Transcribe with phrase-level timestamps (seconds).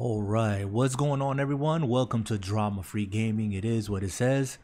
[0.00, 1.88] All right, what's going on, everyone?
[1.88, 3.50] Welcome to Drama Free Gaming.
[3.50, 4.58] It is what it says,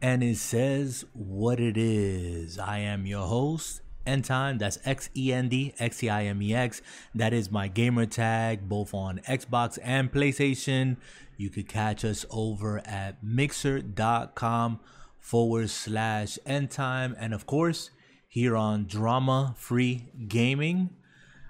[0.00, 2.60] and it says what it is.
[2.60, 4.60] I am your host, Endtime.
[4.60, 6.80] That's X E N D X E I M E X.
[7.12, 10.96] That is my gamer tag, both on Xbox and PlayStation.
[11.36, 14.78] You could catch us over at mixer.com
[15.18, 17.90] forward slash Endtime, and of course,
[18.28, 20.90] here on Drama Free Gaming.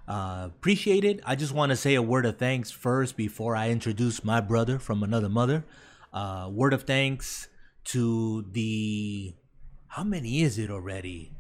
[0.09, 1.21] Uh, appreciate it.
[1.27, 4.79] I just want to say a word of thanks first before I introduce my brother
[4.79, 5.67] from another mother.
[6.15, 7.49] Uh, word of thanks
[7.85, 9.35] to the
[9.89, 11.33] how many is it already?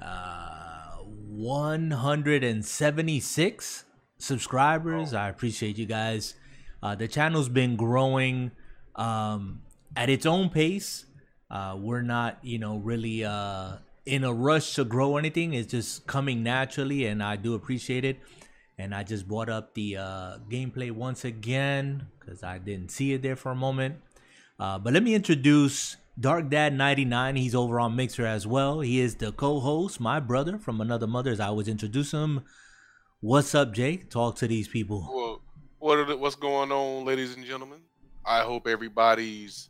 [0.00, 3.84] Uh, 176
[4.16, 5.12] subscribers.
[5.12, 6.36] I appreciate you guys.
[6.82, 8.52] Uh, the channel's been growing
[8.96, 9.60] um,
[9.94, 11.04] at its own pace.
[11.50, 13.72] Uh, we're not, you know, really uh,
[14.06, 15.54] in a rush to grow anything.
[15.54, 18.18] It's just coming naturally, and I do appreciate it.
[18.78, 23.22] And I just brought up the uh, gameplay once again because I didn't see it
[23.22, 23.96] there for a moment.
[24.58, 27.36] Uh, but let me introduce Dark Dad 99.
[27.36, 28.80] He's over on Mixer as well.
[28.80, 31.30] He is the co-host, my brother from another mother.
[31.30, 32.42] As I always introduce him.
[33.20, 34.08] What's up, Jake?
[34.08, 35.06] Talk to these people.
[35.12, 35.42] Well,
[35.78, 37.80] what the, what's going on, ladies and gentlemen?
[38.24, 39.68] I hope everybody's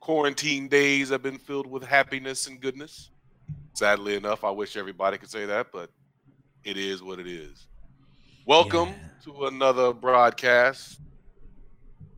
[0.00, 3.10] quarantine days have been filled with happiness and goodness.
[3.78, 5.88] Sadly enough, I wish everybody could say that, but
[6.64, 7.68] it is what it is.
[8.44, 9.32] Welcome yeah.
[9.32, 10.98] to another broadcast,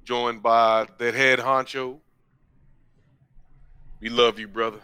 [0.03, 1.99] joined by the head honcho.
[4.01, 4.79] We love you, brother.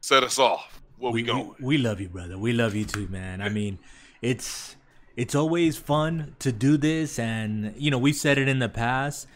[0.00, 0.80] Set us off.
[0.96, 1.54] Where we, we going?
[1.58, 2.38] We, we love you, brother.
[2.38, 3.42] We love you too, man.
[3.42, 3.78] I mean,
[4.22, 4.74] it's
[5.16, 9.26] it's always fun to do this, and you know we've said it in the past,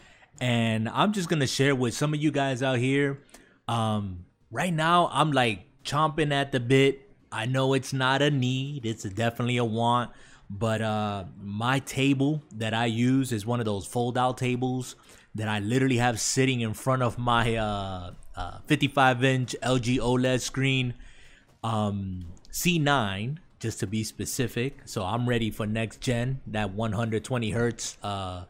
[0.41, 3.21] and I'm just gonna share with some of you guys out here.
[3.67, 7.09] Um, right now, I'm like chomping at the bit.
[7.31, 10.11] I know it's not a need, it's a, definitely a want.
[10.49, 14.95] But uh, my table that I use is one of those fold out tables
[15.35, 20.39] that I literally have sitting in front of my uh, uh, 55 inch LG OLED
[20.39, 20.93] screen,
[21.63, 24.79] um, C9, just to be specific.
[24.85, 28.45] So I'm ready for next gen, that 120 hertz uh,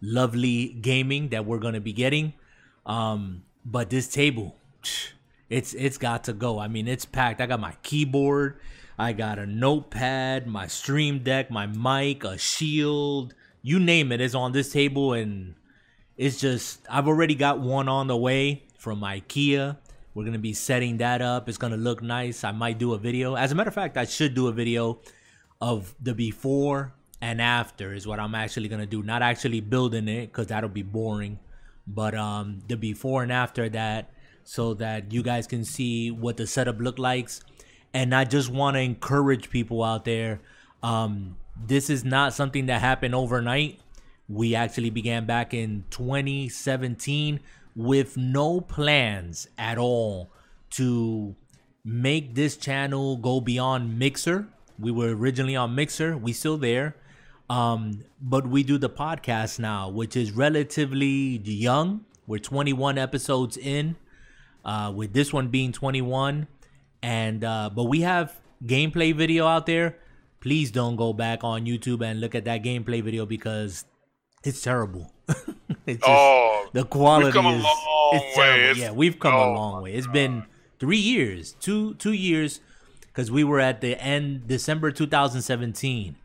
[0.00, 2.32] lovely gaming that we're going to be getting.
[2.86, 4.56] Um, but this table,
[5.54, 6.58] it's it's got to go.
[6.58, 7.40] I mean, it's packed.
[7.40, 8.58] I got my keyboard,
[8.98, 14.16] I got a notepad, my stream deck, my mic, a shield, you name it.
[14.16, 15.54] it is on this table and
[16.16, 19.76] it's just I've already got one on the way from IKEA.
[20.12, 21.48] We're gonna be setting that up.
[21.48, 22.42] It's gonna look nice.
[22.42, 23.36] I might do a video.
[23.36, 24.98] As a matter of fact, I should do a video
[25.60, 29.04] of the before and after is what I'm actually gonna do.
[29.04, 31.38] Not actually building it because that'll be boring,
[31.86, 34.10] but um the before and after that
[34.44, 37.28] so that you guys can see what the setup look like.
[37.92, 40.40] And I just want to encourage people out there.
[40.82, 43.80] Um, this is not something that happened overnight.
[44.28, 47.40] We actually began back in 2017
[47.76, 50.30] with no plans at all
[50.70, 51.34] to
[51.84, 54.48] make this channel go beyond Mixer.
[54.78, 56.16] We were originally on Mixer.
[56.16, 56.96] We still there.
[57.48, 62.04] Um, but we do the podcast now, which is relatively young.
[62.26, 63.96] We're 21 episodes in
[64.64, 66.46] uh, with this one being 21.
[67.02, 69.98] And uh, but we have gameplay video out there.
[70.40, 73.84] Please don't go back on YouTube and look at that gameplay video because
[74.42, 75.12] it's terrible.
[75.86, 77.64] it's just, oh, the quality is
[78.12, 78.80] it's terrible.
[78.80, 79.94] yeah, we've come oh, a long way.
[79.94, 80.44] It's been
[80.78, 82.60] three years, two two years,
[83.00, 86.16] because we were at the end December 2017.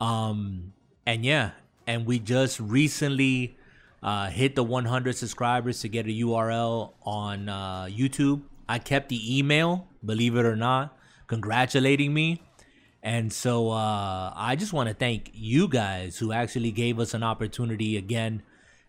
[0.00, 0.72] Um,
[1.04, 1.52] and yeah,
[1.86, 3.56] and we just recently
[4.02, 8.42] uh, hit the 100 subscribers to get a URL on uh, YouTube.
[8.68, 10.96] I kept the email, believe it or not,
[11.26, 12.42] congratulating me.
[13.02, 17.22] And so uh, I just want to thank you guys who actually gave us an
[17.22, 18.42] opportunity again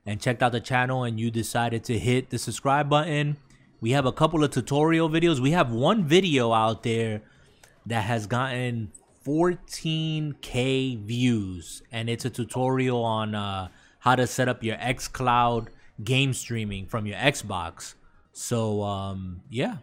[0.08, 3.38] and checked out the channel and you decided to hit the subscribe button.
[3.80, 5.40] We have a couple of tutorial videos.
[5.40, 7.22] We have one video out there
[7.86, 8.92] that has gotten
[9.26, 13.68] 14k views and it's a tutorial on uh,
[14.08, 15.68] how to set up your xCloud
[16.02, 17.96] game streaming from your Xbox.
[18.32, 19.78] So um, yeah,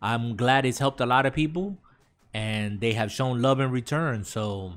[0.00, 1.76] I'm glad it's helped a lot of people,
[2.32, 4.24] and they have shown love in return.
[4.24, 4.74] So.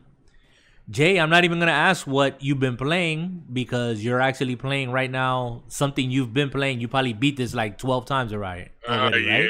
[0.90, 5.10] Jay, I'm not even gonna ask what you've been playing because you're actually playing right
[5.10, 6.82] now something you've been playing.
[6.82, 8.68] You probably beat this like 12 times already.
[8.90, 9.40] already uh, yeah.
[9.40, 9.50] Right?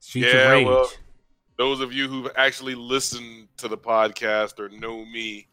[0.00, 0.66] Streets yeah, of Rage.
[0.66, 0.90] Well,
[1.56, 5.46] those of you who've actually listened to the podcast or know me,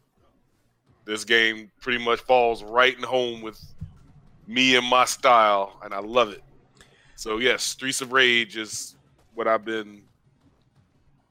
[1.08, 3.58] this game pretty much falls right in home with
[4.46, 6.44] me and my style, and I love it.
[7.16, 8.94] So yes, Streets of Rage is
[9.34, 10.02] what I've been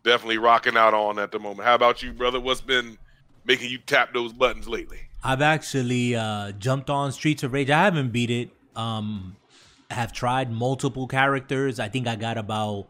[0.04, 1.68] definitely rocking out on at the moment.
[1.68, 2.40] How about you, brother?
[2.40, 2.98] What's been
[3.46, 4.98] making you tap those buttons lately?
[5.24, 7.70] I've actually uh, jumped on Streets of Rage.
[7.70, 8.50] I haven't beat it.
[8.76, 9.36] Um,
[9.92, 11.80] have tried multiple characters.
[11.80, 12.88] I think I got about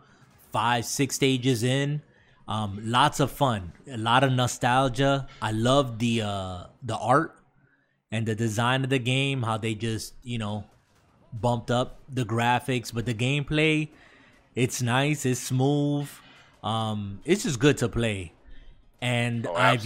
[0.53, 2.01] five, six stages in.
[2.47, 5.27] Um, lots of fun, a lot of nostalgia.
[5.41, 7.35] I love the uh, the art
[8.11, 9.43] and the design of the game.
[9.43, 10.63] How they just you know
[11.33, 13.89] bumped up the graphics, but the gameplay,
[14.55, 15.25] it's nice.
[15.25, 16.09] It's smooth.
[16.63, 18.33] Um, it's just good to play.
[19.01, 19.85] And Oh, I've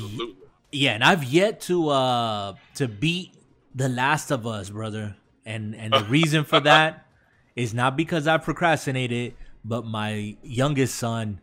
[0.71, 3.33] yeah, and I've yet to uh to beat
[3.75, 5.15] The Last of Us, brother.
[5.45, 7.07] And and the reason for that
[7.55, 9.33] is not because I procrastinated,
[9.65, 11.41] but my youngest son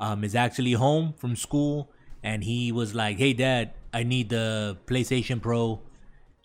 [0.00, 1.90] um is actually home from school
[2.24, 5.80] and he was like, "Hey dad, I need the PlayStation Pro."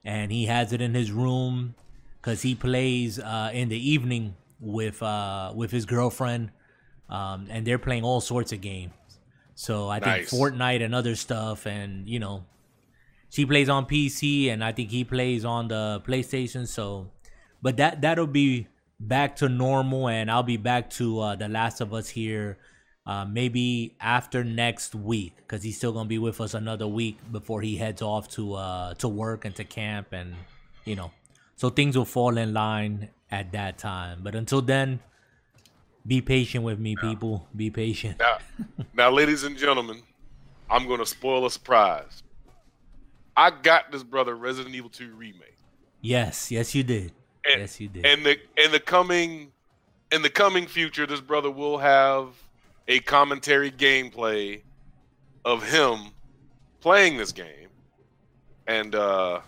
[0.03, 1.75] And he has it in his room
[2.21, 6.51] cuz he plays uh in the evening with uh with his girlfriend
[7.09, 8.93] um and they're playing all sorts of games.
[9.55, 10.29] So I Nice.
[10.29, 12.43] think Fortnite and other stuff, and you know,
[13.29, 16.67] she plays on PC, and I think he plays on the PlayStation.
[16.67, 17.11] So,
[17.61, 18.67] but that that'll be
[18.99, 22.57] back to normal, and I'll be back to uh, the Last of Us here,
[23.05, 27.61] uh, maybe after next week, because he's still gonna be with us another week before
[27.61, 30.35] he heads off to uh, to work and to camp, and
[30.85, 31.11] you know,
[31.55, 34.19] so things will fall in line at that time.
[34.23, 34.99] But until then.
[36.07, 37.47] Be patient with me, people.
[37.55, 38.19] Be patient.
[38.19, 38.37] Now,
[38.93, 40.03] now, ladies and gentlemen,
[40.69, 42.21] I'm going to spoil a surprise.
[43.37, 45.57] I got this brother Resident Evil 2 remake.
[46.01, 47.11] Yes, yes, you did.
[47.43, 48.05] And, yes, you did.
[48.05, 49.51] And the in the coming
[50.11, 52.27] in the coming future, this brother will have
[52.87, 54.61] a commentary gameplay
[55.43, 56.11] of him
[56.81, 57.69] playing this game,
[58.67, 59.39] and uh,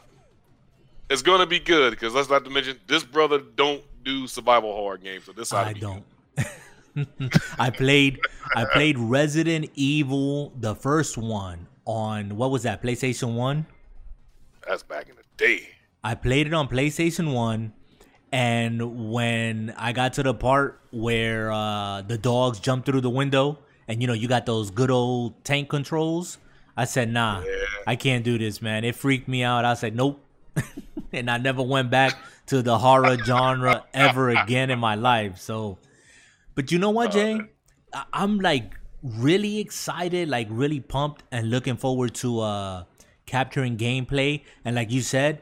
[1.09, 4.73] it's going to be good because let's not to mention this brother don't do survival
[4.73, 6.03] horror games, so this I don't.
[7.59, 8.19] I played
[8.55, 13.65] I played Resident Evil the first one on what was that PlayStation 1?
[14.67, 15.69] That's back in the day.
[16.03, 17.73] I played it on PlayStation 1
[18.31, 23.59] and when I got to the part where uh, the dogs jump through the window
[23.87, 26.37] and you know you got those good old tank controls,
[26.75, 27.53] I said, "Nah, Yeah.
[27.85, 29.65] I can't do this, man." It freaked me out.
[29.65, 30.23] I said, "Nope."
[31.13, 32.15] and I never went back
[32.47, 35.37] to the horror genre ever again in my life.
[35.37, 35.77] So
[36.55, 37.35] but you know what, Jay?
[37.35, 37.49] man.
[37.93, 42.83] I- I'm like really excited, like really pumped and looking forward to uh
[43.25, 44.43] capturing gameplay.
[44.65, 45.41] And like you said,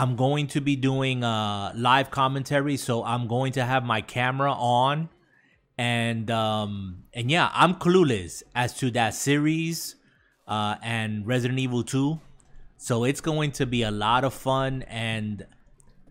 [0.00, 4.50] I'm going to be doing uh live commentary, so I'm going to have my camera
[4.50, 5.10] on
[5.76, 9.96] and um and yeah, I'm clueless as to that series
[10.48, 12.18] uh and Resident Evil 2.
[12.78, 15.44] So it's going to be a lot of fun and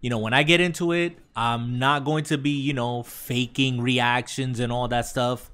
[0.02, 3.82] you know, when I get into it, I'm not going to be, you know, faking
[3.82, 5.50] reactions and all that stuff.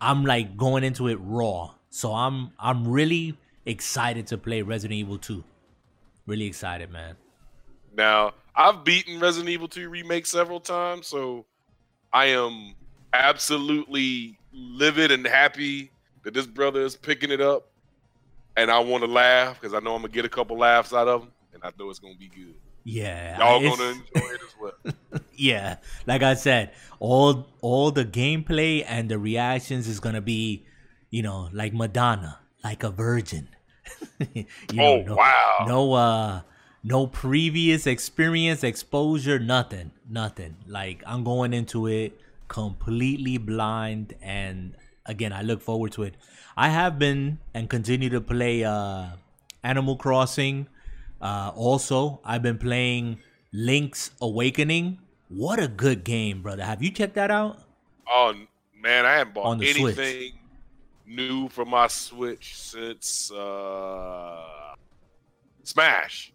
[0.00, 1.74] I'm like going into it raw.
[1.90, 3.36] So I'm I'm really
[3.66, 5.44] excited to play Resident Evil 2.
[6.26, 7.16] Really excited, man.
[7.98, 11.44] Now, I've beaten Resident Evil 2 remake several times, so
[12.12, 12.74] I am
[13.12, 15.90] absolutely livid and happy
[16.22, 17.68] that this brother is picking it up.
[18.56, 21.08] And I want to laugh because I know I'm gonna get a couple laughs out
[21.08, 22.54] of him, and I know it's gonna be good.
[22.84, 23.38] Yeah.
[23.38, 24.94] Y'all gonna enjoy it as well.
[25.38, 30.66] yeah like i said all all the gameplay and the reactions is gonna be
[31.10, 33.48] you know like madonna like a virgin
[34.34, 34.44] you
[34.80, 35.64] oh no, wow!
[35.68, 36.40] no uh
[36.82, 40.56] no previous experience exposure nothing nothing.
[40.66, 44.74] Like i'm going into it completely blind and
[45.06, 46.14] again i look forward to it.
[46.56, 49.06] I have been and continue to play uh
[49.62, 50.68] animal crossing.
[51.20, 53.18] Uh also i've been playing
[53.52, 54.98] link's awakening.
[55.28, 56.64] What a good game brother.
[56.64, 57.58] Have you checked that out?
[58.08, 58.32] Oh
[58.80, 59.98] man, I haven't bought the Switch.
[59.98, 60.32] anything
[61.06, 64.74] new for my Switch since uh
[65.64, 66.32] Smash.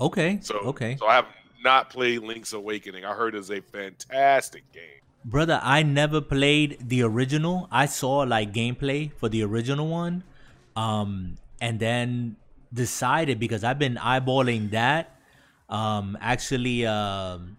[0.00, 1.26] Okay So okay so I have
[1.62, 3.04] not played Link's Awakening.
[3.04, 5.02] I heard it's a fantastic game.
[5.24, 7.68] Brother, I never played the original.
[7.70, 10.22] I saw like gameplay for the original one.
[10.76, 12.36] Um and then
[12.72, 15.18] decided because I've been eyeballing that
[15.68, 17.56] um actually um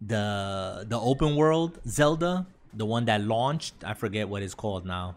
[0.00, 5.16] the the open world Zelda, the one that launched, I forget what it's called now.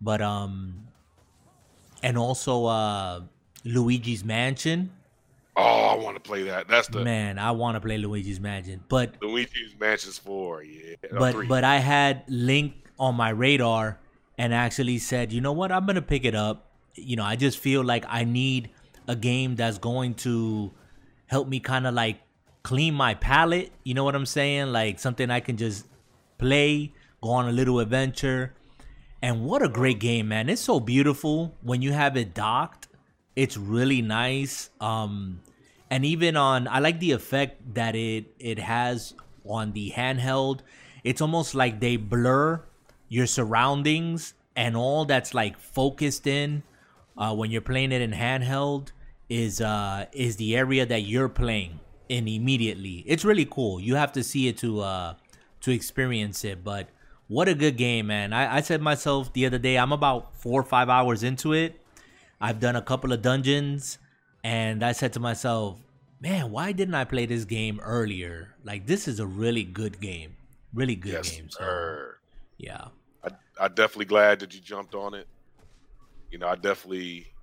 [0.00, 0.88] But um
[2.02, 3.20] and also uh
[3.64, 4.90] Luigi's Mansion.
[5.56, 6.68] Oh, I want to play that.
[6.68, 8.82] That's the Man, I want to play Luigi's Mansion.
[8.88, 10.94] But Luigi's Mansion's 4, yeah.
[11.12, 11.46] No, but three.
[11.46, 13.98] but I had Link on my radar
[14.38, 16.70] and actually said, you know what, I'm gonna pick it up.
[16.94, 18.70] You know, I just feel like I need
[19.08, 20.70] a game that's going to
[21.26, 22.20] help me kind of like
[22.62, 23.72] clean my palate.
[23.84, 24.68] You know what I'm saying?
[24.72, 25.86] Like something I can just
[26.38, 28.54] play, go on a little adventure.
[29.22, 30.48] And what a great game, man!
[30.48, 32.88] It's so beautiful when you have it docked
[33.36, 34.70] It's really nice.
[34.80, 35.40] Um,
[35.90, 40.60] and even on, I like the effect that it it has on the handheld.
[41.04, 42.62] It's almost like they blur
[43.08, 46.62] your surroundings and all that's like focused in
[47.16, 48.92] uh, when you're playing it in handheld
[49.28, 53.04] is uh is the area that you're playing in immediately.
[53.06, 53.80] It's really cool.
[53.80, 55.14] You have to see it to uh
[55.60, 56.88] to experience it, but
[57.28, 58.32] what a good game, man.
[58.32, 61.80] I, I said myself the other day, I'm about four or five hours into it.
[62.40, 63.98] I've done a couple of dungeons,
[64.42, 65.80] and I said to myself,
[66.20, 68.56] man, why didn't I play this game earlier?
[68.64, 70.36] Like, this is a really good game.
[70.72, 71.48] Really good Yes, game.
[71.50, 72.18] So, sir.
[72.58, 72.88] yeah.
[73.24, 75.28] I I definitely glad that you jumped on it.
[76.30, 77.34] You know, I definitely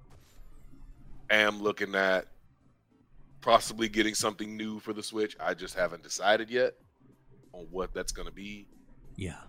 [1.30, 2.28] am looking at
[3.42, 5.36] possibly getting something new for the Switch.
[5.40, 6.74] I just haven't decided yet
[7.54, 8.70] on what that's going to be.
[9.16, 9.42] Yeah.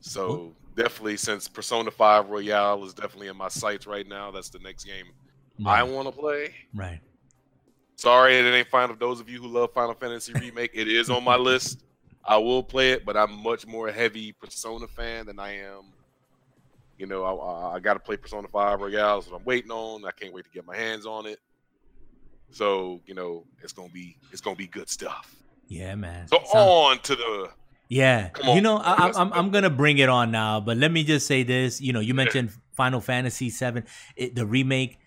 [0.00, 4.58] So definitely, since Persona Five Royal is definitely in my sights right now, that's the
[4.60, 5.06] next game
[5.66, 6.54] I want to play.
[6.74, 7.00] right.
[7.96, 8.96] Sorry, it ain't Final.
[8.96, 11.84] Those of you who love Final Fantasy Remake, it is on my list.
[12.24, 15.92] I will play it, but I'm much more heavy Persona fan than I am.
[16.96, 20.06] You know, I, I, got to play Persona Five Royal, so I'm waiting on.
[20.06, 21.40] I can't wait to get my hands on it.
[22.50, 25.34] So you know, it's gonna be it's gonna be good stuff.
[25.68, 26.26] Yeah, man.
[26.28, 27.50] So on to the
[27.90, 29.32] Yeah, you know, I, let's I'm.
[29.32, 31.80] I'm gonna bring it on now, but let me just say this.
[31.80, 33.82] You know, you mentioned Final Fantasy VII,
[34.14, 35.00] it, the remake.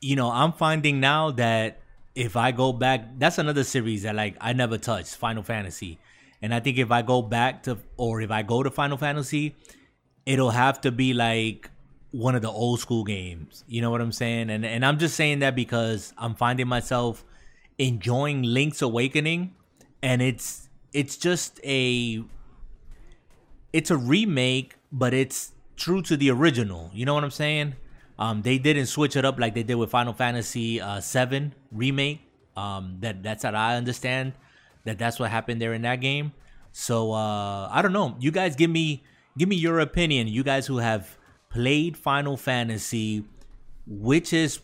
[0.00, 1.80] You know, I'm finding now that
[2.16, 6.00] if I go back, that's another series that like I never touched Final Fantasy,
[6.42, 9.54] and I think if I go back to or if I go to Final Fantasy,
[10.26, 11.70] it'll have to be like
[12.10, 13.62] one of the old school games.
[13.68, 14.50] You know what I'm saying?
[14.50, 17.24] And and I'm just saying that because I'm finding myself
[17.78, 19.54] enjoying Link's Awakening
[20.02, 20.63] and it's
[20.94, 22.24] it's just a
[23.72, 26.90] it's a remake, but it's true to the original.
[26.94, 27.74] You know what I'm saying?
[28.16, 31.00] Um, they didn't switch it up like they did with Final Fantasy uh,
[31.72, 32.20] remake.
[32.56, 34.32] Um, that that's what I understand.
[34.84, 36.32] That that's what happened there in that game.
[36.70, 38.16] So uh, I don't know.
[38.20, 39.02] You guys give me
[39.36, 40.28] give me your opinion.
[40.28, 41.18] You guys who have
[41.50, 43.24] played Final Fantasy,
[43.86, 44.60] which is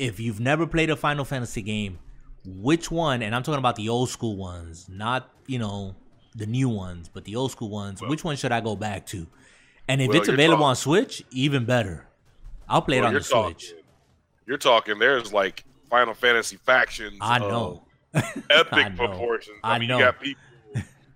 [0.00, 2.00] if you've never played a Final Fantasy game,
[2.44, 3.22] which one?
[3.22, 5.94] And I'm talking about the old school ones, not you know
[6.34, 8.00] the new ones, but the old school ones.
[8.00, 9.26] which one should I go back to?
[9.88, 12.06] And if Well, it's available talking- on Switch, even better.
[12.68, 13.74] I'll play it on the talking, Switch.
[14.46, 14.98] You're talking.
[14.98, 17.18] There's like Final Fantasy factions.
[17.20, 17.82] I know.
[18.14, 18.96] epic I know.
[18.96, 19.58] proportions.
[19.64, 19.98] I, I mean, know.
[19.98, 20.42] you got people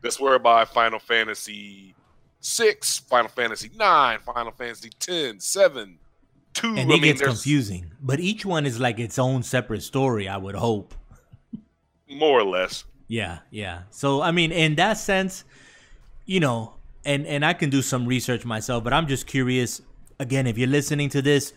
[0.02, 1.94] that swear by Final Fantasy
[2.40, 5.98] six, Final Fantasy nine, Final Fantasy 10, 7,
[6.54, 6.66] 2.
[6.68, 7.92] and I it mean, gets confusing.
[8.02, 10.28] But each one is like its own separate story.
[10.28, 10.94] I would hope.
[12.08, 12.84] More or less.
[13.08, 13.82] Yeah, yeah.
[13.90, 15.44] So I mean, in that sense,
[16.26, 19.82] you know, and and I can do some research myself, but I'm just curious.
[20.20, 21.52] Again, if you're listening to this,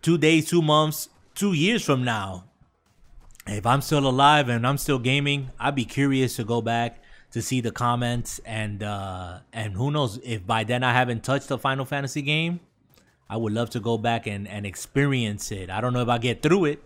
[0.00, 2.44] two days, two months, two years from now,
[3.46, 7.42] if I'm still alive and I'm still gaming, I'd be curious to go back to
[7.42, 11.58] see the comments and uh and who knows if by then I haven't touched a
[11.58, 12.60] Final Fantasy game.
[13.30, 15.68] I would love to go back and, and experience it.
[15.68, 16.82] I don't know if I get through it,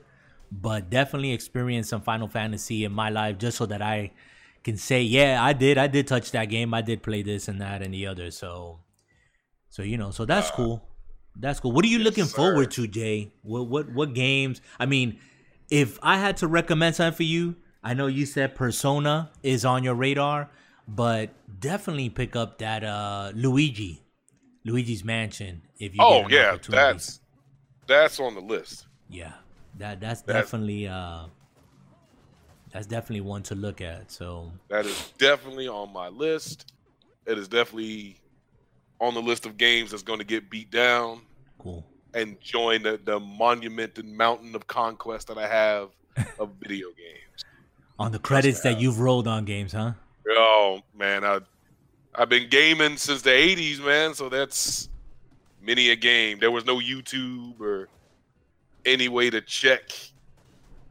[0.52, 4.12] but definitely experience some Final Fantasy in my life just so that I
[4.62, 7.60] can say, yeah, I did, I did touch that game, I did play this and
[7.62, 8.30] that and the other.
[8.30, 8.80] So,
[9.70, 10.82] so you know, so that's cool.
[11.34, 11.72] That's cool.
[11.72, 12.36] What are you looking sir.
[12.36, 13.32] forward to, Jay?
[13.40, 14.60] What what what games?
[14.78, 15.18] I mean,
[15.70, 19.82] if I had to recommend something for you, I know you said Persona is on
[19.82, 20.50] your radar,
[20.86, 24.02] but definitely pick up that uh Luigi,
[24.66, 25.62] Luigi's Mansion.
[25.78, 27.20] If you Oh yeah, that's
[27.86, 28.86] that's on the list.
[29.08, 29.32] Yeah,
[29.78, 31.24] that that's That's- definitely uh,
[32.72, 34.10] that's definitely one to look at.
[34.10, 36.72] So That is definitely on my list.
[37.26, 38.16] It is definitely
[39.00, 41.20] on the list of games that's going to get beat down
[41.58, 41.84] cool.
[42.14, 45.90] and join the, the monumented mountain of conquest that I have
[46.38, 47.44] of video games.
[47.98, 49.92] On the credits that you've rolled on games, huh?
[50.28, 51.40] Oh man, I
[52.14, 54.14] I've been gaming since the '80s, man.
[54.14, 54.88] So that's
[55.60, 56.38] many a game.
[56.40, 57.88] There was no YouTube or
[58.84, 59.82] any way to check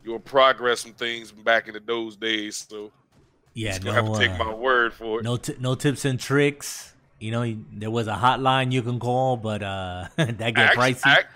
[0.03, 2.65] your progress and things back in those days.
[2.69, 2.91] So
[3.53, 5.23] Yeah, no, have to take uh, my word for it.
[5.23, 6.93] no, t- no tips and tricks.
[7.19, 11.05] You know, there was a hotline you can call, but uh, that get Act- pricey.
[11.05, 11.31] act-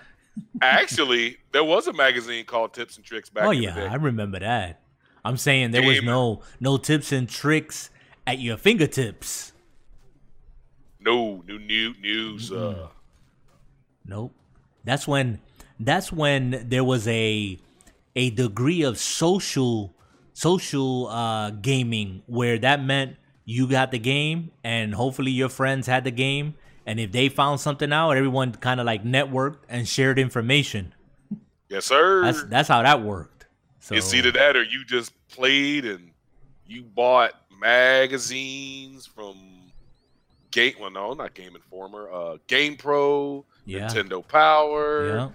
[0.60, 3.88] actually, there was a magazine called Tips and Tricks back oh in yeah.
[3.90, 4.80] I remember that.
[5.24, 7.90] I'm saying there was no no tips and tricks
[8.26, 9.52] at your fingertips.
[11.00, 12.50] No, new new news.
[12.50, 12.88] Uh,
[14.04, 14.32] Nope.
[14.84, 15.40] That's when
[15.80, 17.58] that's when there was a
[18.14, 19.94] a degree of social
[20.32, 26.04] social uh gaming where that meant you got the game and hopefully your friends had
[26.04, 26.54] the game
[26.86, 30.92] and if they found something out everyone kind of like networked and shared information.
[31.68, 32.22] Yes, sir.
[32.24, 33.46] That's that's how that worked.
[33.80, 36.10] So It's either that or you just played and
[36.66, 39.36] you bought magazines from
[40.50, 40.74] Game.
[40.80, 42.10] Well, no, not Game Informer.
[42.10, 45.28] Uh, Game Pro, yeah, Nintendo Power, yeah,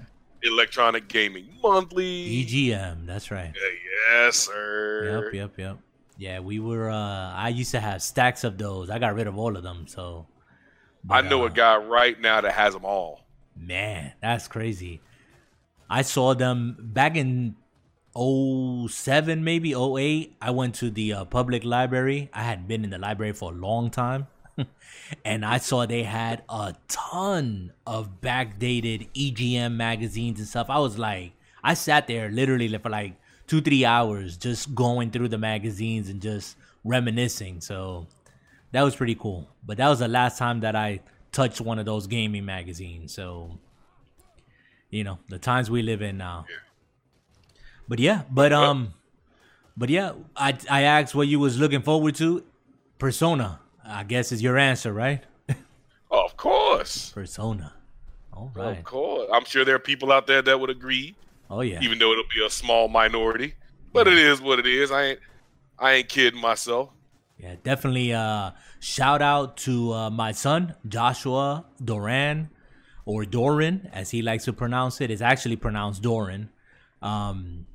[0.43, 2.45] Electronic Gaming Monthly.
[2.45, 3.05] EGM.
[3.05, 3.53] That's right.
[3.55, 5.24] Yeah, yes, sir.
[5.25, 5.77] Yep, yep, yep.
[6.17, 6.89] Yeah, we were.
[6.89, 8.89] uh I used to have stacks of those.
[8.89, 9.88] I got rid of all of them.
[9.88, 10.27] So
[11.10, 13.21] I know uh, a guy right now that has them all.
[13.55, 15.01] Man, that's crazy.
[15.89, 17.55] I saw them back in
[18.15, 20.36] 07, maybe 08.
[20.41, 22.29] I went to the uh, public library.
[22.33, 24.27] I hadn't been in the library for a long time.
[25.25, 30.70] and I saw they had a ton of backdated EGM magazines and stuff.
[30.70, 33.15] I was like, I sat there literally for like
[33.48, 37.62] two, three hours just going through the magazines and just reminiscing.
[37.62, 38.08] So
[38.72, 39.50] that was pretty cool.
[39.65, 43.13] But that was the last time that I touched one of those gaming magazines.
[43.13, 43.60] So,
[44.89, 46.46] you know, the times we live in now.
[47.88, 48.93] But yeah, but um,
[49.75, 52.43] but yeah, I I asked what you was looking forward to.
[53.00, 55.24] Persona, I guess is your answer, right?
[56.12, 57.12] Of course.
[57.12, 57.74] Persona.
[58.34, 59.30] All Of course.
[59.34, 61.16] I'm sure there are people out there that would agree,
[61.50, 61.80] Oh yeah.
[61.82, 63.56] even though it'll be a small minority.
[63.94, 64.92] But it is what it is.
[64.92, 65.20] I ain't
[65.78, 66.90] I ain't kidding myself.
[67.38, 68.14] Yeah, definitely.
[68.14, 72.50] Uh, shout out to uh, my son Joshua Doran,
[73.06, 75.12] or Doran as he likes to pronounce it.
[75.12, 76.50] It's actually pronounced Doran.
[77.02, 77.66] Um,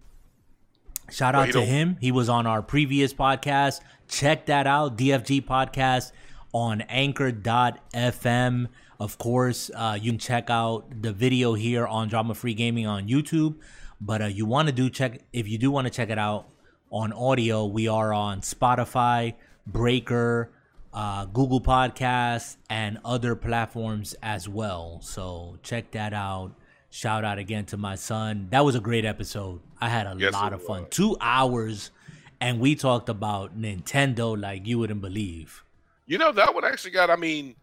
[1.10, 1.96] shout out he to him.
[2.00, 3.80] He was on our previous podcast.
[4.08, 6.12] Check that out, DFG podcast
[6.52, 8.68] on Anchor.fm.
[8.98, 13.08] Of course, uh, you can check out the video here on Drama Free Gaming on
[13.08, 13.56] YouTube.
[14.00, 16.48] But uh, you want to do check if you do want to check it out
[16.90, 17.64] on audio.
[17.66, 19.34] We are on Spotify,
[19.66, 20.50] Breaker,
[20.92, 25.00] uh, Google Podcasts, and other platforms as well.
[25.02, 26.52] So check that out.
[26.90, 28.48] Shout out again to my son.
[28.50, 29.60] That was a great episode.
[29.80, 30.82] I had a Yes, lot of fun.
[30.84, 30.90] was.
[30.90, 31.90] Two hours,
[32.40, 35.62] and we talked about Nintendo like you wouldn't believe.
[36.06, 37.54] You know, that one actually got I mean,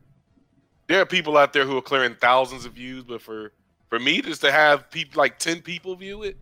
[0.87, 3.51] there are people out there who are clearing thousands of views, but for
[3.89, 6.35] for me just to have people like 10 people view it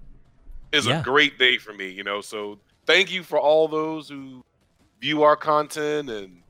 [0.72, 1.02] is Yeah.
[1.02, 2.22] a great day for me, you know.
[2.22, 4.44] So thank you for all those who
[5.02, 6.41] view our content and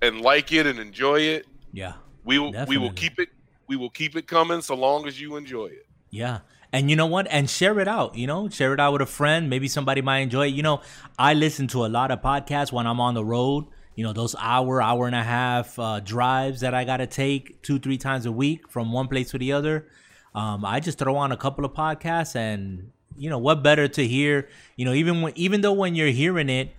[0.00, 1.46] and like it and enjoy it.
[1.72, 1.94] Yeah.
[2.24, 3.28] We will we will keep it
[3.66, 5.86] we will keep it coming so long as you enjoy it.
[6.10, 6.40] Yeah.
[6.74, 7.28] And you know what?
[7.30, 9.48] And share it out, you know, share it out with a friend.
[9.48, 10.54] Maybe somebody might enjoy it.
[10.54, 10.80] You know,
[11.16, 14.34] I listen to a lot of podcasts when I'm on the road, you know, those
[14.40, 18.26] hour, hour and a half uh, drives that I got to take two, three times
[18.26, 19.86] a week from one place to the other.
[20.34, 24.04] Um, I just throw on a couple of podcasts and, you know, what better to
[24.04, 26.72] hear, you know, even when, even though when you're hearing it,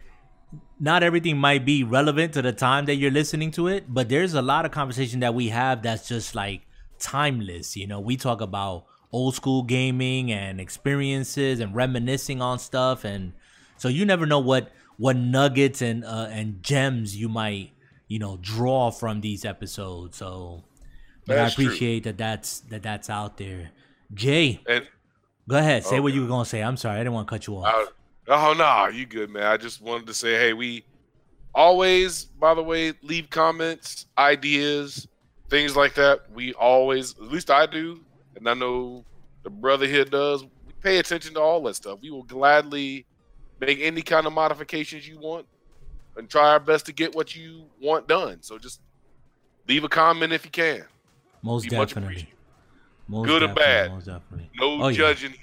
[0.77, 4.34] not everything might be relevant to the time that you're listening to it, but there's
[4.34, 6.63] a lot of conversation that we have that's just like
[6.99, 7.77] timeless.
[7.77, 13.34] You know, we talk about old school gaming and experiences and reminiscing on stuff, and
[13.78, 17.72] so you never know what what nuggets and uh, and gems you might
[18.08, 20.18] you know draw from these episodes.
[20.18, 20.63] So
[21.26, 21.65] but I That's true.
[21.65, 23.72] appreciate that that's that that's out there.
[24.13, 24.88] Jay, And
[25.48, 26.62] go ahead, say what you were gonna say.
[26.62, 27.74] I'm sorry, I didn't want to cut you off.
[27.74, 27.86] uh,
[28.28, 29.44] oh no, you good, man.
[29.44, 30.86] I just wanted to say, hey, we
[31.56, 35.08] always, by the way, leave comments, ideas,
[35.50, 36.32] things like that.
[36.32, 38.02] We always, at least I do,
[38.36, 39.04] and I know
[39.43, 40.43] the brother here does.
[40.43, 42.00] We pay attention to all that stuff.
[42.02, 43.06] We will gladly
[43.60, 45.45] make any kind of modifications you want
[46.17, 48.41] and try our best to get what you want done.
[48.41, 48.82] So just
[49.67, 50.84] leave a comment if you can.
[51.41, 52.32] Most be definitely.
[53.08, 53.91] Most Good or definitely, bad.
[53.91, 54.50] Most definitely.
[54.56, 54.98] No Oh, yeah.
[54.98, 55.39] judging here.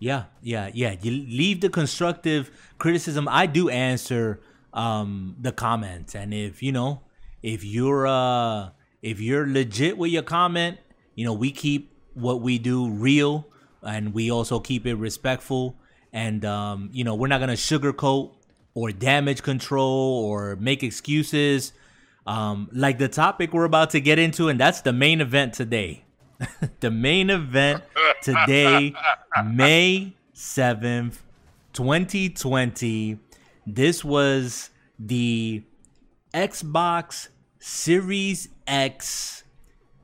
[0.00, 0.94] Yeah, yeah, yeah.
[1.00, 3.26] You leave the constructive criticism.
[3.28, 4.40] I do answer
[4.74, 7.00] um the comments, and if you know,
[7.42, 8.70] if you're uh
[9.02, 10.78] if you're legit with your comment,
[11.18, 13.48] you know, we keep what we do real,
[13.82, 15.76] and we also keep it respectful,
[16.12, 18.36] and um you know, we're not gonna sugarcoat
[18.74, 21.72] or damage control or make excuses.
[22.24, 26.04] Um, like the topic we're about to get into, and that's the main event today.
[26.80, 27.82] the main event
[28.22, 28.94] today,
[29.44, 31.16] May 7th,
[31.72, 33.18] 2020.
[33.66, 35.64] This was the
[36.32, 37.28] Xbox
[37.58, 39.37] Series X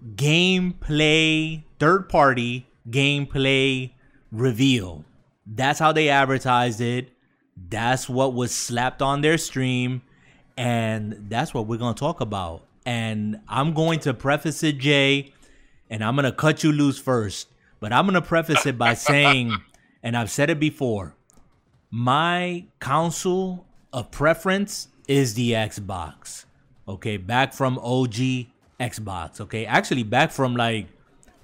[0.05, 3.91] gameplay, third party gameplay
[4.31, 5.05] reveal.
[5.47, 7.11] That's how they advertised it.
[7.69, 10.03] That's what was slapped on their stream.
[10.57, 12.63] And that's what we're going to talk about.
[12.87, 15.33] And I'm going to preface it, Jay,
[15.89, 17.49] and I'm going to cut you loose first.
[17.81, 19.57] But I'm going to preface it by saying,
[20.03, 21.15] and I've said it before,
[21.91, 26.45] my console of preference is the Xbox.
[26.87, 28.47] Okay, back from OG
[28.81, 29.41] Xbox.
[29.41, 30.89] Okay, actually back from like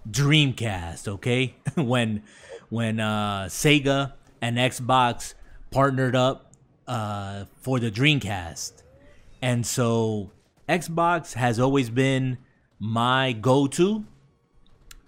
[0.08, 1.54] Dreamcast, okay?
[1.74, 2.22] when
[2.68, 5.34] when uh, Sega and Xbox
[5.70, 6.52] partnered up
[6.86, 8.82] uh, for the Dreamcast.
[9.42, 10.30] And so
[10.68, 12.38] Xbox has always been
[12.78, 14.04] my go to.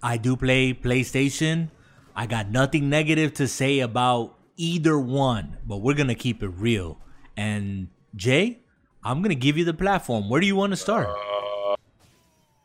[0.01, 1.69] I do play PlayStation.
[2.15, 6.49] I got nothing negative to say about either one, but we're going to keep it
[6.49, 6.99] real.
[7.35, 8.59] And Jay,
[9.03, 10.29] I'm going to give you the platform.
[10.29, 11.07] Where do you want to start?
[11.07, 11.32] Uh,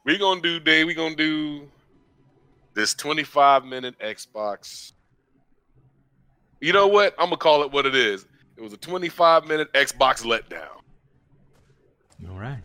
[0.08, 0.84] we're going to do, day.
[0.84, 1.68] we're to do
[2.72, 4.92] this 25 minute Xbox.
[6.62, 7.12] You know what?
[7.18, 8.24] I'm going to call it what it is.
[8.56, 10.80] It was a 25 minute Xbox letdown.
[12.26, 12.62] All right.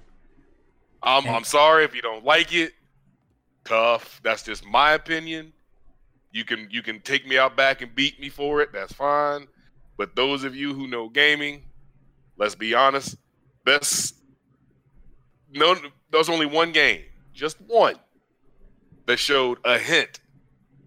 [1.04, 2.72] I'm, I'm sorry if you don't like it.
[3.66, 4.22] Tough.
[4.24, 5.52] That's just my opinion.
[6.32, 8.72] You can you can take me out back and beat me for it.
[8.72, 9.48] That's fine.
[9.98, 11.64] But those of you who know gaming,
[12.38, 13.18] let's be honest,
[13.66, 14.16] best
[15.52, 15.76] no
[16.10, 17.04] there's only one game,
[17.34, 17.96] just one,
[19.06, 20.20] that showed a hint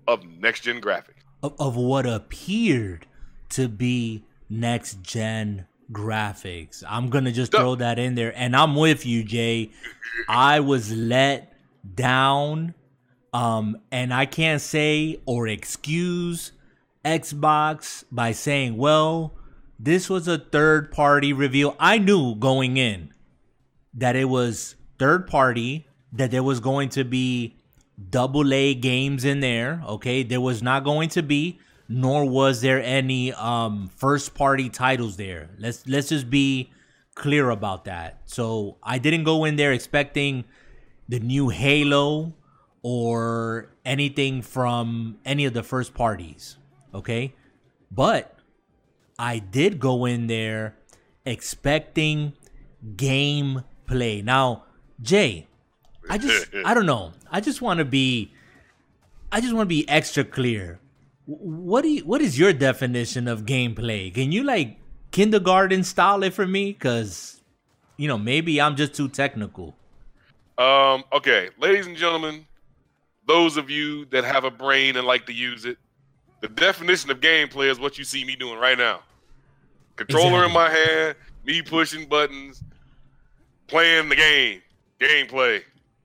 [0.07, 1.23] of next gen graphics.
[1.43, 3.07] Of, of what appeared
[3.51, 6.83] to be next gen graphics.
[6.89, 9.71] I'm gonna just throw that in there, and I'm with you, Jay.
[10.29, 11.53] I was let
[11.95, 12.75] down,
[13.33, 16.53] um, and I can't say or excuse
[17.05, 19.35] Xbox by saying, "Well,
[19.79, 23.13] this was a third party reveal." I knew going in
[23.95, 27.57] that it was third party, that there was going to be
[28.11, 29.83] double A games in there.
[29.87, 35.17] Okay, there was not going to be nor was there any um, first party titles
[35.17, 35.51] there.
[35.59, 36.73] Let's let's just be
[37.15, 38.21] clear about that.
[38.27, 40.45] So I didn't go in there expecting
[41.09, 42.35] the new Halo
[42.83, 46.57] or anything from any of the first parties.
[46.95, 47.35] Okay.
[47.91, 48.37] But
[49.19, 50.77] I did go in there
[51.25, 52.35] expecting
[52.97, 54.23] gameplay.
[54.23, 54.65] Now,
[55.01, 55.47] Jay,
[56.09, 57.13] I just I don't know.
[57.31, 58.33] I just want to be
[59.33, 60.81] I just want to be extra clear
[61.27, 64.15] what do you, what is your definition of gameplay?
[64.15, 64.79] Can you like
[65.11, 66.73] kindergarten style it for me?
[66.73, 67.43] Cause
[67.97, 69.75] you know maybe I'm just too technical.
[70.59, 71.05] Um.
[71.13, 72.47] Okay, ladies and gentlemen,
[73.27, 75.79] those of you that have a brain and like to use it,
[76.41, 79.01] the definition of gameplay is what you see me doing right now.
[79.97, 80.47] Controller exactly.
[80.47, 82.63] in my hand, me pushing buttons,
[83.67, 84.63] playing the game.
[85.01, 85.63] Gameplay.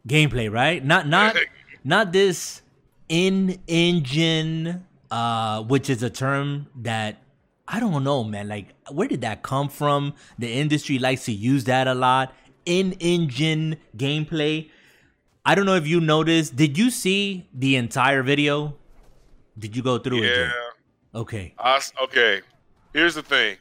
[0.07, 0.83] Gameplay, right?
[0.83, 1.35] Not not
[1.83, 2.61] not this
[3.09, 7.21] in engine uh, which is a term that
[7.67, 8.47] I don't know, man.
[8.47, 10.13] Like, where did that come from?
[10.39, 12.33] The industry likes to use that a lot.
[12.65, 14.69] In engine gameplay.
[15.45, 16.55] I don't know if you noticed.
[16.55, 18.75] Did you see the entire video?
[19.57, 20.29] Did you go through yeah.
[20.29, 20.37] it?
[20.37, 21.19] Yeah.
[21.19, 21.53] Okay.
[21.57, 22.41] I, okay.
[22.93, 23.57] Here's the thing.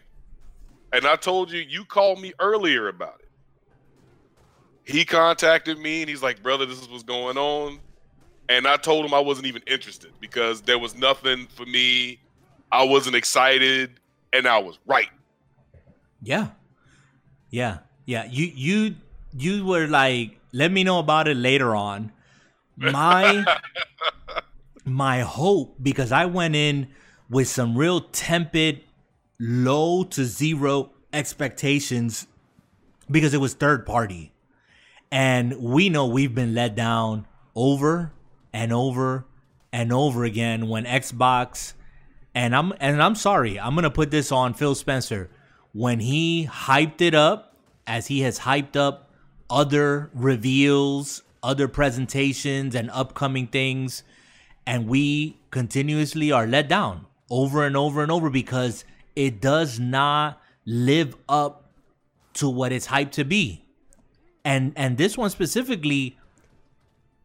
[0.92, 3.19] And I told you, you called me earlier about it.
[4.84, 7.80] He contacted me and he's like, brother, this is what's going on
[8.50, 12.18] and I told him I wasn't even interested because there was nothing for me.
[12.72, 14.00] I wasn't excited,
[14.32, 15.08] and I was right.
[16.20, 16.48] Yeah,
[17.48, 18.24] yeah, yeah.
[18.28, 18.94] You you
[19.32, 22.10] you were like, let me know about it later on.
[22.76, 23.44] My
[24.84, 26.88] my hope because I went in
[27.30, 28.80] with some real tempered
[29.38, 32.26] low to zero expectations
[33.08, 34.29] because it was third party,
[35.10, 38.12] and we know we've been let down over
[38.52, 39.24] and over
[39.72, 41.74] and over again when Xbox
[42.34, 45.30] and I'm and I'm sorry, I'm gonna put this on Phil Spencer
[45.72, 49.10] when he hyped it up as he has hyped up
[49.48, 54.04] other reveals, other presentations, and upcoming things,
[54.64, 58.84] and we continuously are let down over and over and over because
[59.16, 61.68] it does not live up
[62.34, 63.64] to what it's hyped to be.
[64.44, 66.16] And and this one specifically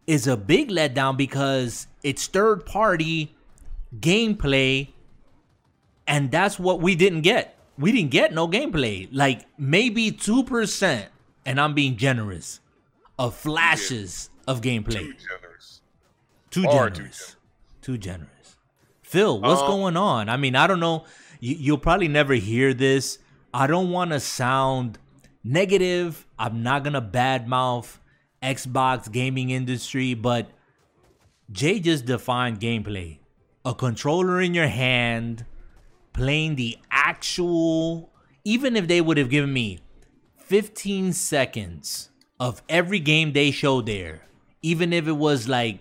[0.08, 3.36] is a big letdown because it's third party
[4.00, 4.90] gameplay
[6.08, 7.58] and that's what we didn't get.
[7.78, 9.10] We didn't get no gameplay.
[9.12, 11.06] Like maybe 2%
[11.46, 12.60] and I'm being generous
[13.18, 14.54] of flashes yeah.
[14.54, 14.94] of gameplay.
[14.94, 15.82] Too generous.
[16.50, 17.36] Too generous.
[17.82, 18.58] Too generous.
[19.02, 20.30] Phil, what's um, going on?
[20.30, 21.06] I mean, I don't know.
[21.40, 23.20] You, you'll probably never hear this.
[23.54, 24.98] I don't want to sound
[25.46, 26.26] negative.
[26.38, 28.00] I'm not to badmouth
[28.44, 30.50] Xbox gaming industry, but
[31.52, 33.20] Jay just defined gameplay.
[33.64, 35.46] A controller in your hand,
[36.14, 38.12] playing the actual,
[38.44, 39.80] even if they would have given me
[40.38, 44.22] 15 seconds of every game they showed there,
[44.62, 45.80] even if it was like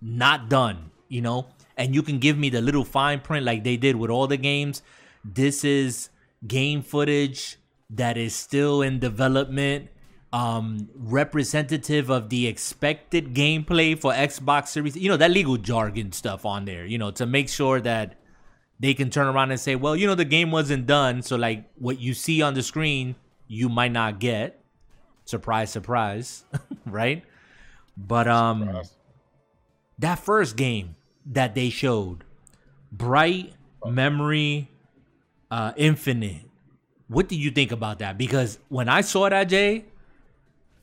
[0.00, 3.76] not done, you know, and you can give me the little fine print like they
[3.76, 4.82] did with all the games.
[5.24, 6.10] This is
[6.46, 7.56] game footage
[7.90, 9.88] that is still in development
[10.32, 14.96] um, representative of the expected gameplay for Xbox Series.
[14.96, 16.84] You know that legal jargon stuff on there.
[16.84, 18.16] You know to make sure that
[18.80, 21.64] they can turn around and say, well, you know the game wasn't done, so like
[21.76, 24.62] what you see on the screen, you might not get.
[25.24, 26.44] Surprise, surprise,
[26.86, 27.24] right?
[27.96, 28.92] But um, surprise.
[29.98, 30.96] that first game
[31.26, 32.24] that they showed,
[32.92, 33.52] Bright
[33.84, 34.70] Memory
[35.50, 36.47] uh, Infinite.
[37.08, 38.18] What do you think about that?
[38.18, 39.86] Because when I saw that, Jay,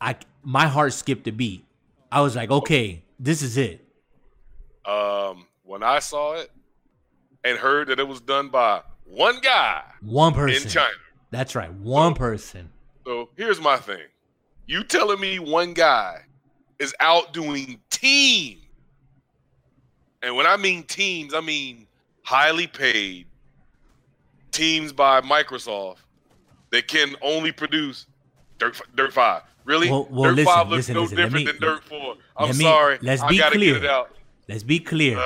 [0.01, 1.63] I my heart skipped a beat.
[2.11, 3.85] I was like, okay, this is it.
[4.85, 6.51] Um, when I saw it
[7.43, 10.93] and heard that it was done by one guy, one person in China.
[11.29, 12.69] That's right, one so, person.
[13.05, 14.03] So here's my thing:
[14.65, 16.21] you telling me one guy
[16.79, 18.59] is out doing team,
[20.23, 21.85] and when I mean teams, I mean
[22.23, 23.27] highly paid
[24.51, 25.97] teams by Microsoft
[26.75, 28.05] that can only produce
[28.57, 29.43] Dirt, Dirt Five.
[29.63, 29.89] Really?
[29.89, 32.15] Well, well Dirt listen, Five looks listen, no listen, different me, than Dirt Four.
[32.37, 32.99] I'm me, sorry.
[33.01, 33.73] Let's I be gotta clear.
[33.75, 34.11] Get it out.
[34.49, 35.17] Let's be clear.
[35.17, 35.25] Uh,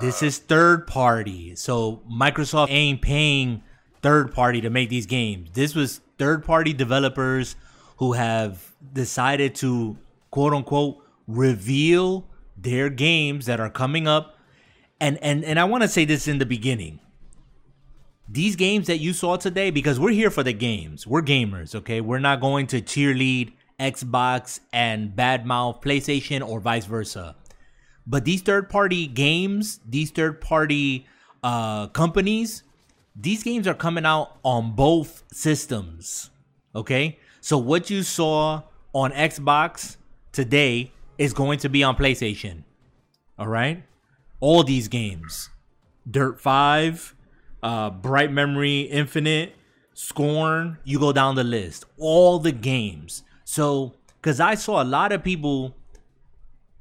[0.00, 3.62] this is third party, so Microsoft ain't paying
[4.02, 5.50] third party to make these games.
[5.52, 7.56] This was third party developers
[7.96, 9.96] who have decided to
[10.30, 12.24] quote unquote reveal
[12.56, 14.38] their games that are coming up.
[15.00, 17.00] And and and I want to say this in the beginning
[18.28, 22.00] these games that you saw today, because we're here for the games, we're gamers, okay?
[22.00, 27.36] We're not going to cheerlead Xbox and badmouth PlayStation or vice versa.
[28.06, 31.06] But these third party games, these third party
[31.42, 32.62] uh, companies,
[33.16, 36.30] these games are coming out on both systems,
[36.74, 37.18] okay?
[37.40, 39.96] So what you saw on Xbox
[40.32, 42.64] today is going to be on PlayStation,
[43.38, 43.84] all right?
[44.40, 45.50] All these games
[46.10, 47.13] Dirt 5,
[47.64, 49.56] uh, Bright Memory Infinite,
[49.94, 51.86] Scorn, you go down the list.
[51.98, 53.22] All the games.
[53.44, 55.74] So, because I saw a lot of people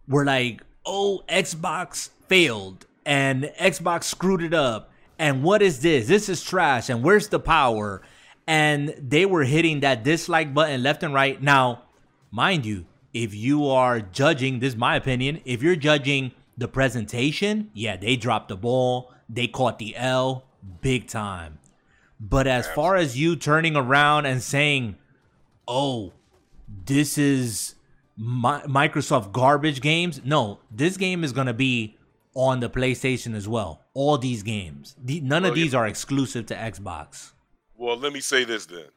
[0.08, 4.92] were like, oh, Xbox failed and Xbox screwed it up.
[5.18, 6.08] And what is this?
[6.08, 6.90] This is trash.
[6.90, 8.02] And where's the power?
[8.46, 11.42] And they were hitting that dislike button left and right.
[11.42, 11.84] Now,
[12.30, 17.70] mind you, if you are judging, this is my opinion, if you're judging the presentation,
[17.74, 20.46] yeah, they dropped the ball, they caught the L,
[20.82, 21.60] big time.
[22.20, 24.98] But as far as you turning around and saying,
[25.68, 26.14] "Oh,
[26.86, 27.76] this is
[28.16, 31.98] my, Microsoft garbage games," no, this game is gonna be
[32.34, 33.82] on the PlayStation as well.
[33.94, 35.80] All these games, the, none well, of these yeah.
[35.80, 37.34] are exclusive to Xbox.
[37.78, 38.88] Well, let me say this then: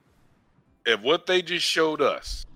[0.85, 2.47] if what they just showed us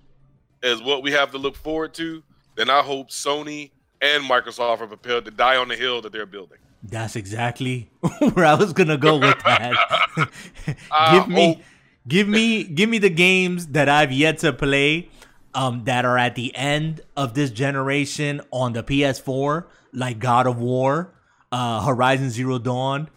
[0.63, 2.23] is what we have to look forward to,
[2.55, 3.71] then I hope Sony
[4.01, 6.57] and Microsoft are prepared to die on the hill that they're building.
[6.83, 7.89] That's exactly
[8.33, 10.29] where I was gonna go with that.
[11.11, 11.63] give me, oh.
[12.07, 15.09] give me, give me the games that I've yet to play,
[15.53, 20.59] um, that are at the end of this generation on the PS4, like God of
[20.59, 21.13] War,
[21.51, 23.09] uh, Horizon Zero Dawn,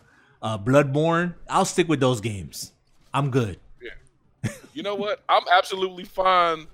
[0.42, 1.34] uh, Bloodborne.
[1.48, 2.72] I'll stick with those games.
[3.12, 3.58] I'm good.
[3.80, 4.50] Yeah.
[4.72, 5.22] You know what?
[5.28, 6.66] I'm absolutely fine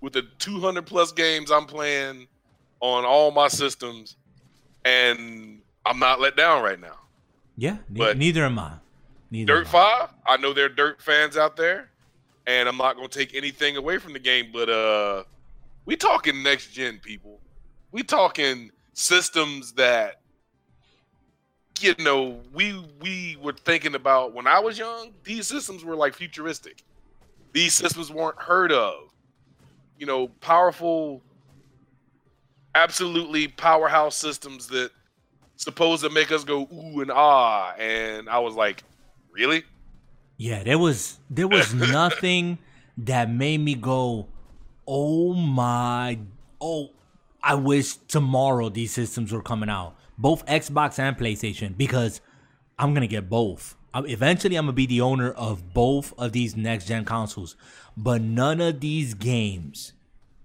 [0.00, 2.28] with the 200 plus games I'm playing
[2.80, 4.16] on all my systems,
[4.84, 5.57] and
[5.88, 6.96] I'm not let down right now.
[7.56, 8.72] Yeah, but neither am I.
[9.30, 11.90] Neither Dirt Five, I know there are Dirt fans out there,
[12.46, 14.50] and I'm not going to take anything away from the game.
[14.52, 15.24] But uh,
[15.86, 17.40] we talking next gen people.
[17.90, 20.20] We talking systems that
[21.80, 25.12] you know we we were thinking about when I was young.
[25.24, 26.82] These systems were like futuristic.
[27.52, 29.10] These systems weren't heard of.
[29.98, 31.22] You know, powerful,
[32.74, 34.90] absolutely powerhouse systems that
[35.58, 38.82] supposed to make us go ooh and ah, and I was like,
[39.32, 39.64] really?
[40.38, 42.58] Yeah, there was there was nothing
[42.96, 44.28] that made me go,
[44.86, 46.18] oh my,
[46.60, 46.90] oh,
[47.42, 52.20] I wish tomorrow these systems were coming out, both Xbox and PlayStation, because
[52.78, 53.76] I'm gonna get both.
[53.94, 57.56] Eventually, I'm gonna be the owner of both of these next gen consoles,
[57.96, 59.92] but none of these games.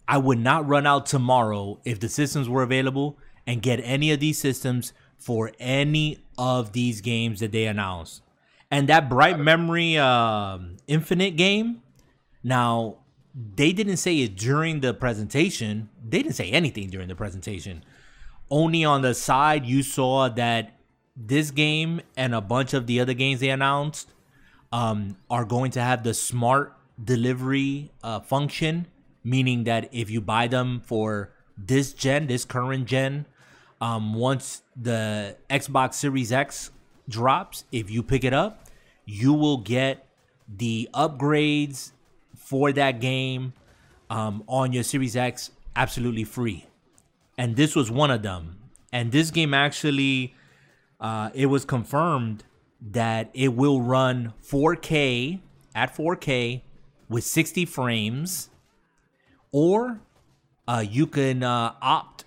[0.05, 4.19] I would not run out tomorrow if the systems were available and get any of
[4.19, 8.21] these systems for any of these games that they announced.
[8.69, 11.81] And that Bright Memory uh, Infinite game,
[12.43, 12.97] now
[13.33, 15.89] they didn't say it during the presentation.
[16.03, 17.83] They didn't say anything during the presentation.
[18.49, 20.73] Only on the side, you saw that
[21.15, 24.09] this game and a bunch of the other games they announced
[24.71, 28.87] um, are going to have the smart delivery uh, function,
[29.23, 33.25] meaning that if you buy them for this gen, this current gen,
[33.83, 36.71] um, once the Xbox Series X
[37.09, 38.69] drops, if you pick it up,
[39.03, 40.07] you will get
[40.47, 41.91] the upgrades
[42.33, 43.51] for that game
[44.09, 46.65] um, on your Series X absolutely free,
[47.37, 48.57] and this was one of them.
[48.93, 50.33] And this game actually,
[51.01, 52.45] uh, it was confirmed
[52.79, 55.41] that it will run 4K
[55.75, 56.61] at 4K
[57.09, 58.49] with 60 frames,
[59.51, 59.99] or
[60.69, 62.22] uh, you can uh, opt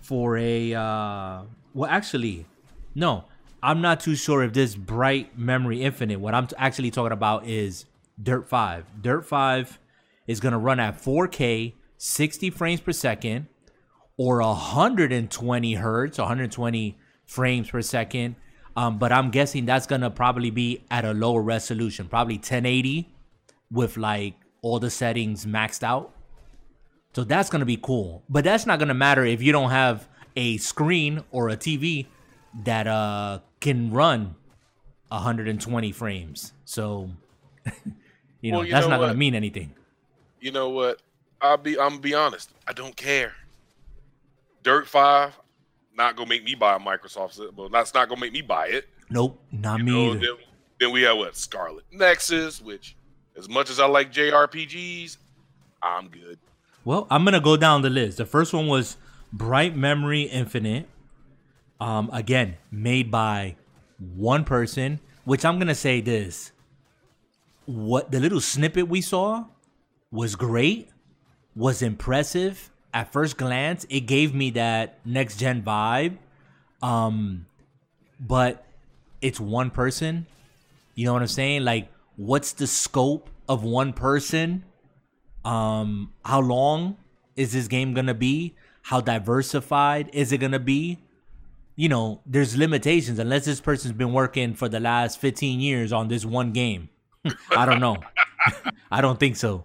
[0.00, 0.74] for a.
[0.74, 1.42] Uh,
[1.74, 2.46] well, actually,
[2.94, 3.24] no,
[3.62, 6.20] I'm not too sure if this Bright Memory Infinite.
[6.20, 7.86] What I'm actually talking about is
[8.22, 9.02] Dirt 5.
[9.02, 9.78] Dirt 5
[10.26, 13.46] is to run at 4K, 60 frames per second,
[14.16, 18.36] or 120 hertz, 120 frames per second.
[18.76, 23.12] Um, but I'm guessing that's to probably be at a lower resolution, probably 1080
[23.70, 26.14] with like all the settings maxed out.
[27.12, 28.22] So that's going to be cool.
[28.28, 32.06] But that's not going to matter if you don't have a screen or a TV
[32.64, 34.34] that uh can run
[35.08, 36.52] 120 frames.
[36.64, 37.10] So
[38.40, 39.74] you know, well, you that's know not going to mean anything.
[40.40, 41.00] You know what?
[41.42, 42.50] I'll be I'm gonna be honest.
[42.66, 43.34] I don't care.
[44.62, 45.38] Dirt 5
[46.00, 48.40] not going to make me buy a Microsoft, but that's not going to make me
[48.40, 48.88] buy it.
[49.10, 50.36] Nope, not you me know, then,
[50.78, 51.36] then we have what?
[51.36, 52.96] Scarlet Nexus, which
[53.36, 55.18] as much as I like JRPGs,
[55.82, 56.38] I'm good.
[56.84, 58.18] Well, I'm gonna go down the list.
[58.18, 58.96] The first one was
[59.32, 60.88] Bright Memory Infinite.
[61.78, 63.56] Um, again, made by
[63.98, 65.00] one person.
[65.24, 66.52] Which I'm gonna say this:
[67.66, 69.44] what the little snippet we saw
[70.10, 70.88] was great,
[71.54, 73.86] was impressive at first glance.
[73.88, 76.16] It gave me that next gen vibe.
[76.82, 77.46] Um,
[78.18, 78.64] but
[79.20, 80.26] it's one person.
[80.94, 81.64] You know what I'm saying?
[81.64, 84.64] Like, what's the scope of one person?
[85.44, 86.96] Um, how long
[87.36, 88.54] is this game gonna be?
[88.82, 90.98] How diversified is it gonna be?
[91.76, 96.08] You know, there's limitations unless this person's been working for the last 15 years on
[96.08, 96.90] this one game.
[97.56, 97.96] I don't know.
[98.90, 99.64] I don't think so.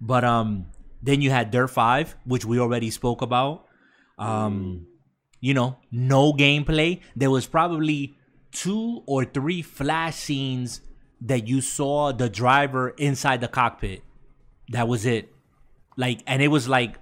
[0.00, 0.66] But um
[1.02, 3.66] then you had Dirt 5, which we already spoke about.
[4.18, 4.86] Um
[5.40, 7.00] you know, no gameplay.
[7.14, 8.16] There was probably
[8.52, 10.80] two or three flash scenes
[11.20, 14.02] that you saw the driver inside the cockpit.
[14.70, 15.32] That was it.
[15.96, 16.96] Like, and it was like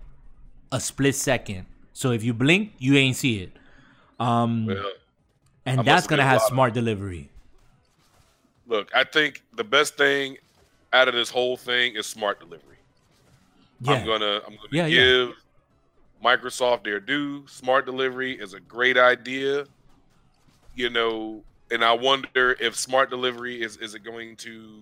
[0.71, 1.67] a split second.
[1.93, 3.53] So if you blink, you ain't see it.
[4.19, 4.93] Um, well,
[5.67, 7.31] and that's gonna have smart of, delivery.
[8.67, 10.37] Look, I think the best thing
[10.93, 12.77] out of this whole thing is smart delivery.
[13.81, 13.95] Yeah.
[13.95, 15.35] I'm gonna I'm gonna yeah, give yeah.
[16.25, 17.47] Microsoft their due.
[17.47, 19.67] Smart delivery is a great idea.
[20.75, 24.81] You know, and I wonder if smart delivery is is it going to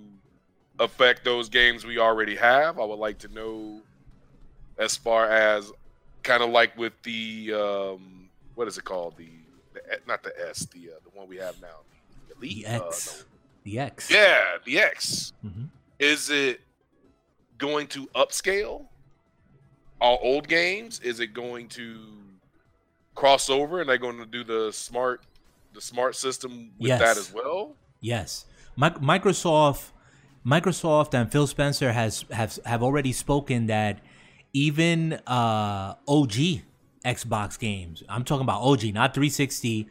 [0.78, 2.78] affect those games we already have.
[2.78, 3.80] I would like to know
[4.78, 5.72] as far as
[6.22, 9.28] kind of like with the um, what is it called the,
[9.74, 11.68] the not the S the uh, the one we have now
[12.28, 13.24] the Elite the X uh, no.
[13.64, 15.64] the X yeah the X mm-hmm.
[15.98, 16.60] is it
[17.58, 18.86] going to upscale
[20.00, 21.98] all old games is it going to
[23.14, 25.22] cross over and they're going to do the smart
[25.74, 27.00] the smart system with yes.
[27.00, 28.46] that as well yes
[28.78, 29.91] Microsoft
[30.44, 34.00] Microsoft and Phil Spencer has have have already spoken that
[34.52, 36.62] even uh, OG
[37.04, 39.88] Xbox games, I'm talking about OG, not 360,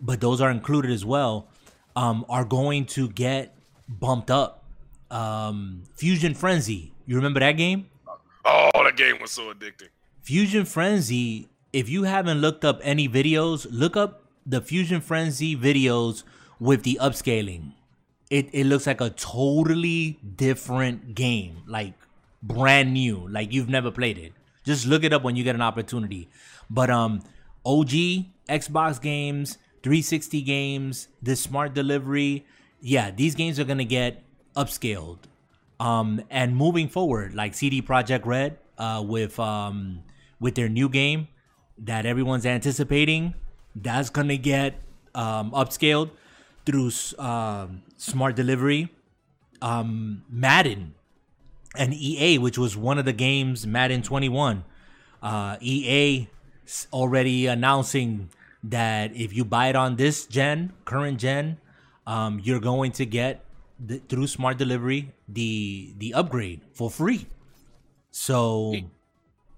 [0.00, 1.48] but those are included as well,
[1.96, 3.54] um, are going to get
[3.88, 4.64] bumped up.
[5.10, 7.86] Um, Fusion Frenzy, you remember that game?
[8.44, 9.88] Oh, that game was so addicting.
[10.22, 16.22] Fusion Frenzy, if you haven't looked up any videos, look up the Fusion Frenzy videos
[16.58, 17.72] with the upscaling
[18.30, 21.94] it, it looks like a totally different game, like
[22.42, 24.32] brand new, like you've never played it.
[24.64, 26.28] Just look it up when you get an opportunity.
[26.70, 27.22] But um,
[27.66, 27.90] OG
[28.48, 32.46] Xbox games, 360 games, this smart delivery,
[32.80, 34.22] yeah, these games are gonna get
[34.56, 35.18] upscaled.
[35.80, 40.02] Um, and moving forward, like CD Projekt Red, uh, with um,
[40.38, 41.28] with their new game
[41.78, 43.34] that everyone's anticipating,
[43.74, 44.80] that's gonna get
[45.14, 46.10] um, upscaled
[46.66, 48.88] through um, smart delivery,
[49.62, 50.94] um, Madden,
[51.76, 54.64] and EA, which was one of the games, Madden 21.
[55.22, 56.28] Uh, EA
[56.92, 58.30] already announcing
[58.62, 61.58] that if you buy it on this gen, current gen,
[62.06, 63.44] um, you're going to get
[63.78, 67.26] the, through smart delivery the the upgrade for free.
[68.10, 68.74] So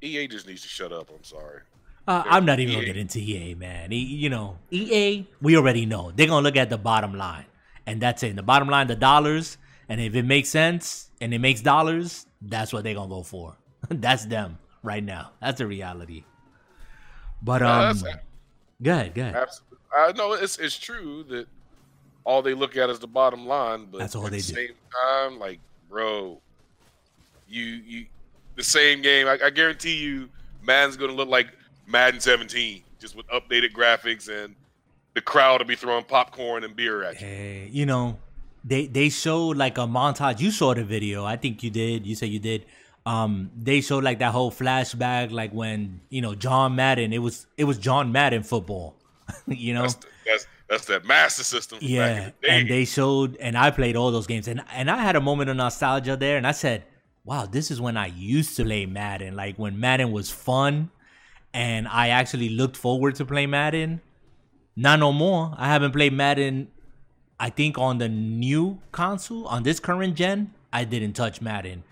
[0.01, 1.11] EA just needs to shut up.
[1.11, 1.61] I'm sorry.
[2.07, 2.75] Uh, I'm not even EA.
[2.77, 3.93] gonna get into EA, man.
[3.93, 7.45] you know, EA, we already know they're gonna look at the bottom line,
[7.87, 8.31] and that's it.
[8.31, 9.57] And The bottom line, the dollars,
[9.89, 13.57] and if it makes sense and it makes dollars, that's what they're gonna go for.
[13.89, 15.31] that's them right now.
[15.41, 16.25] That's the reality.
[17.43, 18.11] But um, no,
[18.83, 19.35] good, ahead, go ahead.
[19.37, 19.79] Absolutely.
[19.97, 21.47] I know it's it's true that
[22.25, 24.55] all they look at is the bottom line, but that's all at they the do.
[24.55, 24.75] same
[25.07, 26.41] time, like, bro,
[27.49, 28.07] you you
[28.57, 29.27] the same game.
[29.27, 30.29] I, I guarantee you,
[30.63, 31.49] man's going to look like
[31.93, 34.57] Madden 17, just with updated graphics and
[35.15, 37.27] the crowd will be throwing popcorn and beer at you.
[37.27, 38.19] Hey, you know,
[38.65, 40.41] they they showed like a montage.
[40.41, 41.25] You saw the video.
[41.25, 42.07] I think you did.
[42.07, 42.65] You said you did.
[43.05, 47.13] Um, they showed like that whole flashback, like when you know John Madden.
[47.13, 48.97] It was it was John Madden football.
[49.47, 51.79] you know, That's, the, that's that's that master system.
[51.83, 51.99] Yeah.
[51.99, 52.61] back in the day.
[52.61, 55.51] And they showed, and I played all those games, and and I had a moment
[55.51, 56.85] of nostalgia there, and I said,
[57.25, 59.37] "Wow, this is when I used to play Madden.
[59.37, 60.91] Like when Madden was fun,
[61.55, 64.01] and I actually looked forward to play Madden."
[64.75, 65.55] Not no more.
[65.59, 66.69] I haven't played Madden.
[67.39, 71.85] I think on the new console, on this current gen, I didn't touch Madden.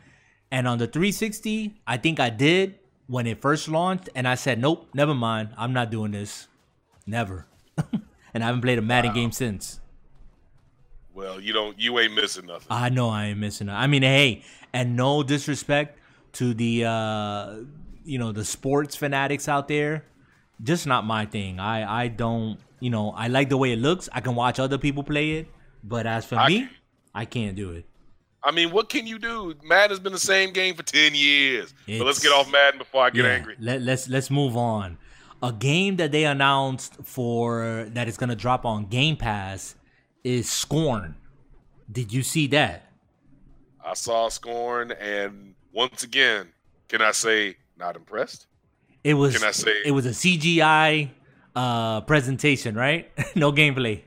[0.50, 4.58] And on the 360, I think I did when it first launched, and I said,
[4.60, 5.50] "Nope, never mind.
[5.58, 6.48] I'm not doing this.
[7.06, 7.46] Never."
[8.32, 9.80] and I haven't played a Madden game since.
[11.12, 12.68] well, you don't, you ain't missing nothing.
[12.70, 13.72] I know I ain't missing it.
[13.72, 14.42] I mean, hey,
[14.72, 15.98] and no disrespect
[16.34, 17.56] to the uh
[18.04, 20.04] you know the sports fanatics out there,
[20.62, 21.60] just not my thing.
[21.60, 24.08] I I don't you know I like the way it looks.
[24.12, 25.48] I can watch other people play it,
[25.84, 26.68] but as for I me.
[27.14, 27.86] I can't do it.
[28.42, 29.54] I mean, what can you do?
[29.64, 31.74] Madden's been the same game for ten years.
[31.86, 33.56] but let's get off Madden before I get Yeah, angry.
[33.58, 34.96] Let, let's let's move on.
[35.42, 39.74] A game that they announced for that is gonna drop on Game Pass
[40.24, 41.16] is Scorn.
[41.90, 42.90] Did you see that?
[43.84, 46.48] I saw Scorn, and once again,
[46.88, 48.46] can I say not impressed?
[49.02, 51.10] It was Can I say- it was a CGI
[51.56, 53.10] uh presentation, right?
[53.34, 54.02] no gameplay.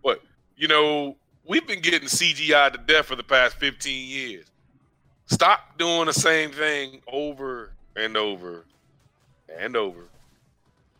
[0.00, 0.20] What
[0.56, 4.46] you know, we've been getting CGI to death for the past 15 years.
[5.26, 8.64] Stop doing the same thing over and over
[9.58, 10.08] and over.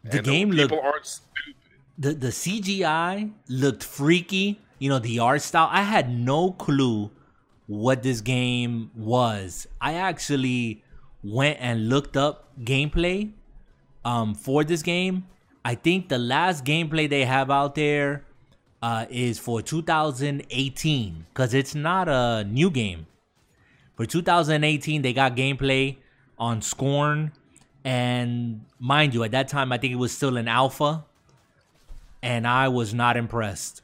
[0.04, 0.56] The and game over.
[0.56, 1.54] looked people aren't stupid.
[1.98, 4.60] the the CGI looked freaky.
[4.78, 5.68] You know, the art style.
[5.70, 7.10] I had no clue
[7.66, 9.66] what this game was.
[9.80, 10.82] I actually
[11.22, 13.32] went and looked up gameplay
[14.04, 15.26] um for this game.
[15.64, 18.24] I think the last gameplay they have out there
[18.82, 23.06] uh is for 2018 cuz it's not a new game.
[23.96, 25.98] For 2018 they got gameplay
[26.38, 27.32] on Scorn
[27.84, 31.04] and mind you at that time I think it was still an alpha
[32.22, 33.82] and I was not impressed.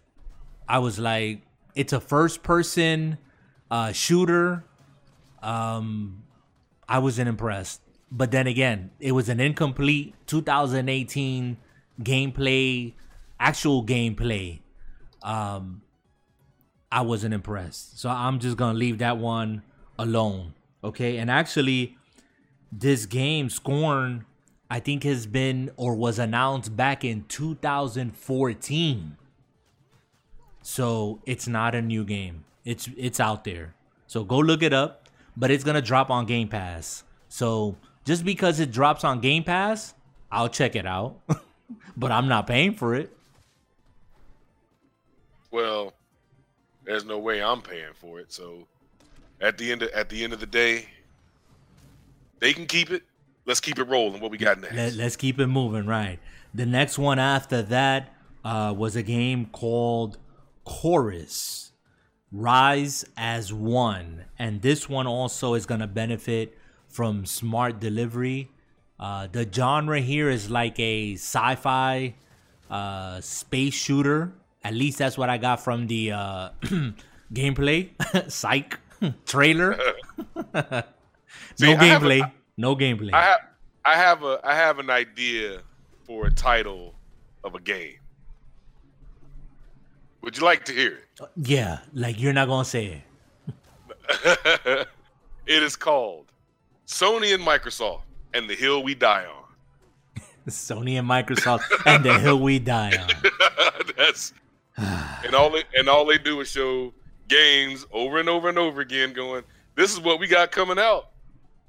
[0.68, 1.43] I was like,
[1.74, 3.18] it's a first person
[3.70, 4.64] uh, shooter.
[5.43, 6.22] Um,
[6.89, 7.80] I wasn't impressed.
[8.11, 11.59] But then again, it was an incomplete 2018
[12.01, 12.95] gameplay,
[13.39, 14.61] actual gameplay.
[15.22, 15.82] Um,
[16.91, 18.01] I wasn't impressed.
[18.01, 19.62] So I'm just going to leave that one
[19.99, 20.55] alone.
[20.82, 21.18] Okay.
[21.18, 21.99] And actually,
[22.72, 24.24] this game, Scorn,
[24.70, 29.16] I think has been or was announced back in 2014.
[30.62, 32.45] So it's not a new game.
[32.64, 33.74] It's it's out there.
[34.07, 35.08] So go look it up,
[35.39, 37.05] but it's gonna drop on Game Pass.
[37.28, 39.95] So just because it drops on Game Pass,
[40.30, 41.20] I'll check it out.
[41.97, 43.16] but I'm not paying for it.
[45.51, 45.95] Well,
[46.84, 48.32] there's no way I'm paying for it.
[48.32, 48.66] So
[49.41, 50.89] at the end of, at the end of the day,
[52.41, 53.03] they can keep it.
[53.47, 54.20] Let's keep it rolling.
[54.20, 54.74] What we got next?
[54.74, 56.18] Let, let's keep it moving, right?
[56.55, 58.14] The next one after that
[58.45, 60.18] uh, was a game called
[60.64, 61.68] Chorus
[62.33, 64.24] Rise as One.
[64.39, 66.57] And this one also is going to benefit
[66.89, 68.51] from smart delivery.
[69.01, 72.14] Uh, the genre here is like a sci fi
[72.70, 74.33] uh, space shooter.
[74.64, 76.51] At least that's what I got from the uh,
[77.33, 77.91] gameplay.
[78.31, 78.79] Psych
[79.26, 79.79] trailer.
[80.55, 80.83] no
[81.57, 82.33] See, I have a- gameplay.
[82.57, 83.12] no gameplay.
[83.14, 83.41] I have
[83.85, 85.62] I have a I have an idea
[86.05, 86.95] for a title
[87.45, 87.99] of a game.
[90.23, 91.05] Would you like to hear it?
[91.21, 93.03] Uh, yeah, like you're not gonna say
[93.47, 93.49] it.
[95.47, 95.62] it?
[95.62, 96.27] is called
[96.87, 98.03] Sony and Microsoft
[98.35, 99.39] and the Hill We Die on.
[100.49, 103.11] Sony and Microsoft and the hill we die on.
[103.97, 104.33] That's
[104.79, 106.93] and all they and all they do is show
[107.29, 109.45] games over and over and over again, going,
[109.75, 111.11] "This is what we got coming out.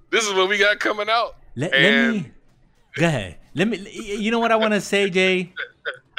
[0.10, 2.32] This is what we got coming out." Let, let me
[2.96, 3.38] go ahead.
[3.56, 3.78] Let me.
[3.92, 5.54] You know what I want to say, Jay?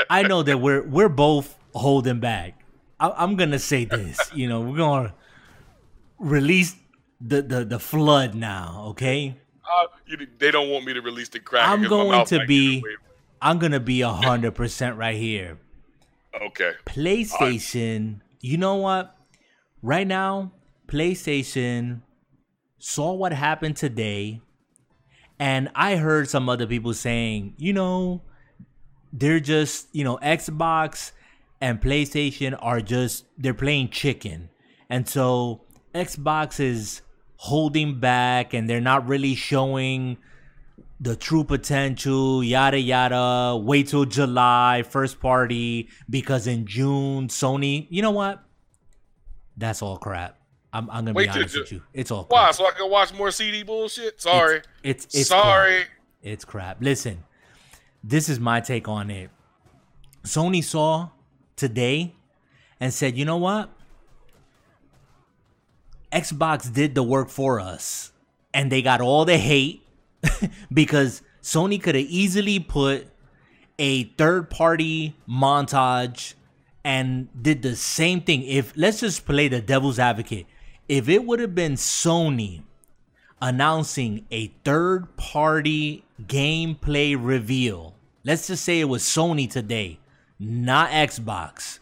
[0.08, 2.62] I know that we're we're both holding back.
[2.98, 4.18] I, I'm gonna say this.
[4.34, 5.14] You know, we're gonna
[6.18, 6.76] release
[7.20, 8.84] the the the flood now.
[8.90, 11.68] Okay, uh, you, they don't want me to release the crack.
[11.68, 12.84] I'm going to be.
[13.42, 15.58] I'm gonna be a hundred percent right here.
[16.42, 16.72] okay.
[16.86, 19.16] PlayStation, you know what?
[19.82, 20.52] Right now,
[20.88, 22.02] PlayStation
[22.78, 24.42] saw what happened today,
[25.38, 28.22] and I heard some other people saying, you know,
[29.12, 31.12] they're just, you know, Xbox
[31.60, 34.50] and PlayStation are just they're playing chicken.
[34.88, 35.62] And so
[35.94, 37.02] Xbox is
[37.36, 40.18] holding back and they're not really showing
[41.00, 43.56] the true potential, yada yada.
[43.56, 48.42] Wait till July, first party, because in June, Sony, you know what?
[49.56, 50.38] That's all crap.
[50.72, 51.82] I'm, I'm gonna Wait be honest Ju- with you.
[51.92, 52.50] It's all Why?
[52.52, 54.20] So I can watch more CD bullshit?
[54.20, 54.62] Sorry.
[54.82, 55.42] It's it's, it's crap.
[55.42, 55.84] Sorry.
[56.22, 56.76] It's crap.
[56.80, 57.24] Listen,
[58.04, 59.30] this is my take on it.
[60.24, 61.08] Sony saw
[61.60, 62.14] today
[62.80, 63.70] and said, you know what?
[66.12, 68.12] Xbox did the work for us.
[68.52, 69.86] And they got all the hate
[70.72, 73.06] because Sony could have easily put
[73.78, 76.34] a third party montage
[76.82, 78.42] and did the same thing.
[78.42, 80.46] If let's just play the devil's advocate.
[80.88, 82.62] If it would have been Sony
[83.40, 87.94] announcing a third party gameplay reveal.
[88.24, 89.98] Let's just say it was Sony today,
[90.40, 91.80] not Xbox.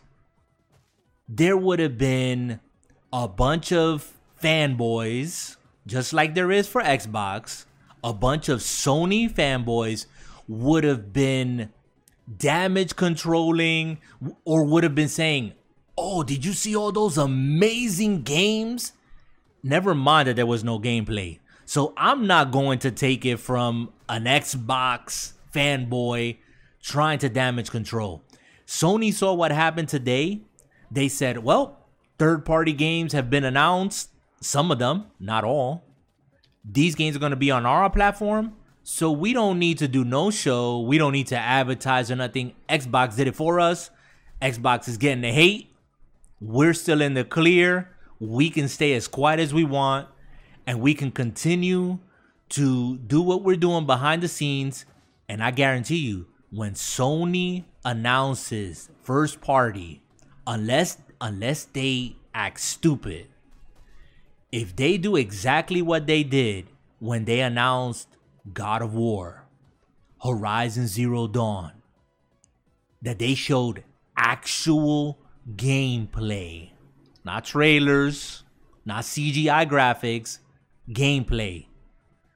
[1.29, 2.59] There would have been
[3.13, 5.57] a bunch of fanboys,
[5.87, 7.67] just like there is for Xbox.
[8.03, 10.07] A bunch of Sony fanboys
[10.49, 11.71] would have been
[12.37, 13.99] damage controlling
[14.45, 15.53] or would have been saying,
[15.97, 18.93] Oh, did you see all those amazing games?
[19.63, 21.39] Never mind that there was no gameplay.
[21.65, 26.39] So I'm not going to take it from an Xbox fanboy
[26.81, 28.23] trying to damage control.
[28.69, 30.43] Sony saw what happened today.
[30.91, 31.87] They said, well,
[32.19, 34.11] third party games have been announced.
[34.43, 35.85] Some of them, not all.
[36.71, 38.53] These games are going to be on our platform.
[38.83, 40.81] So we don't need to do no show.
[40.81, 42.55] We don't need to advertise or nothing.
[42.69, 43.91] Xbox did it for us.
[44.43, 45.75] Xbox is getting the hate.
[46.39, 47.91] We're still in the clear.
[48.21, 50.09] We can stay as quiet as we want
[50.67, 52.01] and we can continue
[52.51, 54.85] to do what we're doing behind the scenes.
[55.27, 60.03] And I guarantee you, when Sony announces first party,
[60.47, 63.27] unless unless they act stupid,
[64.53, 66.67] if they do exactly what they did
[66.99, 68.09] when they announced
[68.53, 69.45] God of War,
[70.23, 71.73] Horizon Zero Dawn,
[73.01, 73.85] that they showed
[74.17, 75.19] actual
[75.57, 76.71] gameplay,
[77.25, 78.45] not trailers,
[78.85, 80.41] not CGI graphics,
[80.91, 81.67] gameplay.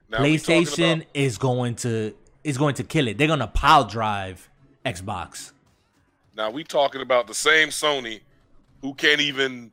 [0.09, 3.17] Now PlayStation about- is going to is going to kill it.
[3.19, 4.49] They're gonna pile drive
[4.85, 5.51] Xbox.
[6.35, 8.21] Now we talking about the same Sony
[8.81, 9.71] who can't even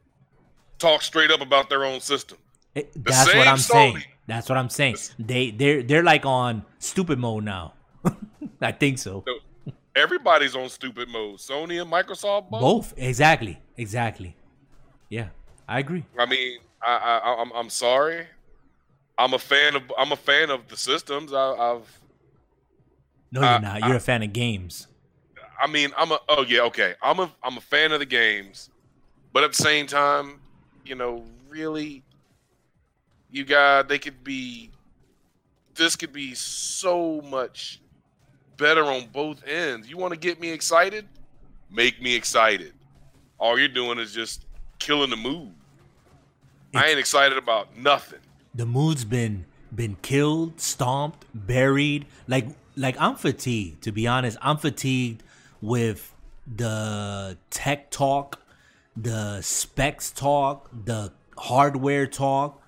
[0.78, 2.38] talk straight up about their own system.
[2.74, 4.04] It- that's what I'm saying.
[4.26, 4.96] That's what I'm saying.
[5.18, 7.74] They they're they're like on stupid mode now.
[8.60, 9.24] I think so.
[9.26, 11.38] So everybody's on stupid mode.
[11.38, 12.60] Sony and Microsoft both.
[12.60, 14.36] Both exactly, exactly.
[15.08, 15.28] Yeah,
[15.68, 16.04] I agree.
[16.16, 18.26] I mean, I, I I'm I'm sorry.
[19.18, 21.32] I'm a fan of I'm a fan of the systems.
[21.32, 22.00] I, I've
[23.32, 23.80] No, you're Uh, not.
[23.84, 24.86] You're a fan of games.
[25.60, 26.94] I mean, I'm a oh yeah, okay.
[27.02, 28.70] I'm a I'm a fan of the games,
[29.32, 30.40] but at the same time,
[30.84, 32.02] you know, really,
[33.30, 34.70] you got they could be.
[35.74, 37.80] This could be so much
[38.56, 39.88] better on both ends.
[39.88, 41.06] You want to get me excited?
[41.70, 42.72] Make me excited.
[43.38, 44.44] All you're doing is just
[44.78, 45.54] killing the mood.
[46.74, 48.18] I ain't excited about nothing.
[48.54, 49.44] the mood's been
[49.74, 52.06] been killed, stomped, buried.
[52.26, 54.36] Like like I'm fatigued, to be honest.
[54.42, 55.22] I'm fatigued
[55.60, 56.14] with
[56.46, 58.40] the tech talk,
[58.96, 62.62] the specs talk, the hardware talk,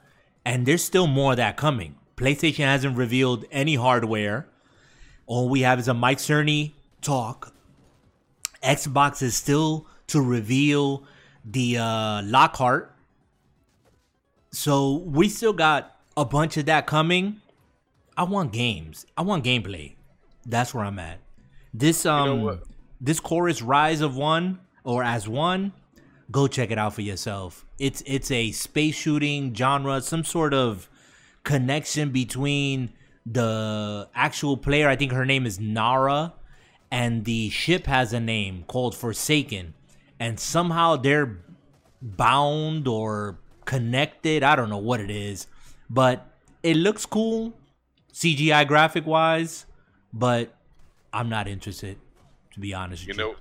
[0.44, 1.96] and there's still more of that coming.
[2.16, 4.46] PlayStation hasn't revealed any hardware.
[5.26, 7.54] All we have is a Mike Cerny talk.
[8.62, 11.04] Xbox is still to reveal
[11.44, 12.92] the uh, Lockhart
[14.52, 17.40] so we still got a bunch of that coming.
[18.16, 19.06] I want games.
[19.16, 19.94] I want gameplay.
[20.44, 21.20] That's where I'm at.
[21.72, 22.62] This um know what?
[23.02, 25.72] This chorus rise of one or as one,
[26.30, 27.66] go check it out for yourself.
[27.78, 30.88] It's it's a space shooting genre, some sort of
[31.42, 32.92] connection between
[33.26, 36.34] the actual player, I think her name is Nara,
[36.90, 39.74] and the ship has a name called Forsaken.
[40.18, 41.38] And somehow they're
[42.00, 44.42] bound or connected.
[44.42, 45.46] I don't know what it is,
[45.90, 46.26] but
[46.62, 47.54] it looks cool,
[48.12, 49.66] CGI graphic wise.
[50.12, 50.54] But
[51.12, 51.98] I'm not interested,
[52.52, 53.02] to be honest.
[53.02, 53.34] You with know,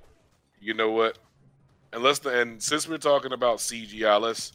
[0.59, 1.17] you know what?
[1.93, 4.53] And let's and since we're talking about CGI, let's.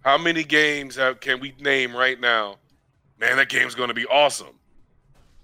[0.00, 2.56] How many games have can we name right now?
[3.18, 4.58] Man, that game's going to be awesome.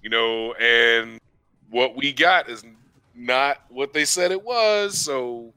[0.02, 1.20] You know, and
[1.70, 2.64] what we got is
[3.14, 4.98] not what they said it was.
[4.98, 5.52] So,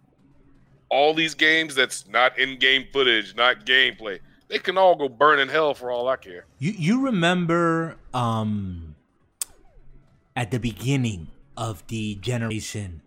[0.90, 4.20] all these games that's not in-game footage, not gameplay,
[4.50, 6.46] they can all go burn in hell for all I care.
[6.60, 8.96] You you remember um
[10.36, 11.28] at the beginning
[11.58, 13.02] of the generation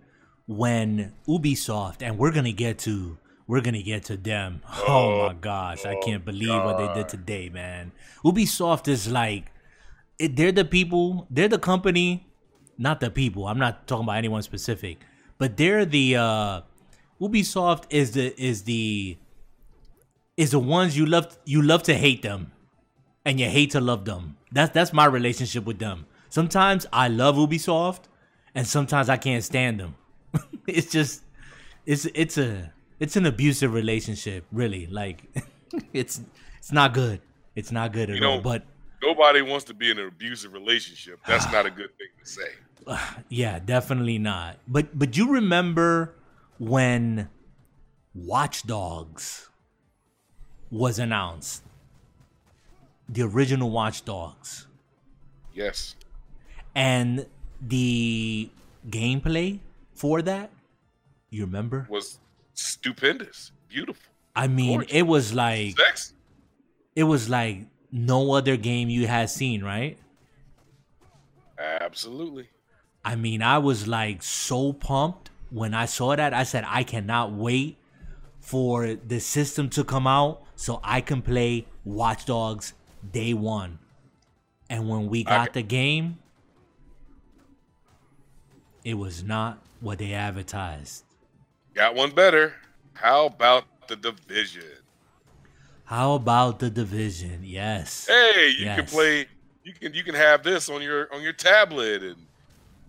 [0.47, 4.63] when Ubisoft and we're gonna get to we're gonna get to them.
[4.89, 7.93] Oh, my gosh, I can't believe what they did today, man.
[8.25, 9.53] Ubisoft is like,
[10.19, 12.27] it, they're the people, they're the company,
[12.79, 13.47] not the people.
[13.47, 14.99] I'm not talking about anyone specific,
[15.39, 16.61] but they're the uh
[17.21, 19.17] Ubisoft is the is the
[20.37, 22.53] is the ones you love you love to hate them
[23.25, 24.37] and you hate to love them.
[24.53, 26.07] That's that's my relationship with them.
[26.29, 28.05] Sometimes I love Ubisoft
[28.55, 29.97] and sometimes I can't stand them.
[30.67, 31.23] it's just
[31.87, 34.87] it's it's a it's an abusive relationship, really.
[34.87, 35.25] Like
[35.93, 36.21] it's
[36.59, 37.21] it's not good.
[37.55, 38.41] It's not good at You know, all.
[38.41, 38.65] But
[39.03, 41.21] Nobody wants to be in an abusive relationship.
[41.27, 42.49] That's not a good thing to say.
[43.29, 44.59] yeah, definitely not.
[44.67, 46.15] But but you remember
[46.59, 47.29] when
[48.15, 49.51] Watch Dogs
[50.71, 51.63] was announced?
[53.09, 54.67] The original Watch Dogs.
[55.53, 55.97] Yes.
[56.75, 57.27] And
[57.67, 58.51] the
[58.89, 59.61] gameplay
[59.95, 60.51] for that,
[61.31, 61.87] you remember?
[61.91, 62.19] Was
[62.55, 63.53] stupendous.
[63.69, 64.13] Beautiful.
[64.37, 64.93] I mean, Gorgeous.
[64.95, 65.77] it was like
[66.97, 69.97] it was like no other game you had seen, right?
[71.59, 72.49] Absolutely.
[73.05, 76.33] I mean, I was like so pumped when I saw that.
[76.35, 77.77] I said, I cannot wait
[78.41, 82.75] for the system to come out so I can play Watch Dogs
[83.13, 83.79] day one.
[84.71, 85.61] And when we got Okay.
[85.61, 86.19] the game,
[88.85, 91.05] it was not what they advertised.
[91.75, 92.55] Got one better.
[92.93, 94.63] How about the division?
[95.87, 97.41] How about the division?
[97.43, 98.07] Yes.
[98.07, 99.27] Hey, you can play.
[99.65, 102.17] You can you can have this on your on your tablet, and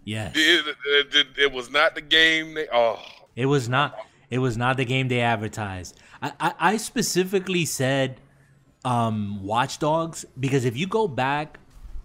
[0.04, 0.34] Yes.
[0.36, 2.54] it, it, it, it was not the game.
[2.54, 3.00] They oh
[3.36, 3.98] It was not.
[4.30, 5.98] It was not the game they advertised.
[6.22, 8.20] I, I, I specifically said
[8.84, 11.60] um, Watch Dogs because if you go back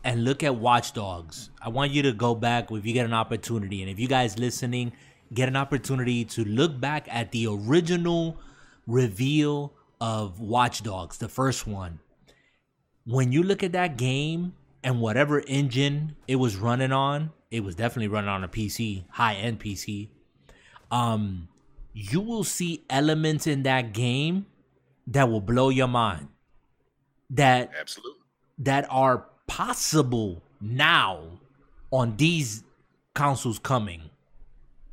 [0.05, 3.12] and look at Watch Dogs, I want you to go back if you get an
[3.12, 4.92] opportunity, and if you guys listening
[5.32, 8.36] get an opportunity to look back at the original
[8.86, 12.01] reveal of Watch Dogs, the first one.
[13.07, 17.74] When you look at that game and whatever engine it was running on, it was
[17.74, 20.09] definitely running on a PC, high end PC
[20.90, 21.48] um
[21.92, 24.46] you will see elements in that game
[25.07, 26.28] that will blow your mind
[27.30, 28.20] that absolutely.
[28.59, 31.24] that are possible now
[31.90, 32.62] on these
[33.16, 34.01] consoles coming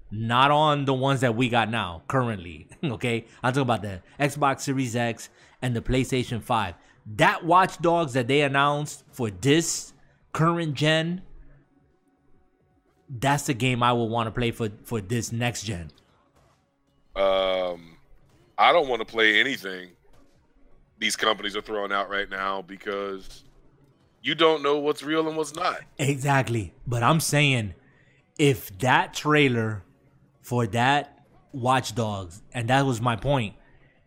[0.09, 3.23] not on the ones that we got now currently okay?
[3.43, 5.29] I'm talking about the xbox series x
[5.61, 6.73] and the playstation 5
[7.17, 9.93] that watch dogs that they announced for this
[10.33, 11.21] current gen
[13.09, 15.91] that's the game i will want to play for for this next gen.
[17.15, 17.97] Um,
[18.57, 19.91] I don't want to play anything
[20.97, 23.43] these companies are throwing out right now because
[24.27, 25.79] you don't know what's real and what's not.
[25.97, 26.73] Exactly.
[26.85, 27.75] But I'm saying
[28.37, 29.83] if that trailer
[30.41, 33.55] for that Watch Dogs, and that was my point,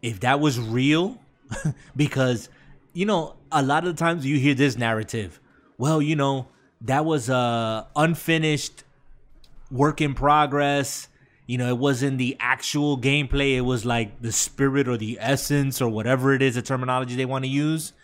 [0.02, 1.18] if that was real,
[1.96, 2.50] because,
[2.92, 5.40] you know, a lot of the times you hear this narrative.
[5.78, 6.48] Well, you know,
[6.82, 8.84] that was a unfinished
[9.70, 11.08] work in progress.
[11.46, 13.56] You know, it wasn't the actual gameplay.
[13.56, 17.24] It was like the spirit or the essence or whatever it is, the terminology they
[17.24, 17.94] want to use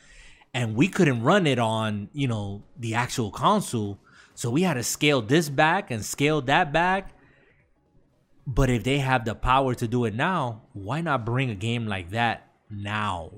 [0.54, 3.98] and we couldn't run it on you know the actual console.
[4.34, 7.12] So we had to scale this back and scale that back.
[8.46, 11.86] But if they have the power to do it now why not bring a game
[11.86, 13.32] like that now?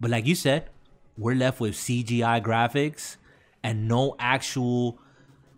[0.00, 0.70] But like you said
[1.16, 3.16] we're left with cgi graphics
[3.64, 5.00] and no actual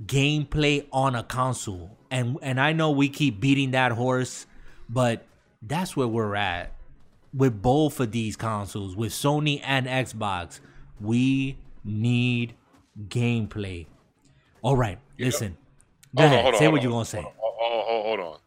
[0.07, 1.99] gameplay on a console.
[2.11, 4.47] And and i know we keep beating that horse
[4.89, 5.27] but
[5.63, 6.73] that's where we're at
[7.33, 10.61] with both of these consoles, with Sony and Xbox,
[11.01, 12.55] we need
[13.09, 13.87] gameplay.
[14.63, 15.57] All right, listen.
[16.15, 16.55] Go Hold on, ahead.
[16.55, 17.19] on, say what on, you're gonna say.
[17.19, 18.39] on, Hold, hold, hold on.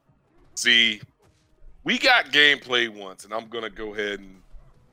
[0.56, 1.02] See,
[1.84, 4.42] we got gameplay once, and I'm gonna go ahead and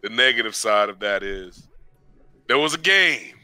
[0.03, 1.69] the negative side of that is
[2.49, 3.35] there was a game,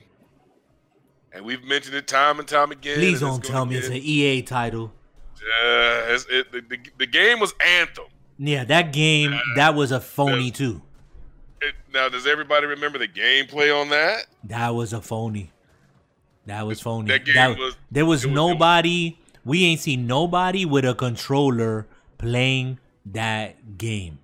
[1.32, 2.96] and we've mentioned it time and time again.
[2.96, 4.92] Please don't tell me it's an EA title.
[5.62, 5.66] Uh,
[6.14, 8.06] it's- it, the, the, the game was Anthem.
[8.38, 10.82] Yeah, that game that was a phony too.
[11.62, 14.26] It, now, does everybody remember the gameplay on that?
[14.44, 15.50] That was a phony.
[16.44, 17.08] That was phony.
[17.08, 19.16] that game That- was- there was, was- nobody.
[19.44, 21.86] We ain't seen nobody with a controller
[22.18, 24.18] playing that game.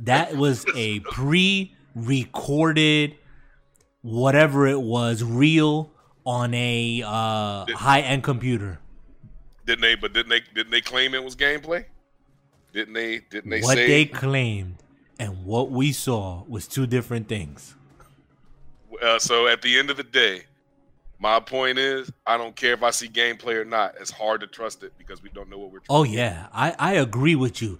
[0.00, 0.98] That was a
[1.96, 3.16] pre-recorded,
[4.02, 5.90] whatever it was, reel
[6.24, 8.78] on a uh, high-end computer.
[9.64, 9.94] Didn't they?
[9.94, 10.40] But didn't they?
[10.54, 11.84] Didn't they claim it was gameplay?
[12.76, 13.20] Didn't they?
[13.30, 13.86] Didn't they what say?
[13.86, 14.76] they claimed
[15.18, 17.74] and what we saw was two different things.
[19.02, 20.42] Uh, so at the end of the day,
[21.18, 23.94] my point is, I don't care if I see gameplay or not.
[23.98, 25.80] It's hard to trust it because we don't know what we're.
[25.88, 27.78] Oh yeah, I I agree with you.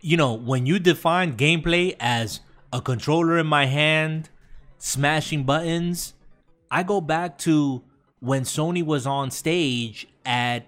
[0.00, 2.40] you know, when you define gameplay as
[2.72, 4.30] a controller in my hand,
[4.78, 6.14] smashing buttons,
[6.70, 7.82] I go back to
[8.20, 10.64] when Sony was on stage at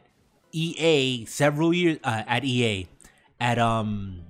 [0.52, 2.86] EA several years uh, at EA
[3.40, 4.20] at um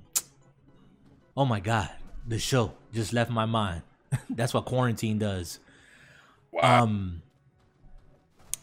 [1.36, 1.90] oh my god
[2.26, 3.82] the show just left my mind
[4.30, 5.58] that's what quarantine does
[6.52, 6.82] Wow.
[6.84, 7.22] um